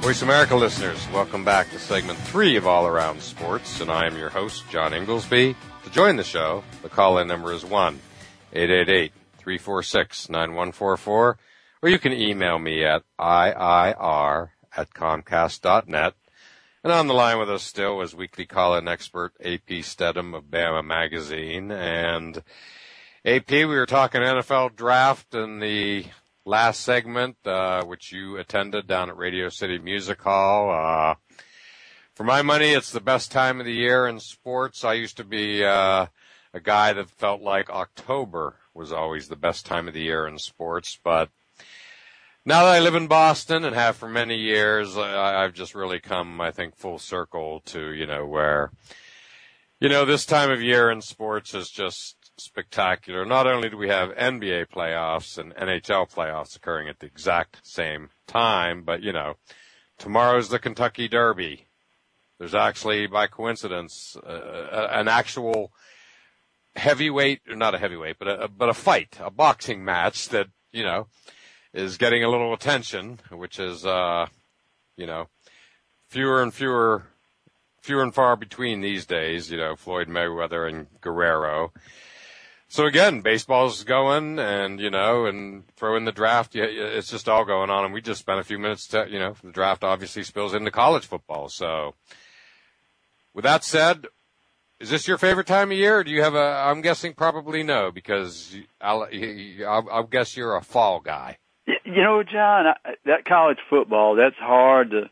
Voice 0.00 0.22
America 0.22 0.56
listeners, 0.56 1.06
welcome 1.12 1.44
back 1.44 1.70
to 1.70 1.78
segment 1.78 2.18
three 2.20 2.56
of 2.56 2.66
All 2.66 2.86
Around 2.86 3.20
Sports, 3.20 3.82
and 3.82 3.90
I 3.90 4.06
am 4.06 4.16
your 4.16 4.30
host, 4.30 4.64
John 4.70 4.92
Ingoldsby. 4.92 5.54
To 5.84 5.90
join 5.90 6.16
the 6.16 6.24
show, 6.24 6.64
the 6.82 6.88
call-in 6.88 7.28
number 7.28 7.52
is 7.52 7.66
1 7.66 8.00
888-346-9144, 8.54 11.06
or 11.06 11.36
you 11.84 11.98
can 11.98 12.14
email 12.14 12.58
me 12.58 12.82
at 12.82 13.02
iir 13.20 14.48
at 14.74 14.94
comcast.net. 14.94 16.14
And 16.82 16.92
on 16.94 17.06
the 17.06 17.14
line 17.14 17.38
with 17.38 17.50
us 17.50 17.62
still 17.62 18.00
is 18.00 18.14
weekly 18.14 18.46
call-in 18.46 18.88
expert 18.88 19.34
AP 19.44 19.84
Stedham 19.84 20.34
of 20.34 20.44
Bama 20.44 20.82
Magazine. 20.82 21.70
And 21.70 22.42
AP, 23.22 23.50
we 23.50 23.66
were 23.66 23.84
talking 23.84 24.22
NFL 24.22 24.76
draft 24.76 25.34
and 25.34 25.62
the 25.62 26.06
last 26.44 26.80
segment, 26.80 27.36
uh, 27.44 27.84
which 27.84 28.12
you 28.12 28.36
attended 28.36 28.86
down 28.86 29.08
at 29.08 29.16
Radio 29.16 29.48
City 29.48 29.78
Music 29.78 30.20
Hall. 30.22 30.70
Uh, 30.70 31.14
for 32.14 32.24
my 32.24 32.42
money, 32.42 32.70
it's 32.70 32.92
the 32.92 33.00
best 33.00 33.30
time 33.30 33.60
of 33.60 33.66
the 33.66 33.72
year 33.72 34.06
in 34.06 34.20
sports. 34.20 34.84
I 34.84 34.94
used 34.94 35.16
to 35.18 35.24
be, 35.24 35.64
uh, 35.64 36.06
a 36.52 36.60
guy 36.60 36.92
that 36.92 37.10
felt 37.10 37.40
like 37.40 37.70
October 37.70 38.56
was 38.74 38.92
always 38.92 39.28
the 39.28 39.36
best 39.36 39.66
time 39.66 39.88
of 39.88 39.94
the 39.94 40.02
year 40.02 40.26
in 40.26 40.38
sports, 40.38 40.98
but 41.02 41.30
now 42.44 42.64
that 42.64 42.74
I 42.74 42.80
live 42.80 42.94
in 42.94 43.06
Boston 43.06 43.64
and 43.64 43.74
have 43.74 43.96
for 43.96 44.08
many 44.08 44.36
years, 44.36 44.96
I, 44.96 45.44
I've 45.44 45.52
just 45.52 45.74
really 45.74 46.00
come, 46.00 46.40
I 46.40 46.50
think, 46.50 46.74
full 46.74 46.98
circle 46.98 47.60
to, 47.66 47.92
you 47.92 48.06
know, 48.06 48.26
where, 48.26 48.72
you 49.78 49.88
know, 49.88 50.04
this 50.04 50.24
time 50.24 50.50
of 50.50 50.62
year 50.62 50.90
in 50.90 51.02
sports 51.02 51.54
is 51.54 51.70
just 51.70 52.16
spectacular. 52.42 53.24
Not 53.24 53.46
only 53.46 53.70
do 53.70 53.76
we 53.76 53.88
have 53.88 54.10
NBA 54.10 54.66
playoffs 54.66 55.38
and 55.38 55.54
NHL 55.54 56.12
playoffs 56.12 56.56
occurring 56.56 56.88
at 56.88 56.98
the 56.98 57.06
exact 57.06 57.66
same 57.66 58.10
time, 58.26 58.82
but, 58.82 59.02
you 59.02 59.12
know, 59.12 59.34
tomorrow's 59.98 60.48
the 60.48 60.58
Kentucky 60.58 61.08
Derby. 61.08 61.66
There's 62.38 62.54
actually, 62.54 63.06
by 63.06 63.26
coincidence, 63.26 64.16
uh, 64.16 64.88
an 64.90 65.08
actual 65.08 65.72
heavyweight, 66.76 67.42
not 67.48 67.74
a 67.74 67.78
heavyweight, 67.78 68.18
but 68.18 68.28
a, 68.28 68.48
but 68.48 68.68
a 68.68 68.74
fight, 68.74 69.18
a 69.20 69.30
boxing 69.30 69.84
match 69.84 70.28
that, 70.30 70.48
you 70.72 70.82
know, 70.82 71.08
is 71.74 71.98
getting 71.98 72.24
a 72.24 72.28
little 72.28 72.54
attention, 72.54 73.20
which 73.30 73.58
is, 73.58 73.84
uh, 73.84 74.26
you 74.96 75.06
know, 75.06 75.28
fewer 76.08 76.42
and 76.42 76.54
fewer, 76.54 77.04
fewer 77.80 78.02
and 78.02 78.14
far 78.14 78.36
between 78.36 78.80
these 78.80 79.06
days, 79.06 79.50
you 79.50 79.56
know, 79.56 79.76
Floyd 79.76 80.08
Mayweather 80.08 80.68
and 80.68 80.86
Guerrero. 81.00 81.72
So 82.72 82.86
again, 82.86 83.20
baseball's 83.20 83.82
going 83.82 84.38
and, 84.38 84.78
you 84.78 84.90
know, 84.90 85.26
and 85.26 85.66
throw 85.74 85.96
in 85.96 86.04
the 86.04 86.12
draft. 86.12 86.54
Yeah, 86.54 86.66
it's 86.66 87.10
just 87.10 87.28
all 87.28 87.44
going 87.44 87.68
on. 87.68 87.84
And 87.84 87.92
we 87.92 88.00
just 88.00 88.20
spent 88.20 88.38
a 88.38 88.44
few 88.44 88.60
minutes 88.60 88.86
to, 88.88 89.08
you 89.10 89.18
know, 89.18 89.34
the 89.42 89.50
draft 89.50 89.82
obviously 89.82 90.22
spills 90.22 90.54
into 90.54 90.70
college 90.70 91.04
football. 91.04 91.48
So 91.48 91.94
with 93.34 93.42
that 93.42 93.64
said, 93.64 94.06
is 94.78 94.88
this 94.88 95.08
your 95.08 95.18
favorite 95.18 95.48
time 95.48 95.72
of 95.72 95.78
year? 95.78 95.98
Or 95.98 96.04
do 96.04 96.12
you 96.12 96.22
have 96.22 96.36
a? 96.36 96.38
I'm 96.38 96.80
guessing 96.80 97.12
probably 97.12 97.64
no, 97.64 97.90
because 97.90 98.56
I'll, 98.80 99.08
I'll, 99.66 99.88
I'll 99.90 100.04
guess 100.04 100.36
you're 100.36 100.54
a 100.54 100.62
fall 100.62 101.00
guy. 101.00 101.38
You 101.66 102.02
know, 102.04 102.22
John, 102.22 102.66
I, 102.68 102.94
that 103.04 103.24
college 103.24 103.58
football, 103.68 104.14
that's 104.14 104.38
hard 104.38 104.92
to 104.92 105.10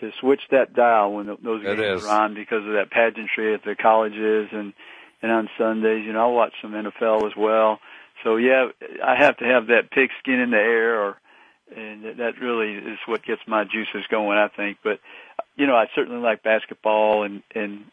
to 0.00 0.10
switch 0.20 0.40
that 0.50 0.72
dial 0.72 1.12
when 1.12 1.26
those 1.26 1.62
games 1.62 2.04
are 2.04 2.22
on 2.24 2.34
because 2.34 2.66
of 2.66 2.72
that 2.72 2.90
pageantry 2.90 3.52
at 3.52 3.62
the 3.62 3.76
colleges 3.76 4.48
and 4.52 4.72
and 5.22 5.30
on 5.30 5.48
Sundays. 5.56 6.04
You 6.04 6.12
know, 6.12 6.30
I 6.30 6.34
watch 6.34 6.52
some 6.60 6.72
NFL 6.72 7.26
as 7.26 7.36
well. 7.36 7.78
So 8.22 8.36
yeah, 8.36 8.68
I 9.04 9.16
have 9.16 9.36
to 9.38 9.44
have 9.44 9.68
that 9.68 9.90
pigskin 9.90 10.40
in 10.40 10.50
the 10.50 10.56
air, 10.56 11.00
or 11.00 11.16
and 11.74 12.04
that 12.18 12.40
really 12.40 12.74
is 12.74 12.98
what 13.06 13.24
gets 13.24 13.40
my 13.46 13.64
juices 13.64 14.06
going. 14.10 14.38
I 14.38 14.48
think, 14.48 14.78
but 14.82 15.00
you 15.56 15.66
know, 15.66 15.74
I 15.76 15.86
certainly 15.94 16.20
like 16.20 16.42
basketball 16.42 17.24
and 17.24 17.42
and 17.54 17.84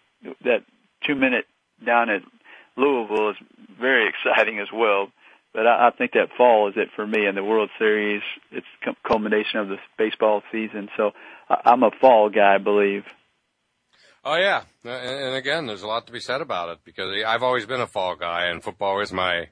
that 0.43 0.63
two 1.05 1.15
minute 1.15 1.45
down 1.85 2.09
at 2.09 2.21
Louisville 2.77 3.31
is 3.31 3.37
very 3.79 4.09
exciting 4.25 4.59
as 4.59 4.67
well. 4.73 5.11
But 5.53 5.65
I, 5.65 5.87
I 5.87 5.91
think 5.91 6.11
that 6.13 6.29
fall 6.37 6.69
is 6.69 6.75
it 6.77 6.89
for 6.95 7.05
me 7.05 7.25
in 7.25 7.35
the 7.35 7.43
World 7.43 7.69
Series. 7.79 8.21
It's 8.51 8.67
culmination 9.07 9.59
of 9.59 9.69
the 9.69 9.77
baseball 9.97 10.43
season. 10.51 10.89
So 10.95 11.11
I, 11.49 11.61
I'm 11.65 11.83
a 11.83 11.91
fall 11.99 12.29
guy, 12.29 12.55
I 12.55 12.57
believe. 12.59 13.05
Oh 14.31 14.35
yeah, 14.35 14.61
and 14.83 15.33
again, 15.33 15.65
there's 15.65 15.81
a 15.81 15.87
lot 15.87 16.05
to 16.05 16.13
be 16.13 16.19
said 16.19 16.39
about 16.39 16.69
it 16.69 16.77
because 16.83 17.11
I've 17.25 17.41
always 17.41 17.65
been 17.65 17.81
a 17.81 17.87
fall 17.87 18.15
guy, 18.15 18.45
and 18.45 18.63
football 18.63 19.01
is 19.01 19.11
my 19.11 19.47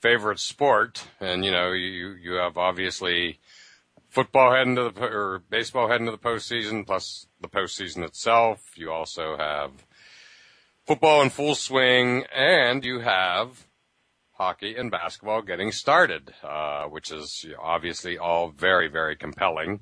favorite 0.00 0.40
sport. 0.40 1.04
And 1.20 1.44
you 1.44 1.52
know, 1.52 1.70
you 1.70 2.16
you 2.20 2.32
have 2.32 2.58
obviously 2.58 3.38
football 4.08 4.52
heading 4.52 4.74
to 4.74 4.90
the 4.90 5.04
or 5.04 5.44
baseball 5.48 5.88
heading 5.88 6.06
to 6.06 6.10
the 6.10 6.18
postseason, 6.18 6.84
plus 6.84 7.28
the 7.40 7.46
postseason 7.46 8.02
itself. 8.02 8.72
You 8.74 8.90
also 8.90 9.36
have 9.36 9.86
football 10.84 11.22
in 11.22 11.30
full 11.30 11.54
swing, 11.54 12.24
and 12.34 12.84
you 12.84 12.98
have 12.98 13.68
hockey 14.32 14.74
and 14.74 14.90
basketball 14.90 15.42
getting 15.42 15.70
started, 15.70 16.34
uh, 16.42 16.86
which 16.86 17.12
is 17.12 17.46
obviously 17.62 18.18
all 18.18 18.50
very 18.50 18.88
very 18.88 19.14
compelling 19.14 19.78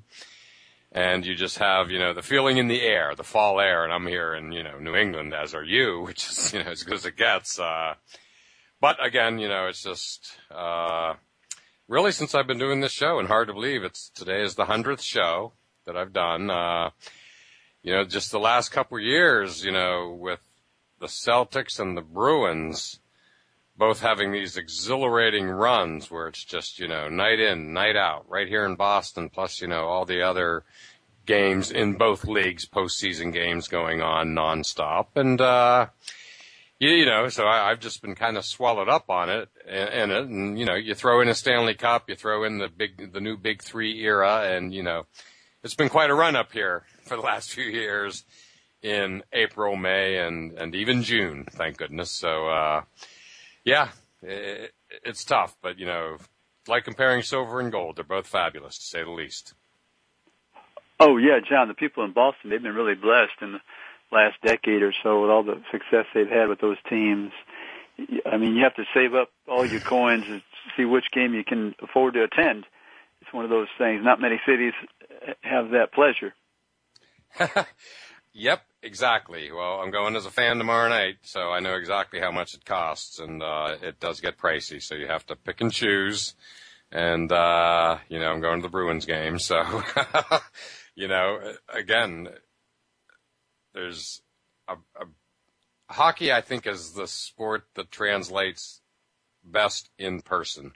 and 0.96 1.26
you 1.26 1.34
just 1.34 1.58
have, 1.58 1.90
you 1.90 1.98
know, 1.98 2.14
the 2.14 2.22
feeling 2.22 2.56
in 2.56 2.68
the 2.68 2.80
air, 2.80 3.14
the 3.14 3.22
fall 3.22 3.60
air, 3.60 3.84
and 3.84 3.92
I'm 3.92 4.06
here 4.06 4.34
in, 4.34 4.50
you 4.50 4.62
know, 4.62 4.78
New 4.78 4.96
England, 4.96 5.34
as 5.34 5.54
are 5.54 5.62
you, 5.62 6.00
which 6.06 6.26
is, 6.26 6.54
you 6.54 6.64
know, 6.64 6.70
as 6.70 6.82
good 6.82 6.94
as 6.94 7.04
it 7.04 7.16
gets. 7.16 7.60
Uh, 7.60 7.94
but 8.80 9.04
again, 9.04 9.38
you 9.38 9.46
know, 9.46 9.66
it's 9.66 9.82
just, 9.82 10.38
uh, 10.50 11.12
really 11.86 12.12
since 12.12 12.34
I've 12.34 12.46
been 12.46 12.58
doing 12.58 12.80
this 12.80 12.92
show 12.92 13.18
and 13.18 13.28
hard 13.28 13.48
to 13.48 13.54
believe 13.54 13.84
it's 13.84 14.08
today 14.08 14.42
is 14.42 14.54
the 14.54 14.64
hundredth 14.64 15.02
show 15.02 15.52
that 15.84 15.98
I've 15.98 16.14
done. 16.14 16.50
Uh, 16.50 16.90
you 17.82 17.92
know, 17.92 18.04
just 18.04 18.32
the 18.32 18.40
last 18.40 18.70
couple 18.70 18.96
of 18.96 19.04
years, 19.04 19.62
you 19.62 19.72
know, 19.72 20.16
with 20.18 20.40
the 20.98 21.06
Celtics 21.06 21.78
and 21.78 21.94
the 21.94 22.02
Bruins 22.02 23.00
both 23.78 24.00
having 24.00 24.32
these 24.32 24.56
exhilarating 24.56 25.48
runs 25.48 26.10
where 26.10 26.28
it's 26.28 26.44
just, 26.44 26.78
you 26.78 26.88
know, 26.88 27.08
night 27.08 27.40
in, 27.40 27.72
night 27.72 27.96
out, 27.96 28.24
right 28.28 28.48
here 28.48 28.64
in 28.64 28.74
Boston, 28.74 29.28
plus, 29.28 29.60
you 29.60 29.68
know, 29.68 29.84
all 29.84 30.04
the 30.04 30.22
other 30.22 30.64
games 31.26 31.70
in 31.70 31.94
both 31.94 32.24
leagues, 32.24 32.66
postseason 32.66 33.32
games 33.32 33.68
going 33.68 34.00
on 34.00 34.28
nonstop. 34.28 35.08
And, 35.16 35.40
uh, 35.40 35.88
you, 36.78 36.90
you 36.90 37.04
know, 37.04 37.28
so 37.28 37.44
I, 37.44 37.70
I've 37.70 37.80
just 37.80 38.00
been 38.00 38.14
kind 38.14 38.36
of 38.36 38.44
swallowed 38.44 38.88
up 38.88 39.10
on 39.10 39.28
it 39.28 39.48
in 39.66 40.10
it. 40.10 40.24
And, 40.24 40.58
you 40.58 40.64
know, 40.64 40.74
you 40.74 40.94
throw 40.94 41.20
in 41.20 41.28
a 41.28 41.34
Stanley 41.34 41.74
Cup, 41.74 42.08
you 42.08 42.16
throw 42.16 42.44
in 42.44 42.58
the 42.58 42.68
big, 42.68 43.12
the 43.12 43.20
new 43.20 43.36
big 43.36 43.62
three 43.62 44.00
era. 44.02 44.44
And, 44.44 44.72
you 44.72 44.82
know, 44.82 45.06
it's 45.62 45.74
been 45.74 45.88
quite 45.88 46.10
a 46.10 46.14
run 46.14 46.36
up 46.36 46.52
here 46.52 46.84
for 47.02 47.16
the 47.16 47.22
last 47.22 47.50
few 47.50 47.64
years 47.64 48.24
in 48.82 49.22
April, 49.32 49.76
May, 49.76 50.18
and, 50.18 50.52
and 50.52 50.74
even 50.74 51.02
June, 51.02 51.46
thank 51.50 51.76
goodness. 51.76 52.10
So, 52.10 52.48
uh, 52.48 52.82
yeah, 53.66 53.88
it, 54.22 54.72
it's 55.04 55.24
tough, 55.24 55.56
but 55.60 55.78
you 55.78 55.84
know, 55.84 56.16
like 56.66 56.84
comparing 56.84 57.22
silver 57.22 57.60
and 57.60 57.70
gold, 57.70 57.96
they're 57.96 58.04
both 58.04 58.26
fabulous 58.26 58.78
to 58.78 58.84
say 58.84 59.02
the 59.02 59.10
least. 59.10 59.52
Oh 60.98 61.18
yeah, 61.18 61.40
John. 61.46 61.68
The 61.68 61.74
people 61.74 62.04
in 62.04 62.12
Boston, 62.12 62.48
they've 62.48 62.62
been 62.62 62.74
really 62.74 62.94
blessed 62.94 63.42
in 63.42 63.52
the 63.52 63.60
last 64.10 64.36
decade 64.42 64.82
or 64.82 64.94
so 65.02 65.20
with 65.20 65.30
all 65.30 65.42
the 65.42 65.60
success 65.70 66.06
they've 66.14 66.28
had 66.28 66.48
with 66.48 66.60
those 66.60 66.78
teams. 66.88 67.32
I 68.30 68.36
mean, 68.36 68.54
you 68.54 68.62
have 68.62 68.76
to 68.76 68.84
save 68.94 69.14
up 69.14 69.30
all 69.48 69.66
your 69.66 69.80
coins 69.94 70.24
and 70.28 70.42
see 70.76 70.84
which 70.84 71.10
game 71.12 71.34
you 71.34 71.44
can 71.44 71.74
afford 71.82 72.14
to 72.14 72.22
attend. 72.22 72.64
It's 73.20 73.32
one 73.32 73.44
of 73.44 73.50
those 73.50 73.68
things. 73.76 74.04
Not 74.04 74.20
many 74.20 74.40
cities 74.46 74.74
eh, 75.26 75.32
have 75.42 75.70
that 75.70 75.92
pleasure. 75.92 76.34
yep, 78.32 78.62
exactly. 78.86 79.52
Well, 79.52 79.80
I'm 79.80 79.90
going 79.90 80.16
as 80.16 80.24
a 80.24 80.30
fan 80.30 80.58
tomorrow 80.58 80.88
night, 80.88 81.16
so 81.22 81.50
I 81.50 81.60
know 81.60 81.74
exactly 81.74 82.20
how 82.20 82.30
much 82.30 82.54
it 82.54 82.64
costs, 82.64 83.18
and 83.18 83.42
uh, 83.42 83.76
it 83.82 84.00
does 84.00 84.20
get 84.20 84.38
pricey. 84.38 84.82
So 84.82 84.94
you 84.94 85.06
have 85.08 85.26
to 85.26 85.36
pick 85.36 85.60
and 85.60 85.72
choose. 85.72 86.34
And 86.90 87.30
uh, 87.32 87.98
you 88.08 88.18
know, 88.18 88.30
I'm 88.30 88.40
going 88.40 88.60
to 88.60 88.62
the 88.62 88.70
Bruins 88.70 89.04
game, 89.04 89.38
so 89.38 89.82
you 90.94 91.08
know, 91.08 91.54
again, 91.68 92.28
there's 93.74 94.22
a, 94.68 94.74
a 94.74 95.92
hockey. 95.92 96.32
I 96.32 96.40
think 96.40 96.66
is 96.66 96.92
the 96.92 97.08
sport 97.08 97.64
that 97.74 97.90
translates 97.90 98.80
best 99.44 99.90
in 99.98 100.22
person, 100.22 100.72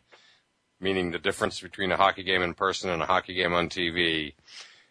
meaning 0.80 1.12
the 1.12 1.18
difference 1.18 1.60
between 1.60 1.92
a 1.92 1.96
hockey 1.96 2.24
game 2.24 2.42
in 2.42 2.54
person 2.54 2.90
and 2.90 3.02
a 3.02 3.06
hockey 3.06 3.34
game 3.34 3.54
on 3.54 3.68
TV 3.68 4.34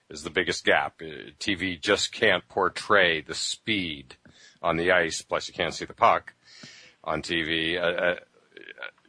is 0.09 0.23
the 0.23 0.29
biggest 0.29 0.65
gap. 0.65 1.01
Uh, 1.01 1.31
TV 1.39 1.79
just 1.79 2.11
can't 2.11 2.47
portray 2.47 3.21
the 3.21 3.35
speed 3.35 4.15
on 4.61 4.77
the 4.77 4.91
ice. 4.91 5.21
Plus, 5.21 5.47
you 5.47 5.53
can't 5.53 5.73
see 5.73 5.85
the 5.85 5.93
puck 5.93 6.33
on 7.03 7.21
TV, 7.21 7.77
uh, 7.77 7.85
uh, 7.85 8.15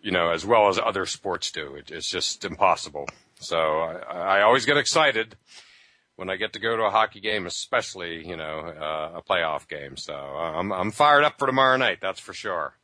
you 0.02 0.10
know, 0.10 0.30
as 0.30 0.44
well 0.44 0.68
as 0.68 0.78
other 0.78 1.06
sports 1.06 1.50
do. 1.50 1.74
It, 1.74 1.90
it's 1.90 2.10
just 2.10 2.44
impossible. 2.44 3.08
So 3.40 3.56
I, 3.56 4.38
I 4.38 4.42
always 4.42 4.66
get 4.66 4.76
excited 4.76 5.36
when 6.16 6.28
I 6.28 6.36
get 6.36 6.52
to 6.52 6.60
go 6.60 6.76
to 6.76 6.82
a 6.82 6.90
hockey 6.90 7.20
game, 7.20 7.46
especially 7.46 8.26
you 8.26 8.36
know 8.36 8.60
uh, 8.60 9.18
a 9.18 9.22
playoff 9.22 9.66
game. 9.66 9.96
So 9.96 10.14
I'm 10.14 10.70
I'm 10.72 10.90
fired 10.90 11.24
up 11.24 11.38
for 11.38 11.46
tomorrow 11.46 11.78
night. 11.78 11.98
That's 12.02 12.20
for 12.20 12.34
sure. 12.34 12.74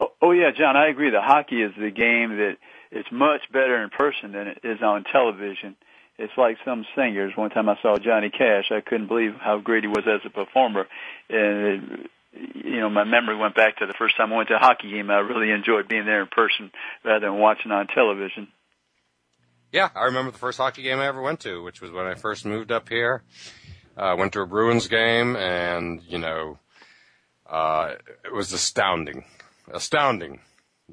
Oh, 0.00 0.12
oh 0.22 0.30
yeah, 0.32 0.50
John, 0.56 0.76
I 0.76 0.88
agree. 0.88 1.10
The 1.10 1.20
hockey 1.20 1.62
is 1.62 1.72
the 1.76 1.90
game 1.90 2.36
that 2.38 2.56
it's 2.90 3.08
much 3.12 3.42
better 3.52 3.82
in 3.82 3.90
person 3.90 4.32
than 4.32 4.48
it 4.48 4.60
is 4.64 4.80
on 4.82 5.04
television. 5.04 5.76
It's 6.18 6.32
like 6.38 6.56
some 6.64 6.86
singers. 6.96 7.32
One 7.36 7.50
time 7.50 7.68
I 7.68 7.76
saw 7.82 7.98
Johnny 7.98 8.30
Cash. 8.30 8.70
I 8.70 8.80
couldn't 8.80 9.08
believe 9.08 9.34
how 9.38 9.58
great 9.58 9.84
he 9.84 9.88
was 9.88 10.04
as 10.06 10.20
a 10.24 10.30
performer, 10.30 10.86
and 11.28 11.66
it, 11.66 12.10
you 12.54 12.80
know 12.80 12.88
my 12.88 13.04
memory 13.04 13.36
went 13.36 13.54
back 13.54 13.78
to 13.78 13.86
the 13.86 13.94
first 13.98 14.16
time 14.16 14.32
I 14.32 14.36
went 14.36 14.48
to 14.48 14.56
a 14.56 14.58
hockey 14.58 14.90
game. 14.90 15.10
I 15.10 15.18
really 15.18 15.50
enjoyed 15.50 15.88
being 15.88 16.06
there 16.06 16.22
in 16.22 16.28
person 16.28 16.70
rather 17.04 17.26
than 17.26 17.38
watching 17.38 17.70
on 17.70 17.86
television. 17.88 18.48
Yeah, 19.72 19.90
I 19.94 20.04
remember 20.04 20.30
the 20.30 20.38
first 20.38 20.58
hockey 20.58 20.82
game 20.82 21.00
I 21.00 21.06
ever 21.06 21.20
went 21.20 21.40
to, 21.40 21.62
which 21.62 21.82
was 21.82 21.90
when 21.90 22.06
I 22.06 22.14
first 22.14 22.46
moved 22.46 22.72
up 22.72 22.88
here. 22.88 23.22
I 23.96 24.12
uh, 24.12 24.16
went 24.16 24.32
to 24.34 24.40
a 24.40 24.46
Bruins 24.46 24.88
game, 24.88 25.36
and 25.36 26.02
you 26.02 26.18
know, 26.18 26.58
uh, 27.48 27.94
it 28.24 28.32
was 28.32 28.52
astounding, 28.52 29.24
astounding. 29.72 30.40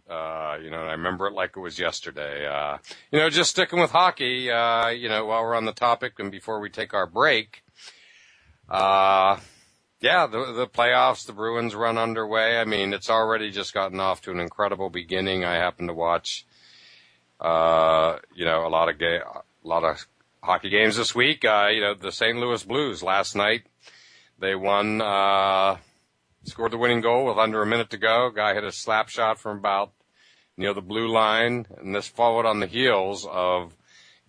Uh, 0.09 0.57
you 0.61 0.69
know, 0.69 0.83
I 0.83 0.93
remember 0.93 1.27
it 1.27 1.33
like 1.33 1.51
it 1.55 1.59
was 1.59 1.77
yesterday. 1.79 2.47
Uh, 2.47 2.77
you 3.11 3.19
know, 3.19 3.29
just 3.29 3.51
sticking 3.51 3.79
with 3.79 3.91
hockey. 3.91 4.49
Uh, 4.51 4.89
you 4.89 5.09
know, 5.09 5.25
while 5.25 5.43
we're 5.43 5.55
on 5.55 5.65
the 5.65 5.73
topic 5.73 6.13
and 6.19 6.31
before 6.31 6.59
we 6.59 6.69
take 6.69 6.93
our 6.93 7.05
break, 7.07 7.63
uh, 8.69 9.37
yeah, 10.01 10.27
the 10.27 10.51
the 10.51 10.67
playoffs, 10.67 11.25
the 11.25 11.33
Bruins 11.33 11.75
run 11.75 11.97
underway. 11.97 12.57
I 12.57 12.65
mean, 12.65 12.93
it's 12.93 13.09
already 13.09 13.51
just 13.51 13.73
gotten 13.73 13.99
off 13.99 14.21
to 14.23 14.31
an 14.31 14.39
incredible 14.39 14.89
beginning. 14.89 15.45
I 15.45 15.55
happen 15.55 15.87
to 15.87 15.93
watch 15.93 16.45
uh, 17.43 18.19
you 18.33 18.45
know, 18.45 18.65
a 18.65 18.69
lot 18.69 18.89
of 18.89 18.97
ga- 18.97 19.21
a 19.21 19.67
lot 19.67 19.83
of 19.83 20.07
hockey 20.41 20.69
games 20.69 20.95
this 20.95 21.13
week. 21.13 21.43
Uh, 21.45 21.67
you 21.71 21.81
know, 21.81 21.93
the 21.93 22.11
St. 22.11 22.37
Louis 22.37 22.63
Blues 22.63 23.03
last 23.03 23.35
night, 23.35 23.63
they 24.39 24.55
won, 24.55 25.01
uh, 25.01 25.77
scored 26.43 26.71
the 26.71 26.77
winning 26.77 27.01
goal 27.01 27.25
with 27.25 27.37
under 27.37 27.61
a 27.61 27.65
minute 27.65 27.89
to 27.91 27.97
go. 27.97 28.29
Guy 28.29 28.53
hit 28.53 28.63
a 28.63 28.71
slap 28.71 29.09
shot 29.09 29.39
from 29.39 29.57
about 29.57 29.91
near 30.57 30.73
the 30.73 30.81
blue 30.81 31.07
line, 31.07 31.65
and 31.77 31.95
this 31.95 32.07
followed 32.07 32.45
on 32.45 32.59
the 32.59 32.67
heels 32.67 33.25
of 33.29 33.75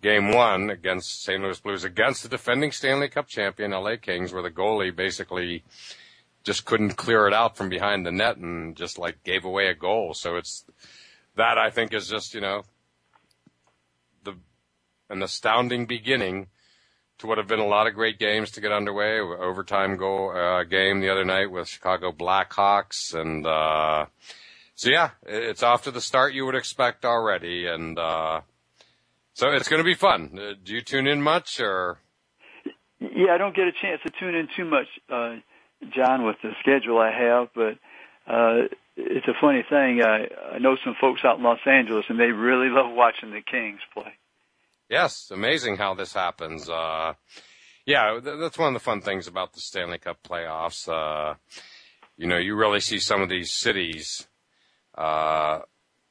game 0.01 0.31
one 0.31 0.69
against 0.69 1.23
St. 1.23 1.41
Louis 1.41 1.59
Blues 1.59 1.83
against 1.83 2.23
the 2.23 2.29
defending 2.29 2.71
Stanley 2.71 3.09
Cup 3.09 3.27
champion 3.27 3.71
LA 3.71 3.95
Kings, 4.01 4.33
where 4.33 4.43
the 4.43 4.51
goalie 4.51 4.95
basically 4.95 5.63
just 6.43 6.65
couldn't 6.65 6.91
clear 6.91 7.27
it 7.27 7.33
out 7.33 7.57
from 7.57 7.69
behind 7.69 8.05
the 8.05 8.11
net 8.11 8.37
and 8.37 8.75
just 8.75 8.99
like 8.99 9.23
gave 9.23 9.45
away 9.45 9.67
a 9.67 9.73
goal. 9.73 10.13
So 10.13 10.35
it's 10.35 10.63
that 11.35 11.57
I 11.57 11.69
think 11.69 11.93
is 11.93 12.07
just, 12.07 12.33
you 12.33 12.41
know, 12.41 12.63
the 14.23 14.35
an 15.09 15.23
astounding 15.23 15.85
beginning 15.85 16.47
to 17.19 17.27
what 17.27 17.37
have 17.37 17.47
been 17.47 17.59
a 17.59 17.67
lot 17.67 17.87
of 17.87 17.93
great 17.93 18.19
games 18.19 18.51
to 18.51 18.61
get 18.61 18.71
underway. 18.71 19.19
Overtime 19.19 19.97
goal 19.97 20.31
uh, 20.35 20.63
game 20.63 20.99
the 20.99 21.09
other 21.09 21.25
night 21.25 21.51
with 21.51 21.67
Chicago 21.67 22.11
Blackhawks, 22.11 23.13
and 23.13 23.45
uh, 23.45 24.05
so 24.75 24.89
yeah, 24.89 25.11
it's 25.25 25.63
off 25.63 25.83
to 25.83 25.91
the 25.91 26.01
start 26.01 26.33
you 26.33 26.45
would 26.45 26.55
expect 26.55 27.05
already, 27.05 27.67
and 27.67 27.97
uh, 27.97 28.41
so 29.33 29.49
it's 29.51 29.69
going 29.69 29.81
to 29.81 29.85
be 29.85 29.95
fun. 29.95 30.37
Uh, 30.37 30.53
do 30.63 30.73
you 30.73 30.81
tune 30.81 31.07
in 31.07 31.21
much, 31.21 31.59
or? 31.59 31.99
Yeah, 32.99 33.33
I 33.33 33.37
don't 33.37 33.55
get 33.55 33.67
a 33.67 33.71
chance 33.81 34.01
to 34.05 34.11
tune 34.19 34.35
in 34.35 34.47
too 34.55 34.65
much, 34.65 34.87
uh, 35.09 35.35
John, 35.95 36.25
with 36.25 36.37
the 36.41 36.51
schedule 36.61 36.97
I 36.97 37.11
have, 37.11 37.49
but 37.53 37.77
uh, 38.27 38.67
it's 38.97 39.27
a 39.27 39.33
funny 39.39 39.63
thing. 39.69 40.01
I, 40.01 40.55
I 40.55 40.59
know 40.59 40.77
some 40.83 40.95
folks 40.99 41.21
out 41.25 41.37
in 41.37 41.43
Los 41.43 41.59
Angeles, 41.65 42.05
and 42.09 42.19
they 42.19 42.31
really 42.31 42.69
love 42.69 42.91
watching 42.93 43.31
the 43.31 43.41
Kings 43.41 43.79
play. 43.93 44.13
Yes, 44.89 45.31
amazing 45.31 45.77
how 45.77 45.93
this 45.93 46.13
happens. 46.13 46.69
Uh, 46.69 47.13
yeah, 47.85 48.19
th- 48.23 48.37
that's 48.39 48.57
one 48.57 48.67
of 48.67 48.73
the 48.73 48.83
fun 48.83 49.01
things 49.01 49.27
about 49.27 49.53
the 49.53 49.59
Stanley 49.59 49.97
Cup 49.97 50.21
playoffs. 50.23 50.87
Uh, 50.87 51.35
you 52.17 52.27
know, 52.27 52.37
you 52.37 52.55
really 52.55 52.79
see 52.79 52.99
some 52.99 53.21
of 53.21 53.29
these 53.29 53.51
cities, 53.51 54.27
uh, 54.97 55.59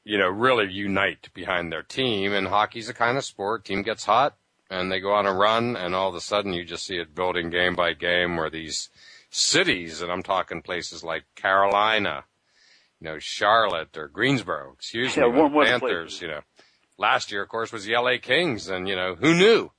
you 0.04 0.18
know, 0.18 0.28
really 0.28 0.70
unite 0.72 1.28
behind 1.34 1.72
their 1.72 1.82
team. 1.82 2.32
And 2.32 2.48
hockey's 2.48 2.88
a 2.88 2.94
kind 2.94 3.16
of 3.16 3.24
sport. 3.24 3.64
Team 3.64 3.82
gets 3.82 4.04
hot 4.04 4.36
and 4.70 4.90
they 4.90 5.00
go 5.00 5.12
on 5.12 5.26
a 5.26 5.32
run, 5.32 5.76
and 5.76 5.94
all 5.94 6.08
of 6.08 6.14
a 6.14 6.20
sudden 6.20 6.52
you 6.52 6.64
just 6.64 6.86
see 6.86 6.96
it 6.96 7.14
building 7.14 7.50
game 7.50 7.74
by 7.74 7.92
game 7.92 8.36
where 8.36 8.50
these 8.50 8.88
cities, 9.30 10.00
and 10.00 10.10
I'm 10.10 10.22
talking 10.22 10.62
places 10.62 11.04
like 11.04 11.24
Carolina, 11.36 12.24
you 13.00 13.04
know, 13.04 13.18
Charlotte 13.18 13.96
or 13.96 14.08
Greensboro, 14.08 14.72
excuse 14.72 15.16
yeah, 15.16 15.24
me, 15.24 15.30
warm 15.30 15.52
Panthers, 15.52 16.18
places. 16.18 16.22
you 16.22 16.28
know 16.28 16.40
last 16.98 17.32
year, 17.32 17.42
of 17.42 17.48
course, 17.48 17.72
was 17.72 17.84
the 17.84 17.94
LA 17.94 18.16
Kings, 18.20 18.68
and 18.68 18.88
you 18.88 18.96
know 18.96 19.14
who 19.14 19.34
knew 19.34 19.70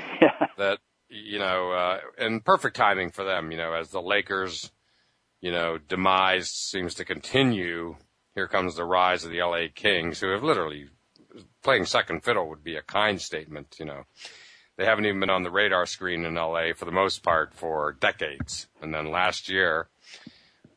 that 0.58 0.78
you 1.08 1.38
know, 1.38 1.72
uh, 1.72 1.98
and 2.18 2.44
perfect 2.44 2.76
timing 2.76 3.10
for 3.10 3.24
them, 3.24 3.50
you 3.50 3.56
know, 3.56 3.72
as 3.72 3.90
the 3.90 4.02
Lakers, 4.02 4.70
you 5.40 5.50
know, 5.50 5.78
demise 5.78 6.50
seems 6.50 6.94
to 6.94 7.04
continue. 7.04 7.96
Here 8.34 8.48
comes 8.48 8.76
the 8.76 8.84
rise 8.84 9.24
of 9.24 9.30
the 9.30 9.42
LA 9.42 9.66
Kings, 9.74 10.20
who 10.20 10.28
have 10.28 10.42
literally 10.42 10.88
playing 11.62 11.86
second 11.86 12.22
fiddle 12.22 12.48
would 12.48 12.62
be 12.62 12.76
a 12.76 12.82
kind 12.82 13.20
statement, 13.20 13.76
you 13.78 13.86
know. 13.86 14.04
They 14.76 14.84
haven't 14.84 15.06
even 15.06 15.18
been 15.18 15.30
on 15.30 15.42
the 15.42 15.50
radar 15.50 15.86
screen 15.86 16.24
in 16.24 16.34
LA 16.34 16.72
for 16.76 16.84
the 16.84 16.92
most 16.92 17.24
part 17.24 17.52
for 17.52 17.96
decades. 17.98 18.68
And 18.80 18.94
then 18.94 19.10
last 19.10 19.48
year, 19.48 19.88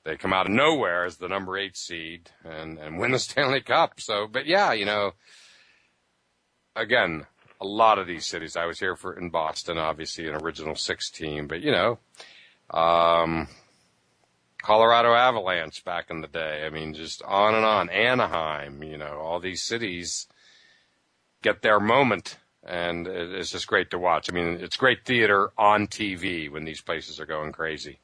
they 0.03 0.17
come 0.17 0.33
out 0.33 0.47
of 0.47 0.51
nowhere 0.51 1.05
as 1.05 1.17
the 1.17 1.27
number 1.27 1.55
eight 1.55 1.77
seed 1.77 2.31
and, 2.43 2.79
and 2.79 2.97
win 2.97 3.11
the 3.11 3.19
Stanley 3.19 3.61
Cup. 3.61 4.01
So, 4.01 4.27
but 4.27 4.47
yeah, 4.47 4.73
you 4.73 4.85
know, 4.85 5.11
again, 6.75 7.25
a 7.59 7.65
lot 7.65 7.99
of 7.99 8.07
these 8.07 8.25
cities. 8.25 8.55
I 8.55 8.65
was 8.65 8.79
here 8.79 8.95
for 8.95 9.13
in 9.13 9.29
Boston, 9.29 9.77
obviously 9.77 10.27
an 10.27 10.35
original 10.35 10.75
six 10.75 11.09
team, 11.09 11.47
but 11.47 11.61
you 11.61 11.71
know, 11.71 11.99
um, 12.71 13.47
Colorado 14.61 15.13
Avalanche 15.13 15.83
back 15.83 16.09
in 16.09 16.21
the 16.21 16.27
day. 16.27 16.65
I 16.65 16.69
mean, 16.69 16.93
just 16.93 17.21
on 17.23 17.55
and 17.55 17.65
on. 17.65 17.89
Anaheim, 17.89 18.83
you 18.83 18.97
know, 18.97 19.19
all 19.19 19.39
these 19.39 19.63
cities 19.63 20.27
get 21.41 21.61
their 21.61 21.79
moment 21.79 22.37
and 22.63 23.07
it's 23.07 23.49
just 23.49 23.67
great 23.67 23.89
to 23.91 23.97
watch. 23.97 24.29
I 24.29 24.33
mean, 24.33 24.59
it's 24.61 24.77
great 24.77 25.05
theater 25.05 25.51
on 25.57 25.87
TV 25.87 26.51
when 26.51 26.63
these 26.63 26.81
places 26.81 27.19
are 27.19 27.25
going 27.25 27.51
crazy. 27.51 27.99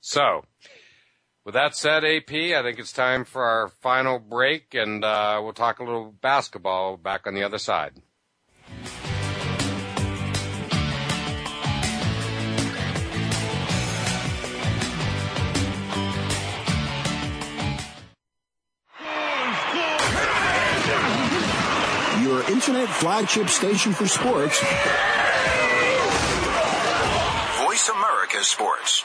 So, 0.00 0.44
with 1.46 1.54
that 1.54 1.76
said, 1.76 2.04
AP, 2.04 2.32
I 2.32 2.62
think 2.64 2.80
it's 2.80 2.92
time 2.92 3.24
for 3.24 3.44
our 3.44 3.68
final 3.80 4.18
break, 4.18 4.74
and 4.74 5.04
uh, 5.04 5.40
we'll 5.42 5.52
talk 5.52 5.78
a 5.78 5.84
little 5.84 6.12
basketball 6.20 6.96
back 6.96 7.28
on 7.28 7.34
the 7.34 7.44
other 7.44 7.58
side. 7.58 7.92
Your 22.22 22.42
internet 22.50 22.88
flagship 22.88 23.48
station 23.48 23.92
for 23.92 24.08
sports. 24.08 24.58
Voice 27.62 27.88
America 27.88 28.42
Sports. 28.42 29.04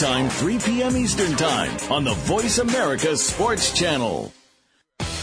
Time, 0.01 0.29
3 0.29 0.57
p.m. 0.57 0.97
Eastern 0.97 1.35
Time 1.37 1.77
on 1.91 2.03
the 2.03 2.15
Voice 2.15 2.57
America 2.57 3.15
Sports 3.15 3.71
Channel. 3.71 4.33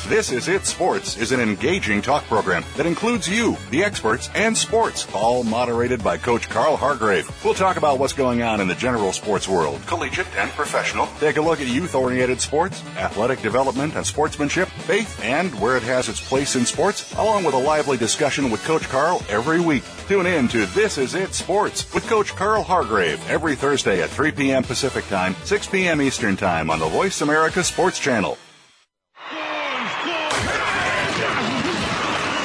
This 0.06 0.30
is 0.30 0.46
It 0.46 0.66
Sports 0.66 1.16
is 1.16 1.32
an 1.32 1.40
engaging 1.40 2.00
talk 2.00 2.22
program 2.26 2.62
that 2.76 2.86
includes 2.86 3.28
you, 3.28 3.56
the 3.72 3.82
experts, 3.82 4.30
and 4.36 4.56
sports, 4.56 5.08
all 5.12 5.42
moderated 5.42 6.04
by 6.04 6.16
Coach 6.16 6.48
Carl 6.48 6.76
Hargrave. 6.76 7.28
We'll 7.44 7.54
talk 7.54 7.76
about 7.76 7.98
what's 7.98 8.12
going 8.12 8.42
on 8.42 8.60
in 8.60 8.68
the 8.68 8.76
general 8.76 9.12
sports 9.12 9.48
world, 9.48 9.80
collegiate 9.86 10.28
and 10.36 10.48
professional. 10.52 11.08
Take 11.18 11.38
a 11.38 11.42
look 11.42 11.60
at 11.60 11.66
youth-oriented 11.66 12.40
sports, 12.40 12.80
athletic 12.96 13.42
development 13.42 13.96
and 13.96 14.06
sportsmanship, 14.06 14.68
faith, 14.68 15.20
and 15.24 15.52
where 15.60 15.76
it 15.76 15.82
has 15.82 16.08
its 16.08 16.20
place 16.20 16.54
in 16.54 16.64
sports, 16.64 17.12
along 17.14 17.42
with 17.42 17.54
a 17.54 17.58
lively 17.58 17.96
discussion 17.96 18.48
with 18.48 18.62
Coach 18.62 18.88
Carl 18.88 19.24
every 19.28 19.60
week. 19.60 19.82
Tune 20.08 20.24
in 20.24 20.48
to 20.48 20.64
This 20.64 20.96
Is 20.96 21.14
It 21.14 21.34
Sports 21.34 21.92
with 21.92 22.08
Coach 22.08 22.34
Carl 22.34 22.62
Hargrave 22.62 23.20
every 23.28 23.54
Thursday 23.54 24.00
at 24.00 24.08
3 24.08 24.32
p.m. 24.32 24.62
Pacific 24.62 25.06
Time, 25.08 25.36
6 25.44 25.66
p.m. 25.66 26.00
Eastern 26.00 26.34
Time 26.34 26.70
on 26.70 26.78
the 26.78 26.88
Voice 26.88 27.20
America 27.20 27.62
Sports 27.62 27.98
Channel. 27.98 28.38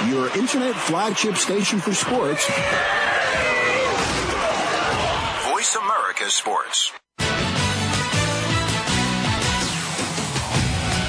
Your 0.09 0.27
internet 0.37 0.75
flagship 0.75 1.37
station 1.37 1.79
for 1.79 1.93
sports. 1.93 2.45
Voice 5.49 5.75
America 5.77 6.29
Sports. 6.29 6.91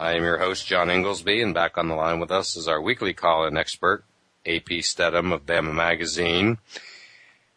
I 0.00 0.14
am 0.14 0.22
your 0.22 0.38
host, 0.38 0.66
John 0.66 0.88
Ingoldsby, 0.88 1.42
and 1.42 1.52
back 1.52 1.76
on 1.76 1.88
the 1.88 1.94
line 1.94 2.20
with 2.20 2.30
us 2.30 2.56
is 2.56 2.66
our 2.66 2.80
weekly 2.80 3.12
call-in 3.12 3.58
expert, 3.58 4.02
AP 4.46 4.82
Stedham 4.82 5.30
of 5.30 5.44
Bama 5.44 5.74
Magazine. 5.74 6.56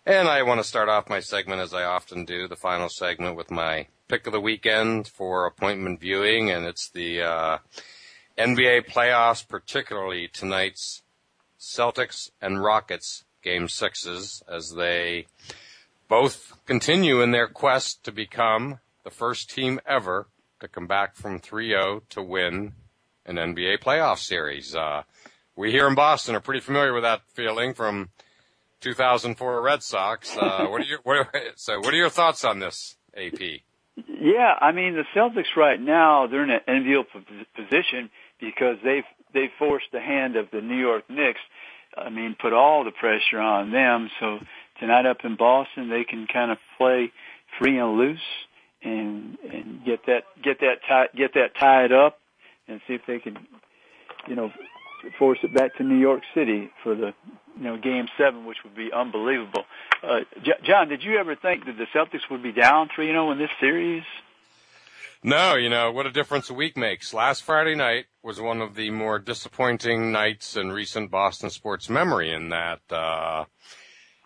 And 0.06 0.28
I 0.28 0.44
want 0.44 0.60
to 0.60 0.68
start 0.68 0.90
off 0.90 1.10
my 1.10 1.22
segment, 1.22 1.62
as 1.62 1.74
I 1.74 1.86
often 1.86 2.26
do, 2.26 2.50
the 2.50 2.58
final 2.58 2.90
segment, 2.90 3.38
with 3.38 3.50
my 3.50 3.88
pick 4.10 4.28
of 4.28 4.34
the 4.34 4.42
weekend 4.42 5.08
for 5.08 5.46
appointment 5.46 6.02
viewing, 6.02 6.52
and 6.52 6.66
it's 6.66 6.90
the 6.90 7.22
uh, 7.22 7.58
NBA 8.38 8.88
playoffs, 8.90 9.48
particularly 9.48 10.28
tonight's 10.28 11.02
Celtics 11.58 12.30
and 12.42 12.62
Rockets 12.62 13.24
game 13.42 13.70
sixes, 13.70 14.44
as 14.50 14.74
they 14.74 15.28
both 16.10 16.58
continue 16.66 17.22
in 17.22 17.32
their 17.32 17.48
quest 17.48 18.04
to 18.04 18.12
become 18.12 18.80
the 19.06 19.12
first 19.12 19.50
team 19.50 19.80
ever 19.86 20.28
to 20.64 20.70
come 20.70 20.88
back 20.88 21.16
from 21.16 21.40
3-0 21.40 22.02
to 22.10 22.24
win 22.24 22.74
an 23.26 23.36
NBA 23.36 23.80
playoff 23.80 24.20
series. 24.20 24.74
Uh, 24.74 25.04
we 25.58 25.72
here 25.72 25.88
in 25.88 25.96
Boston 25.96 26.36
are 26.36 26.40
pretty 26.40 26.62
familiar 26.62 26.94
with 26.94 27.04
that 27.04 27.22
feeling 27.34 27.74
from 27.74 28.10
2004 28.80 29.62
Red 29.62 29.84
Sox. 29.84 30.36
Uh, 30.38 30.66
what 30.68 30.82
are 30.82 30.86
your 30.86 31.00
what, 31.04 31.28
so? 31.56 31.80
What 31.80 31.94
are 31.94 31.98
your 31.98 32.10
thoughts 32.10 32.46
on 32.46 32.60
this, 32.60 32.96
AP? 33.16 33.62
Yeah, 34.08 34.54
I 34.60 34.72
mean 34.72 34.96
the 34.96 35.04
Celtics 35.16 35.56
right 35.56 35.80
now 35.80 36.28
they're 36.28 36.44
in 36.44 36.50
an 36.50 36.62
enviable 36.68 37.22
position 37.56 38.10
because 38.40 38.78
they've 38.84 39.04
they 39.34 39.52
forced 39.60 39.88
the 39.92 40.00
hand 40.00 40.38
of 40.38 40.48
the 40.52 40.62
New 40.62 40.80
York 40.80 41.04
Knicks. 41.10 41.42
I 41.96 42.10
mean, 42.10 42.36
put 42.42 42.54
all 42.54 42.84
the 42.84 42.92
pressure 42.92 43.40
on 43.40 43.72
them. 43.72 44.10
So 44.20 44.40
tonight 44.80 45.06
up 45.06 45.18
in 45.24 45.36
Boston, 45.36 45.90
they 45.90 46.06
can 46.06 46.26
kind 46.26 46.52
of 46.52 46.58
play 46.78 47.12
free 47.60 47.78
and 47.78 47.98
loose 47.98 48.20
and 48.84 49.38
and 49.52 49.86
get 49.86 50.06
that 50.08 50.24
get 50.44 50.60
that 50.60 50.78
tie, 50.88 51.08
get 51.16 51.34
that 51.36 51.56
tied 51.60 51.92
up 51.92 52.20
and 52.68 52.82
see 52.88 52.94
if 52.94 53.02
they 53.08 53.20
can 53.20 53.38
you 54.28 54.36
know 54.36 54.52
force 55.18 55.40
it 55.44 55.54
back 55.54 55.76
to 55.78 55.84
New 55.84 55.98
York 56.00 56.22
City 56.34 56.70
for 56.84 56.96
the 56.96 57.14
you 57.58 57.64
know 57.64 57.78
game 57.78 58.08
7 58.18 58.46
which 58.46 58.58
would 58.64 58.76
be 58.76 58.92
unbelievable. 58.94 59.66
Uh 60.02 60.22
J- 60.44 60.60
John, 60.64 60.90
did 60.90 61.04
you 61.04 61.18
ever 61.18 61.36
think 61.36 61.66
that 61.66 61.78
the 61.78 61.86
Celtics 61.94 62.30
would 62.30 62.44
be 62.44 62.52
down 62.52 62.90
3-0 62.98 63.32
in 63.32 63.38
this 63.38 63.52
series? 63.60 64.04
No, 65.26 65.56
you 65.56 65.70
know, 65.70 65.92
what 65.92 66.06
a 66.06 66.12
difference 66.12 66.50
a 66.50 66.54
week 66.54 66.76
makes. 66.76 67.14
Last 67.14 67.44
Friday 67.44 67.76
night 67.76 68.08
was 68.22 68.42
one 68.42 68.62
of 68.62 68.76
the 68.76 68.90
more 68.90 69.20
disappointing 69.20 70.12
nights 70.12 70.58
in 70.58 70.70
recent 70.72 71.12
Boston 71.12 71.50
sports 71.50 71.90
memory 71.90 72.32
in 72.34 72.50
that 72.50 72.82
uh 72.92 73.46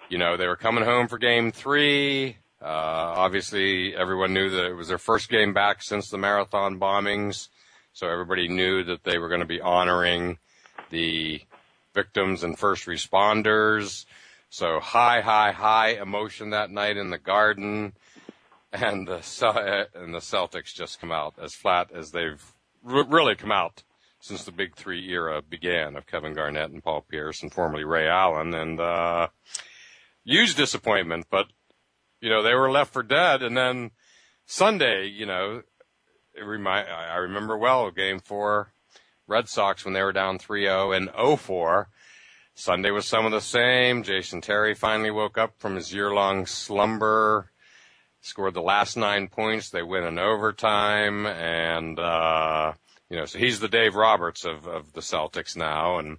you 0.10 0.18
know, 0.18 0.38
they 0.38 0.47
were 0.47 0.55
coming 0.55 0.86
home 0.86 1.08
for 1.08 1.18
game 1.18 1.51
3 1.51 2.38
obviously 2.68 3.95
everyone 3.95 4.34
knew 4.34 4.49
that 4.49 4.65
it 4.65 4.74
was 4.74 4.88
their 4.88 4.97
first 4.97 5.30
game 5.30 5.53
back 5.53 5.82
since 5.82 6.09
the 6.09 6.18
marathon 6.18 6.80
bombings. 6.80 7.49
So 7.93 8.07
everybody 8.07 8.47
knew 8.47 8.84
that 8.84 9.03
they 9.03 9.18
were 9.18 9.30
going 9.30 9.41
to 9.41 9.47
be 9.47 9.61
honoring 9.61 10.38
the 10.89 11.41
victims 11.93 12.43
and 12.43 12.57
first 12.57 12.86
responders. 12.86 14.05
So 14.49 14.80
high, 14.80 15.22
high, 15.22 15.51
high 15.51 16.01
emotion 16.01 16.51
that 16.51 16.72
night 16.72 16.97
in 16.97 17.09
the 17.09 17.18
garden 17.18 17.93
and 18.72 19.07
the 19.07 19.88
and 19.95 20.13
the 20.13 20.20
Celtics 20.20 20.74
just 20.74 20.99
come 20.99 21.11
out 21.11 21.36
as 21.41 21.53
flat 21.53 21.91
as 21.93 22.11
they've 22.11 22.43
really 22.84 23.36
come 23.36 23.51
out 23.51 23.84
since 24.20 24.43
the 24.43 24.51
Big 24.51 24.76
Three 24.76 25.07
era 25.09 25.41
began 25.41 25.95
of 25.95 26.07
Kevin 26.07 26.34
Garnett 26.34 26.72
and 26.72 26.84
Paul 26.84 27.01
Pierce 27.01 27.43
and 27.43 27.53
formerly 27.53 27.84
Ray 27.84 28.07
Allen. 28.07 28.53
And 28.53 28.80
uh, 28.80 29.28
huge 30.24 30.55
disappointment, 30.55 31.28
but 31.30 31.47
you 32.22 32.30
know, 32.30 32.41
they 32.41 32.53
were 32.53 32.72
left 32.72 32.93
for 32.93 33.03
dead. 33.03 33.43
And 33.43 33.55
then 33.55 33.91
Sunday, 34.45 35.07
you 35.07 35.26
know, 35.26 35.61
it 36.36 36.43
remind, 36.43 36.88
I 36.88 37.18
remember 37.18 37.57
well 37.57 37.89
game 37.91 38.20
four, 38.20 38.72
Red 39.28 39.49
Sox 39.49 39.84
when 39.84 39.93
they 39.93 40.03
were 40.03 40.13
down 40.13 40.39
3-0 40.39 40.95
and 40.95 41.39
4 41.39 41.89
Sunday 42.59 42.89
was 42.89 43.05
some 43.05 43.26
of 43.26 43.32
the 43.32 43.39
same. 43.39 44.01
Jason 44.01 44.41
Terry 44.41 44.74
finally 44.74 45.11
woke 45.11 45.38
up 45.38 45.59
from 45.59 45.76
his 45.76 45.93
year 45.93 46.11
long 46.11 46.47
slumber, 46.47 47.51
scored 48.22 48.55
the 48.55 48.61
last 48.61 48.97
nine 48.97 49.28
points. 49.28 49.70
They 49.70 49.84
win 49.84 50.03
in 50.03 50.18
overtime 50.18 51.28
and, 51.28 51.99
uh, 51.99 52.74
you 53.11 53.18
know, 53.18 53.26
so 53.26 53.38
he's 53.38 53.59
the 53.59 53.68
Dave 53.68 53.93
Roberts 53.93 54.43
of, 54.43 54.65
of 54.68 54.93
the 54.93 55.01
Celtics 55.01 55.55
now. 55.55 55.99
And 55.99 56.18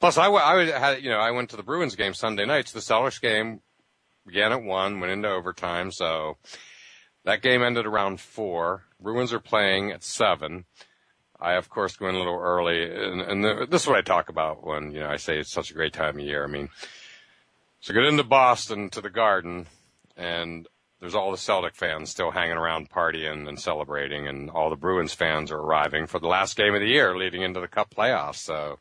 plus 0.00 0.16
I, 0.16 0.30
I 0.30 0.64
had, 0.64 1.02
you 1.02 1.10
know, 1.10 1.18
I 1.18 1.32
went 1.32 1.50
to 1.50 1.56
the 1.56 1.62
Bruins 1.62 1.96
game 1.96 2.14
Sunday 2.14 2.46
night. 2.46 2.68
So 2.68 2.78
the 2.78 2.82
Celtics 2.82 3.20
game 3.20 3.60
began 4.26 4.52
at 4.52 4.62
one, 4.62 5.00
went 5.00 5.12
into 5.12 5.28
overtime. 5.28 5.90
So 5.92 6.36
that 7.24 7.42
game 7.42 7.62
ended 7.62 7.86
around 7.86 8.20
four. 8.20 8.84
Bruins 9.00 9.32
are 9.32 9.40
playing 9.40 9.90
at 9.90 10.02
seven. 10.02 10.64
I, 11.40 11.54
of 11.54 11.68
course, 11.68 11.96
go 11.96 12.08
in 12.08 12.14
a 12.14 12.18
little 12.18 12.38
early, 12.38 12.84
and, 12.84 13.20
and 13.20 13.44
the, 13.44 13.66
this 13.68 13.82
is 13.82 13.88
what 13.88 13.98
I 13.98 14.02
talk 14.02 14.28
about 14.28 14.64
when 14.64 14.92
you 14.92 15.00
know 15.00 15.10
I 15.10 15.16
say 15.16 15.38
it's 15.38 15.52
such 15.52 15.70
a 15.70 15.74
great 15.74 15.92
time 15.92 16.18
of 16.18 16.24
year. 16.24 16.44
I 16.44 16.46
mean, 16.46 16.70
so 17.80 17.92
get 17.92 18.04
into 18.04 18.24
Boston 18.24 18.88
to 18.90 19.00
the 19.00 19.10
Garden, 19.10 19.66
and 20.16 20.66
there's 21.00 21.14
all 21.14 21.32
the 21.32 21.36
Celtic 21.36 21.74
fans 21.74 22.08
still 22.08 22.30
hanging 22.30 22.56
around, 22.56 22.88
partying 22.88 23.46
and 23.46 23.60
celebrating, 23.60 24.26
and 24.26 24.48
all 24.48 24.70
the 24.70 24.76
Bruins 24.76 25.12
fans 25.12 25.50
are 25.50 25.58
arriving 25.58 26.06
for 26.06 26.18
the 26.18 26.28
last 26.28 26.56
game 26.56 26.74
of 26.74 26.80
the 26.80 26.88
year, 26.88 27.16
leading 27.16 27.42
into 27.42 27.60
the 27.60 27.68
Cup 27.68 27.94
playoffs. 27.94 28.36
So, 28.36 28.78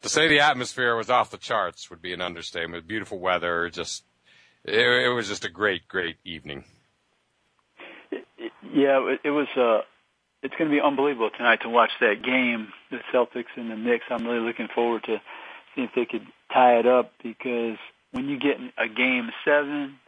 to 0.00 0.08
say 0.08 0.28
the 0.28 0.40
atmosphere 0.40 0.96
was 0.96 1.10
off 1.10 1.30
the 1.30 1.36
charts 1.36 1.90
would 1.90 2.00
be 2.00 2.14
an 2.14 2.22
understatement. 2.22 2.86
Beautiful 2.86 3.18
weather, 3.18 3.68
just 3.68 4.04
it, 4.64 5.06
it 5.06 5.08
was 5.08 5.28
just 5.28 5.44
a 5.44 5.50
great, 5.50 5.88
great 5.88 6.16
evening. 6.24 6.64
Yeah, 8.74 9.16
it 9.22 9.30
was. 9.30 9.48
Uh, 9.56 9.82
it's 10.42 10.54
going 10.56 10.70
to 10.70 10.74
be 10.74 10.80
unbelievable 10.80 11.30
tonight 11.36 11.60
to 11.62 11.68
watch 11.68 11.90
that 12.00 12.22
game, 12.24 12.68
the 12.90 12.98
Celtics 13.14 13.54
and 13.56 13.70
the 13.70 13.76
Knicks. 13.76 14.04
I'm 14.10 14.26
really 14.26 14.44
looking 14.44 14.68
forward 14.74 15.04
to 15.04 15.20
seeing 15.74 15.86
if 15.86 15.94
they 15.94 16.04
could 16.04 16.26
tie 16.52 16.78
it 16.78 16.86
up 16.86 17.12
because 17.22 17.78
when 18.10 18.28
you 18.28 18.38
get 18.38 18.56
a 18.76 18.88
game 18.88 19.30
seven, 19.44 19.98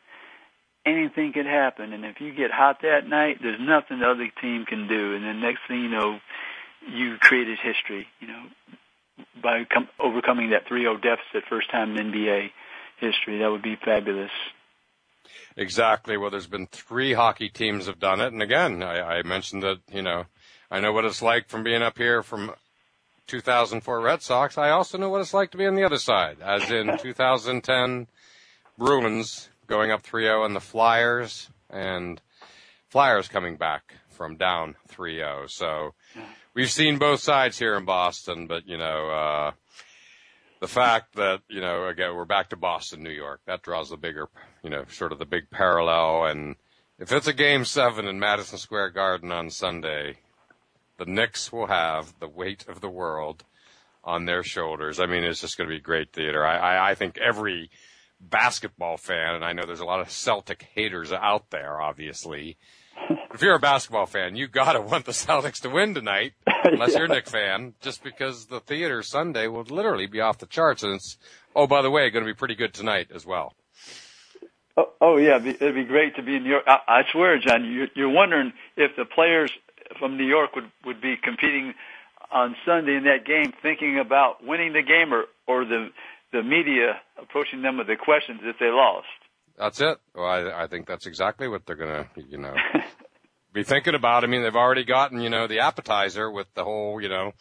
anything 0.85 1.33
could 1.33 1.47
happen. 1.47 1.93
And 1.93 2.05
if 2.05 2.21
you 2.21 2.35
get 2.35 2.51
hot 2.51 2.79
that 2.83 3.07
night, 3.07 3.39
there's 3.41 3.61
nothing 3.61 4.01
the 4.01 4.11
other 4.11 4.29
team 4.41 4.65
can 4.67 4.89
do. 4.89 5.15
And 5.15 5.25
then 5.25 5.41
next 5.41 5.61
thing 5.69 5.83
you 5.83 5.89
know, 5.89 6.19
you 6.91 7.17
created 7.21 7.59
history. 7.63 8.07
You 8.21 8.29
know, 8.29 8.43
by 9.43 9.65
com- 9.73 9.89
overcoming 10.01 10.51
that 10.51 10.67
3-0 10.67 11.01
deficit, 11.01 11.49
first 11.49 11.71
time 11.71 11.97
in 11.97 12.13
NBA 12.13 12.51
history. 13.05 13.39
That 13.39 13.51
would 13.51 13.63
be 13.63 13.77
fabulous. 13.77 14.31
Exactly. 15.57 16.17
Well, 16.17 16.31
there's 16.31 16.47
been 16.49 16.67
three 16.67 17.13
hockey 17.13 17.49
teams 17.49 17.87
have 17.87 18.01
done 18.01 18.21
it, 18.21 18.33
and 18.33 18.43
again, 18.43 18.83
I, 18.83 19.19
I 19.19 19.23
mentioned 19.23 19.63
that 19.63 19.79
you 19.93 20.03
know 20.03 20.25
I 20.71 20.81
know 20.81 20.93
what 20.93 21.05
it's 21.05 21.23
like 21.23 21.49
from 21.49 21.63
being 21.63 21.83
up 21.83 21.97
here 21.97 22.23
from 22.23 22.53
2004 23.29 24.01
Red 24.01 24.23
Sox. 24.23 24.59
I 24.59 24.71
also 24.71 24.99
know 24.99 25.09
what 25.09 25.21
it's 25.21 25.35
like 25.35 25.51
to 25.53 25.59
be 25.59 25.67
on 25.67 25.77
the 25.77 25.85
other 25.85 25.99
side, 25.99 26.39
as 26.43 26.71
in 26.71 26.99
2010 27.03 28.09
Bruins 28.77 29.49
going 29.67 29.91
up 29.93 30.03
3-0 30.03 30.45
and 30.45 30.57
the 30.57 30.61
Flyers, 30.61 31.49
and 31.71 32.21
Flyers 32.89 33.29
coming 33.29 33.57
back 33.57 33.95
from 34.11 34.37
down 34.37 34.75
3-0. 34.91 35.49
So 35.51 35.95
we've 36.55 36.71
seen 36.71 36.99
both 36.99 37.21
sides 37.21 37.59
here 37.59 37.77
in 37.77 37.85
Boston, 37.85 38.47
but 38.47 38.67
you 38.67 38.77
know. 38.77 39.11
uh 39.11 39.53
the 40.65 40.69
fact 40.69 41.17
that 41.17 41.43
you 41.47 41.61
know 41.61 41.89
again 41.89 42.17
we're 42.17 42.25
back 42.25 42.49
to 42.49 42.57
Boston, 42.57 43.03
New 43.03 43.11
York, 43.11 43.43
that 43.45 43.61
draws 43.61 43.91
the 43.91 43.99
bigger, 43.99 44.31
you 44.63 44.71
know, 44.71 44.87
sort 44.89 45.13
of 45.13 45.19
the 45.19 45.27
big 45.27 45.51
parallel. 45.51 46.25
And 46.25 46.57
if 46.99 47.13
it's 47.13 47.27
a 47.27 47.35
game 47.35 47.67
seven 47.67 48.07
in 48.07 48.19
Madison 48.19 48.57
Square 48.57 48.93
Garden 48.93 49.31
on 49.31 49.51
Sunday, 49.51 50.21
the 50.97 51.05
Knicks 51.05 51.53
will 51.53 51.67
have 51.67 52.19
the 52.19 52.29
weight 52.29 52.65
of 52.67 52.81
the 52.81 52.89
world 52.89 53.45
on 54.03 54.25
their 54.25 54.43
shoulders. 54.43 54.99
I 54.99 55.05
mean, 55.05 55.23
it's 55.23 55.43
just 55.43 55.59
going 55.59 55.69
to 55.69 55.77
be 55.77 55.83
great 55.83 56.15
theater. 56.15 56.47
I, 56.47 56.57
I, 56.57 56.91
I 56.93 56.95
think 56.95 57.19
every 57.19 57.69
basketball 58.19 58.97
fan, 58.97 59.35
and 59.35 59.45
I 59.45 59.53
know 59.53 59.67
there's 59.67 59.81
a 59.81 59.85
lot 59.85 60.01
of 60.01 60.11
Celtic 60.11 60.63
haters 60.75 61.13
out 61.13 61.51
there, 61.51 61.79
obviously. 61.79 62.57
If 63.33 63.43
you're 63.43 63.57
a 63.57 63.61
basketball 63.61 64.07
fan, 64.07 64.37
you 64.37 64.49
gotta 64.49 64.81
want 64.81 65.05
the 65.05 65.13
Celtics 65.13 65.61
to 65.63 65.71
win 65.71 65.95
tonight, 65.95 66.33
unless 66.65 66.93
yeah. 66.93 66.99
you're 66.99 67.07
a 67.07 67.09
Knick 67.09 67.29
fan, 67.29 67.75
just 67.81 68.03
because 68.03 68.47
the 68.47 68.61
theater 68.61 69.03
Sunday 69.03 69.47
will 69.47 69.65
literally 69.65 70.07
be 70.07 70.21
off 70.21 70.39
the 70.39 70.47
charts, 70.47 70.83
and 70.83 70.95
it's 70.95 71.19
oh 71.55 71.67
by 71.67 71.83
the 71.83 71.91
way, 71.91 72.09
going 72.11 72.25
to 72.25 72.31
be 72.31 72.37
pretty 72.37 72.55
good 72.55 72.75
tonight 72.75 73.09
as 73.15 73.27
well. 73.27 73.55
Oh, 74.77 74.93
oh 75.01 75.17
yeah, 75.17 75.37
it'd 75.37 75.75
be 75.75 75.85
great 75.85 76.17
to 76.17 76.23
be 76.23 76.37
in 76.37 76.43
New 76.45 76.51
York. 76.51 76.65
I, 76.67 76.79
I 76.89 77.03
swear, 77.13 77.39
John, 77.39 77.65
you're, 77.65 77.89
you're 77.95 78.11
wondering 78.11 78.53
if 78.77 78.97
the 78.97 79.05
players 79.05 79.53
from 79.99 80.17
New 80.17 80.27
York 80.27 80.55
would 80.57 80.71
would 80.85 81.01
be 81.01 81.17
competing 81.17 81.75
on 82.33 82.57
Sunday 82.67 82.97
in 82.97 83.05
that 83.05 83.25
game, 83.25 83.53
thinking 83.63 83.99
about 83.99 84.45
winning 84.45 84.73
the 84.73 84.83
game, 84.83 85.13
or 85.13 85.25
or 85.47 85.65
the 85.65 85.91
the 86.33 86.43
media 86.43 87.01
approaching 87.21 87.63
them 87.63 87.79
with 87.79 87.87
the 87.87 87.97
questions 87.97 88.41
if 88.43 88.59
they 88.59 88.71
lost. 88.71 89.07
That's 89.57 89.81
it. 89.81 89.99
Well, 90.15 90.27
I, 90.27 90.65
I 90.65 90.67
think 90.67 90.87
that's 90.87 91.07
exactly 91.07 91.49
what 91.49 91.67
they're 91.67 91.77
gonna, 91.77 92.09
you 92.29 92.39
know, 92.39 92.55
be 93.53 93.63
thinking 93.63 93.95
about. 93.95 94.25
I 94.25 94.27
mean, 94.27 94.43
they've 94.43 94.55
already 94.55 94.85
gotten, 94.85 95.21
you 95.21 95.31
know, 95.31 95.47
the 95.47 95.61
appetizer 95.61 96.31
with 96.31 96.53
the 96.55 96.65
whole, 96.65 97.01
you 97.01 97.09
know, 97.09 97.33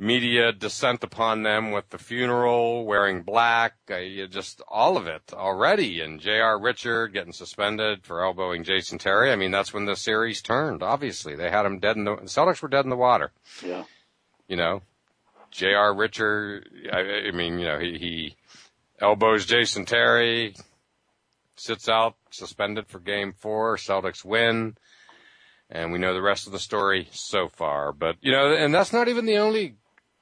media 0.00 0.50
descent 0.50 1.04
upon 1.04 1.42
them 1.42 1.72
with 1.72 1.90
the 1.90 1.98
funeral, 1.98 2.86
wearing 2.86 3.22
black, 3.22 3.74
uh, 3.90 4.00
just 4.30 4.62
all 4.66 4.96
of 4.96 5.06
it 5.06 5.22
already. 5.34 6.00
And 6.00 6.20
J.R. 6.20 6.58
Richard 6.58 7.12
getting 7.12 7.34
suspended 7.34 8.04
for 8.04 8.24
elbowing 8.24 8.64
Jason 8.64 8.96
Terry. 8.96 9.30
I 9.30 9.36
mean, 9.36 9.50
that's 9.50 9.74
when 9.74 9.84
the 9.84 9.96
series 9.96 10.40
turned. 10.40 10.82
Obviously, 10.82 11.36
they 11.36 11.50
had 11.50 11.66
him 11.66 11.80
dead 11.80 11.96
in 11.96 12.04
the, 12.04 12.16
the 12.16 12.22
Celtics 12.22 12.62
were 12.62 12.68
dead 12.68 12.84
in 12.84 12.90
the 12.90 12.96
water. 12.96 13.30
Yeah. 13.62 13.84
You 14.48 14.56
know, 14.56 14.82
J.R. 15.50 15.94
Richard. 15.94 16.66
I, 16.90 17.28
I 17.28 17.30
mean, 17.32 17.58
you 17.58 17.66
know, 17.66 17.78
he, 17.78 17.98
he 17.98 18.36
elbows 19.00 19.44
Jason 19.44 19.84
Terry 19.84 20.54
sits 21.60 21.88
out 21.88 22.16
suspended 22.30 22.88
for 22.88 22.98
game 22.98 23.32
four. 23.32 23.76
Celtics 23.76 24.24
win. 24.24 24.76
And 25.68 25.92
we 25.92 25.98
know 25.98 26.14
the 26.14 26.22
rest 26.22 26.46
of 26.46 26.52
the 26.52 26.58
story 26.58 27.08
so 27.12 27.48
far. 27.48 27.92
But, 27.92 28.16
you 28.20 28.32
know, 28.32 28.52
and 28.52 28.74
that's 28.74 28.92
not 28.92 29.08
even 29.08 29.26
the 29.26 29.36
only 29.36 29.76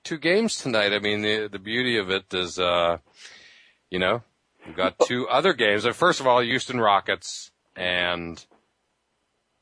two 0.04 0.18
games 0.18 0.56
tonight. 0.56 0.92
I 0.92 0.98
mean, 0.98 1.22
the, 1.22 1.48
the 1.50 1.58
beauty 1.58 1.96
of 1.96 2.10
it 2.10 2.34
is, 2.34 2.58
uh, 2.58 2.98
you 3.88 3.98
know, 3.98 4.22
we've 4.66 4.76
got 4.76 4.98
two 4.98 5.26
other 5.28 5.54
games. 5.54 5.86
First 5.86 6.20
of 6.20 6.26
all, 6.26 6.42
Houston 6.42 6.80
Rockets 6.80 7.50
and 7.74 8.44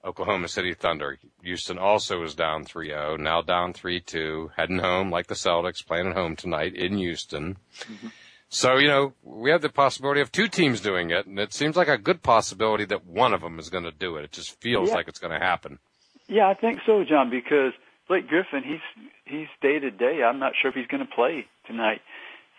Oklahoma 0.04 0.48
City 0.48 0.72
Thunder. 0.74 1.18
Houston 1.42 1.78
also 1.78 2.22
is 2.22 2.34
down 2.34 2.64
3-0, 2.64 3.20
now 3.20 3.42
down 3.42 3.72
3-2, 3.72 4.50
heading 4.56 4.78
home 4.78 5.10
like 5.10 5.26
the 5.26 5.34
Celtics, 5.34 5.86
playing 5.86 6.08
at 6.08 6.16
home 6.16 6.36
tonight 6.36 6.74
in 6.74 6.96
Houston. 6.96 7.58
Mm-hmm. 7.80 8.08
So, 8.56 8.78
you 8.78 8.88
know, 8.88 9.12
we 9.22 9.50
have 9.50 9.60
the 9.60 9.68
possibility 9.68 10.22
of 10.22 10.32
two 10.32 10.48
teams 10.48 10.80
doing 10.80 11.10
it, 11.10 11.26
and 11.26 11.38
it 11.38 11.52
seems 11.52 11.76
like 11.76 11.88
a 11.88 11.98
good 11.98 12.22
possibility 12.22 12.86
that 12.86 13.04
one 13.04 13.34
of 13.34 13.42
them 13.42 13.58
is 13.58 13.68
going 13.68 13.84
to 13.84 13.90
do 13.90 14.16
it. 14.16 14.24
It 14.24 14.32
just 14.32 14.58
feels 14.62 14.88
yeah. 14.88 14.94
like 14.94 15.08
it's 15.08 15.18
going 15.18 15.38
to 15.38 15.46
happen. 15.46 15.78
Yeah, 16.26 16.48
I 16.48 16.54
think 16.54 16.78
so, 16.86 17.04
John, 17.06 17.28
because 17.28 17.74
Blake 18.08 18.26
Griffin, 18.28 18.62
he's 18.64 18.80
he's 19.26 19.48
day 19.60 19.78
to 19.78 19.90
day. 19.90 20.22
I'm 20.22 20.38
not 20.38 20.54
sure 20.58 20.70
if 20.70 20.74
he's 20.74 20.86
going 20.86 21.06
to 21.06 21.14
play 21.14 21.44
tonight. 21.66 22.00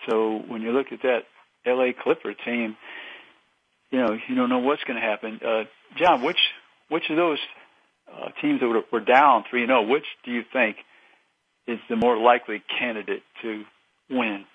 So 0.07 0.43
when 0.47 0.61
you 0.61 0.71
look 0.71 0.91
at 0.91 1.01
that 1.01 1.21
L.A. 1.65 1.93
Clipper 1.99 2.35
team, 2.45 2.77
you 3.89 3.97
know 3.97 4.15
you 4.29 4.35
don't 4.35 4.49
know 4.49 4.59
what's 4.59 4.83
going 4.83 5.01
to 5.01 5.05
happen. 5.05 5.39
Uh, 5.43 5.63
John, 5.97 6.21
which 6.21 6.37
which 6.89 7.09
of 7.09 7.15
those 7.15 7.39
uh, 8.07 8.29
teams 8.39 8.59
that 8.59 8.67
were, 8.67 8.83
were 8.91 9.03
down 9.03 9.45
three 9.49 9.63
and 9.63 9.69
zero, 9.69 9.81
which 9.81 10.05
do 10.23 10.31
you 10.31 10.43
think 10.53 10.77
is 11.65 11.79
the 11.89 11.95
more 11.95 12.15
likely 12.19 12.61
candidate 12.79 13.23
to 13.41 13.63
win? 14.11 14.45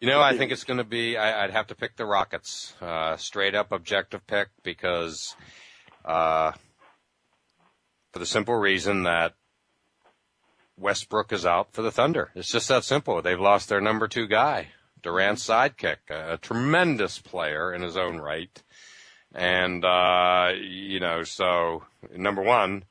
You 0.00 0.08
know, 0.08 0.22
I 0.22 0.34
think 0.34 0.50
it's 0.50 0.64
going 0.64 0.78
to 0.78 0.84
be. 0.84 1.18
I, 1.18 1.42
would 1.42 1.50
have 1.52 1.66
to 1.66 1.74
pick 1.74 1.96
the 1.96 2.06
Rockets, 2.06 2.72
uh, 2.80 3.18
straight 3.18 3.54
up 3.54 3.70
objective 3.70 4.26
pick, 4.26 4.48
because 4.62 5.36
uh, 6.06 6.52
for 8.10 8.18
the 8.18 8.24
simple 8.24 8.54
reason 8.54 9.02
that 9.02 9.34
Westbrook 10.78 11.34
is 11.34 11.44
out 11.44 11.74
for 11.74 11.82
the 11.82 11.90
Thunder. 11.90 12.30
It's 12.34 12.50
just 12.50 12.68
that 12.68 12.84
simple. 12.84 13.20
They've 13.20 13.38
lost 13.38 13.68
their 13.68 13.82
number 13.82 14.08
two 14.08 14.26
guy, 14.26 14.68
Durant's 15.02 15.46
sidekick, 15.46 16.08
a, 16.08 16.32
a 16.32 16.38
tremendous 16.38 17.18
player 17.18 17.74
in 17.74 17.82
his 17.82 17.98
own 17.98 18.16
right, 18.16 18.62
and 19.34 19.84
uh, 19.84 20.52
you 20.58 21.00
know, 21.00 21.24
so 21.24 21.84
number 22.16 22.40
one, 22.40 22.84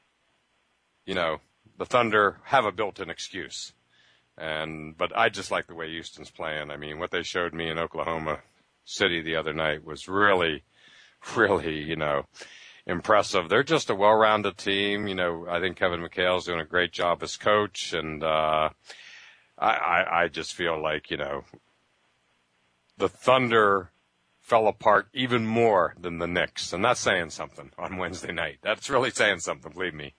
you 1.07 1.16
know, 1.16 1.39
the 1.76 1.88
Thunder 1.88 2.38
have 2.43 2.66
a 2.66 2.72
built-in 2.72 3.10
excuse 3.10 3.74
and 4.39 4.97
but 4.97 5.15
I 5.15 5.29
just 5.29 5.51
like 5.51 5.67
the 5.67 5.75
way 5.75 5.89
Houston's 5.89 6.31
playing. 6.31 6.71
I 6.71 6.77
mean, 6.77 6.97
what 6.97 7.11
they 7.11 7.23
showed 7.23 7.53
me 7.53 7.69
in 7.69 7.77
Oklahoma 7.77 8.39
City 8.85 9.21
the 9.21 9.35
other 9.35 9.53
night 9.53 9.83
was 9.83 10.07
really, 10.07 10.63
really, 11.35 11.79
you 11.79 11.97
know, 11.97 12.25
impressive. 12.85 13.49
They're 13.49 13.63
just 13.63 13.89
a 13.89 13.95
well-rounded 13.95 14.57
team. 14.57 15.07
You 15.07 15.15
know, 15.15 15.45
I 15.47 15.59
think 15.59 15.77
Kevin 15.77 16.01
McHale's 16.01 16.45
doing 16.45 16.61
a 16.61 16.65
great 16.65 16.93
job 16.93 17.21
as 17.21 17.35
coach, 17.35 17.93
and 17.93 18.23
uh, 18.23 18.69
I, 19.57 19.69
I, 19.69 20.23
I 20.23 20.27
just 20.29 20.53
feel 20.53 20.81
like 20.81 21.11
you 21.11 21.17
know, 21.17 21.43
the 22.97 23.09
Thunder 23.09 23.91
fell 24.39 24.67
apart 24.67 25.09
even 25.13 25.45
more 25.45 25.95
than 25.99 26.17
the 26.17 26.27
Knicks, 26.27 26.71
and 26.71 26.83
that's 26.83 27.01
saying 27.01 27.29
something 27.31 27.71
on 27.77 27.97
Wednesday 27.97 28.31
night. 28.31 28.59
That's 28.61 28.89
really 28.89 29.11
saying 29.11 29.39
something, 29.41 29.73
believe 29.73 29.93
me. 29.93 30.15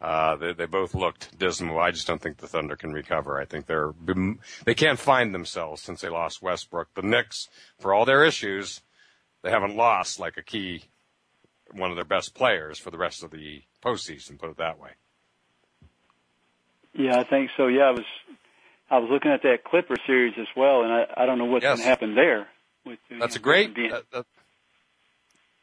Uh, 0.00 0.36
they, 0.36 0.52
they 0.52 0.66
both 0.66 0.94
looked 0.94 1.36
dismal. 1.38 1.78
I 1.78 1.90
just 1.90 2.06
don't 2.06 2.22
think 2.22 2.36
the 2.36 2.46
Thunder 2.46 2.76
can 2.76 2.92
recover. 2.92 3.40
I 3.40 3.44
think 3.44 3.66
they're 3.66 3.92
they 4.64 4.74
can't 4.74 4.98
find 4.98 5.34
themselves 5.34 5.82
since 5.82 6.00
they 6.00 6.08
lost 6.08 6.40
Westbrook. 6.40 6.94
The 6.94 7.02
Knicks, 7.02 7.48
for 7.80 7.92
all 7.92 8.04
their 8.04 8.24
issues, 8.24 8.80
they 9.42 9.50
haven't 9.50 9.76
lost 9.76 10.20
like 10.20 10.36
a 10.36 10.42
key 10.42 10.84
one 11.72 11.90
of 11.90 11.96
their 11.96 12.04
best 12.04 12.34
players 12.34 12.78
for 12.78 12.90
the 12.90 12.98
rest 12.98 13.22
of 13.24 13.30
the 13.32 13.62
postseason. 13.84 14.38
Put 14.38 14.50
it 14.50 14.56
that 14.58 14.78
way. 14.78 14.90
Yeah, 16.94 17.18
I 17.18 17.24
think 17.24 17.50
so. 17.56 17.66
Yeah, 17.66 17.84
I 17.84 17.90
was 17.90 18.04
I 18.90 18.98
was 18.98 19.10
looking 19.10 19.30
at 19.30 19.42
that 19.42 19.64
Clipper 19.64 19.96
series 20.06 20.34
as 20.38 20.46
well, 20.56 20.82
and 20.82 20.92
I, 20.92 21.06
I 21.16 21.26
don't 21.26 21.38
know 21.38 21.44
what's 21.44 21.62
yes. 21.62 21.76
going 21.76 21.84
to 21.84 21.88
happen 21.88 22.14
there. 22.14 22.48
With, 22.86 22.98
That's 23.18 23.34
know, 23.34 23.40
a 23.40 23.42
great. 23.42 23.74
That, 23.74 24.24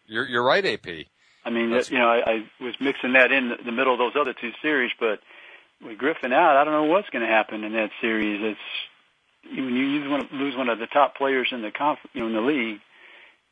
you're 0.07 0.27
you're 0.27 0.43
right, 0.43 0.65
AP. 0.65 1.07
I 1.45 1.51
mean, 1.51 1.69
That's, 1.69 1.91
you 1.91 1.99
know, 1.99 2.09
I, 2.09 2.23
I 2.25 2.45
was 2.59 2.73
mixing 2.79 3.13
that 3.13 3.31
in 3.31 3.53
the 3.63 3.71
middle 3.71 3.93
of 3.93 3.99
those 3.99 4.19
other 4.19 4.33
two 4.33 4.51
series, 4.61 4.91
but 4.99 5.19
with 5.83 5.97
Griffin 5.97 6.33
out, 6.33 6.57
I 6.57 6.63
don't 6.63 6.73
know 6.73 6.91
what's 6.91 7.09
going 7.09 7.21
to 7.21 7.31
happen 7.31 7.63
in 7.63 7.73
that 7.73 7.91
series. 8.01 8.41
It's 8.41 9.55
when 9.55 9.75
you 9.75 9.85
lose 9.85 10.09
one, 10.09 10.27
lose 10.31 10.55
one 10.55 10.69
of 10.69 10.79
the 10.79 10.87
top 10.87 11.15
players 11.15 11.49
in 11.51 11.61
the 11.61 11.71
conf, 11.71 11.99
you 12.13 12.21
know, 12.21 12.27
in 12.27 12.33
the 12.33 12.41
league, 12.41 12.79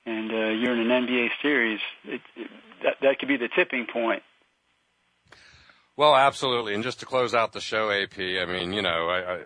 and 0.06 0.32
uh, 0.32 0.50
you're 0.50 0.74
in 0.74 0.92
an 0.92 1.08
NBA 1.08 1.30
series, 1.42 1.80
it, 2.06 2.22
it, 2.36 2.50
that 2.84 2.96
that 3.02 3.20
could 3.20 3.28
be 3.28 3.38
the 3.38 3.50
tipping 3.56 3.86
point. 3.86 4.24
Well, 5.96 6.16
absolutely. 6.16 6.74
And 6.74 6.84
just 6.84 7.02
to 7.02 7.06
close 7.06 7.36
out 7.36 7.54
the 7.54 7.62
show, 7.62 7.92
AP, 7.92 8.18
I 8.18 8.46
mean, 8.46 8.74
you 8.74 8.82
know, 8.82 9.08
I, 9.10 9.34
I, 9.36 9.40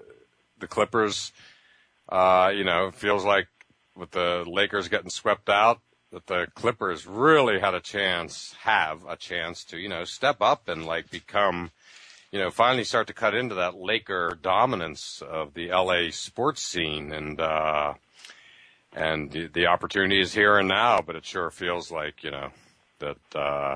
the 0.59 0.67
Clippers, 0.67 1.33
uh, 2.07 2.51
you 2.55 2.63
know, 2.63 2.91
feels 2.91 3.25
like 3.25 3.47
with 3.95 4.11
the 4.11 4.45
Lakers 4.47 4.87
getting 4.87 5.09
swept 5.09 5.49
out, 5.49 5.81
that 6.11 6.27
the 6.27 6.47
Clippers 6.55 7.05
really 7.05 7.59
had 7.59 7.73
a 7.73 7.79
chance, 7.79 8.55
have 8.61 9.05
a 9.07 9.15
chance 9.15 9.63
to, 9.65 9.77
you 9.77 9.89
know, 9.89 10.03
step 10.05 10.37
up 10.41 10.67
and 10.67 10.85
like 10.85 11.09
become, 11.11 11.71
you 12.31 12.39
know, 12.39 12.49
finally 12.49 12.83
start 12.83 13.07
to 13.07 13.13
cut 13.13 13.35
into 13.35 13.55
that 13.55 13.75
Laker 13.75 14.37
dominance 14.41 15.21
of 15.21 15.53
the 15.53 15.69
LA 15.69 16.09
sports 16.11 16.61
scene. 16.61 17.11
And, 17.11 17.41
uh, 17.41 17.95
and 18.93 19.49
the, 19.53 19.67
opportunity 19.67 20.21
is 20.21 20.33
here 20.33 20.57
and 20.57 20.67
now, 20.67 21.01
but 21.05 21.15
it 21.15 21.25
sure 21.25 21.51
feels 21.51 21.91
like, 21.91 22.23
you 22.23 22.31
know, 22.31 22.49
that, 22.99 23.35
uh, 23.35 23.75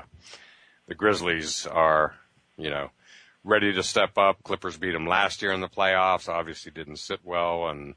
the 0.88 0.94
Grizzlies 0.94 1.66
are, 1.66 2.14
you 2.56 2.70
know, 2.70 2.90
ready 3.44 3.72
to 3.74 3.82
step 3.82 4.16
up. 4.16 4.42
Clippers 4.42 4.78
beat 4.78 4.92
them 4.92 5.06
last 5.06 5.42
year 5.42 5.52
in 5.52 5.60
the 5.60 5.68
playoffs, 5.68 6.28
obviously 6.28 6.72
didn't 6.72 6.96
sit 6.96 7.20
well 7.24 7.68
and, 7.68 7.94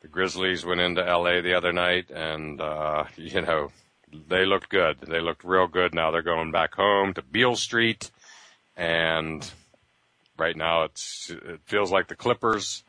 the 0.00 0.08
Grizzlies 0.08 0.64
went 0.64 0.80
into 0.80 1.02
LA 1.02 1.40
the 1.40 1.54
other 1.54 1.72
night 1.72 2.10
and, 2.10 2.60
uh, 2.60 3.04
you 3.16 3.42
know, 3.42 3.70
they 4.28 4.44
looked 4.44 4.68
good. 4.68 4.98
They 5.00 5.20
looked 5.20 5.44
real 5.44 5.66
good. 5.66 5.94
Now 5.94 6.10
they're 6.10 6.22
going 6.22 6.50
back 6.50 6.74
home 6.74 7.14
to 7.14 7.22
Beale 7.22 7.56
Street 7.56 8.10
and 8.76 9.48
right 10.36 10.56
now 10.56 10.84
it's, 10.84 11.30
it 11.30 11.60
feels 11.66 11.92
like 11.92 12.08
the 12.08 12.16
Clippers 12.16 12.82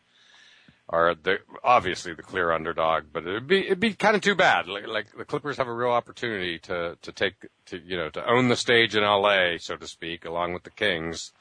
are 0.90 1.16
the, 1.16 1.38
obviously 1.64 2.14
the 2.14 2.24
clear 2.24 2.52
underdog, 2.52 3.06
but 3.14 3.26
it'd 3.26 3.48
be, 3.48 3.66
it'd 3.66 3.80
be 3.80 3.94
kind 3.94 4.16
of 4.16 4.22
too 4.22 4.36
bad. 4.36 4.68
Like, 4.68 4.88
like 4.88 5.18
the 5.18 5.26
Clippers 5.26 5.58
have 5.58 5.68
a 5.68 5.74
real 5.74 5.92
opportunity 5.92 6.60
to, 6.60 6.98
to 7.02 7.12
take, 7.12 7.36
to, 7.68 7.78
you 7.78 7.96
know, 7.96 8.10
to 8.10 8.30
own 8.30 8.50
the 8.50 8.56
stage 8.56 8.96
in 8.96 9.04
LA, 9.04 9.58
so 9.58 9.76
to 9.76 9.88
speak, 9.88 10.26
along 10.26 10.54
with 10.54 10.64
the 10.64 10.70
Kings 10.70 11.32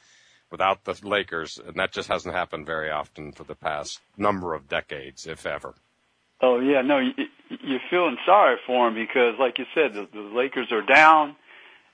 without 0.50 0.84
the 0.84 0.98
Lakers, 1.02 1.58
and 1.64 1.76
that 1.76 1.92
just 1.92 2.08
hasn't 2.08 2.34
happened 2.34 2.66
very 2.66 2.90
often 2.90 3.32
for 3.32 3.44
the 3.44 3.54
past 3.54 4.00
number 4.16 4.54
of 4.54 4.68
decades, 4.68 5.26
if 5.26 5.46
ever. 5.46 5.74
Oh 6.40 6.58
yeah, 6.60 6.82
no, 6.82 6.98
you, 6.98 7.12
you're 7.48 7.80
feeling 7.90 8.16
sorry 8.24 8.56
for 8.66 8.86
them 8.86 8.94
because, 8.94 9.34
like 9.38 9.58
you 9.58 9.66
said, 9.74 9.94
the, 9.94 10.08
the 10.12 10.20
Lakers 10.20 10.72
are 10.72 10.82
down. 10.82 11.36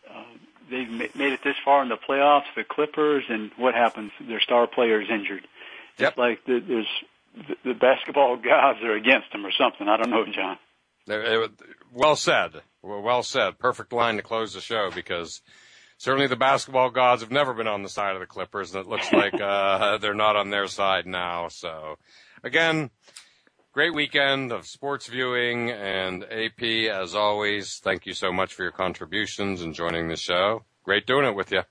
Uh, 0.09 0.23
they've 0.71 0.89
made 0.89 1.33
it 1.33 1.41
this 1.43 1.57
far 1.65 1.83
in 1.83 1.89
the 1.89 1.97
playoffs. 1.97 2.45
The 2.55 2.65
Clippers, 2.65 3.25
and 3.29 3.51
what 3.57 3.75
happens? 3.75 4.13
Their 4.21 4.41
star 4.41 4.67
player 4.67 5.01
is 5.01 5.09
injured. 5.11 5.47
Yep. 5.99 6.11
It's 6.11 6.19
like 6.19 6.45
the, 6.45 6.61
there's 6.61 6.87
the, 7.49 7.57
the 7.65 7.75
basketball 7.75 8.37
gods 8.45 8.79
are 8.83 8.95
against 8.95 9.33
them 9.33 9.45
or 9.45 9.53
something. 9.53 9.89
I 9.89 9.97
don't 9.97 10.11
know, 10.11 10.25
John. 10.27 10.59
Well 11.93 12.17
said. 12.17 12.63
Well 12.83 13.23
said. 13.23 13.59
Perfect 13.59 13.93
line 13.93 14.17
to 14.17 14.23
close 14.23 14.55
the 14.55 14.61
show 14.61 14.91
because 14.95 15.41
certainly 15.99 16.27
the 16.27 16.37
basketball 16.37 16.91
gods 16.91 17.23
have 17.23 17.31
never 17.31 17.55
been 17.55 17.67
on 17.67 17.83
the 17.83 17.89
side 17.89 18.15
of 18.15 18.21
the 18.21 18.27
Clippers, 18.27 18.75
and 18.75 18.85
it 18.85 18.89
looks 18.89 19.13
like 19.13 19.41
uh, 19.41 19.99
they're 19.99 20.15
not 20.15 20.37
on 20.37 20.51
their 20.51 20.67
side 20.67 21.07
now. 21.07 21.49
So, 21.49 21.97
again, 22.43 22.91
great 23.73 23.95
weekend 23.95 24.53
of 24.53 24.67
sports 24.67 25.07
viewing, 25.07 25.71
and 25.71 26.25
AP, 26.25 26.63
as 26.91 27.15
always, 27.15 27.79
thank 27.79 28.07
you 28.07 28.15
so 28.15 28.33
much 28.33 28.55
for 28.55 28.63
your 28.63 28.73
contributions 28.73 29.63
and 29.63 29.75
joining 29.75 30.09
the 30.09 30.17
show. 30.17 30.65
Great 30.85 31.07
doing 31.07 31.27
it 31.27 31.35
with 31.35 31.53
you. 31.53 31.63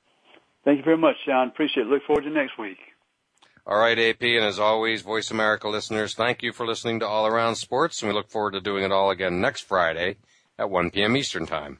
Thank 0.64 0.80
you 0.80 0.84
very 0.84 0.98
much, 0.98 1.16
John. 1.26 1.48
Appreciate 1.48 1.86
it. 1.86 1.90
Look 1.90 2.04
forward 2.06 2.24
to 2.24 2.30
next 2.30 2.58
week. 2.58 2.78
All 3.68 3.80
right, 3.80 3.98
AP, 3.98 4.22
and 4.22 4.46
as 4.46 4.60
always, 4.60 5.02
Voice 5.02 5.32
America 5.32 5.68
listeners, 5.68 6.14
thank 6.14 6.44
you 6.44 6.54
for 6.54 6.68
listening 6.68 7.00
to 7.00 7.08
All 7.08 7.26
Around 7.26 7.56
Sports, 7.56 8.02
and 8.02 8.10
we 8.10 8.16
look 8.16 8.30
forward 8.30 8.52
to 8.52 8.62
doing 8.62 8.84
it 8.84 8.92
all 8.92 9.10
again 9.10 9.42
next 9.42 9.62
Friday 9.62 10.18
at 10.60 10.70
1 10.70 10.92
p.m. 10.92 11.18
Eastern 11.18 11.48
Time. 11.48 11.80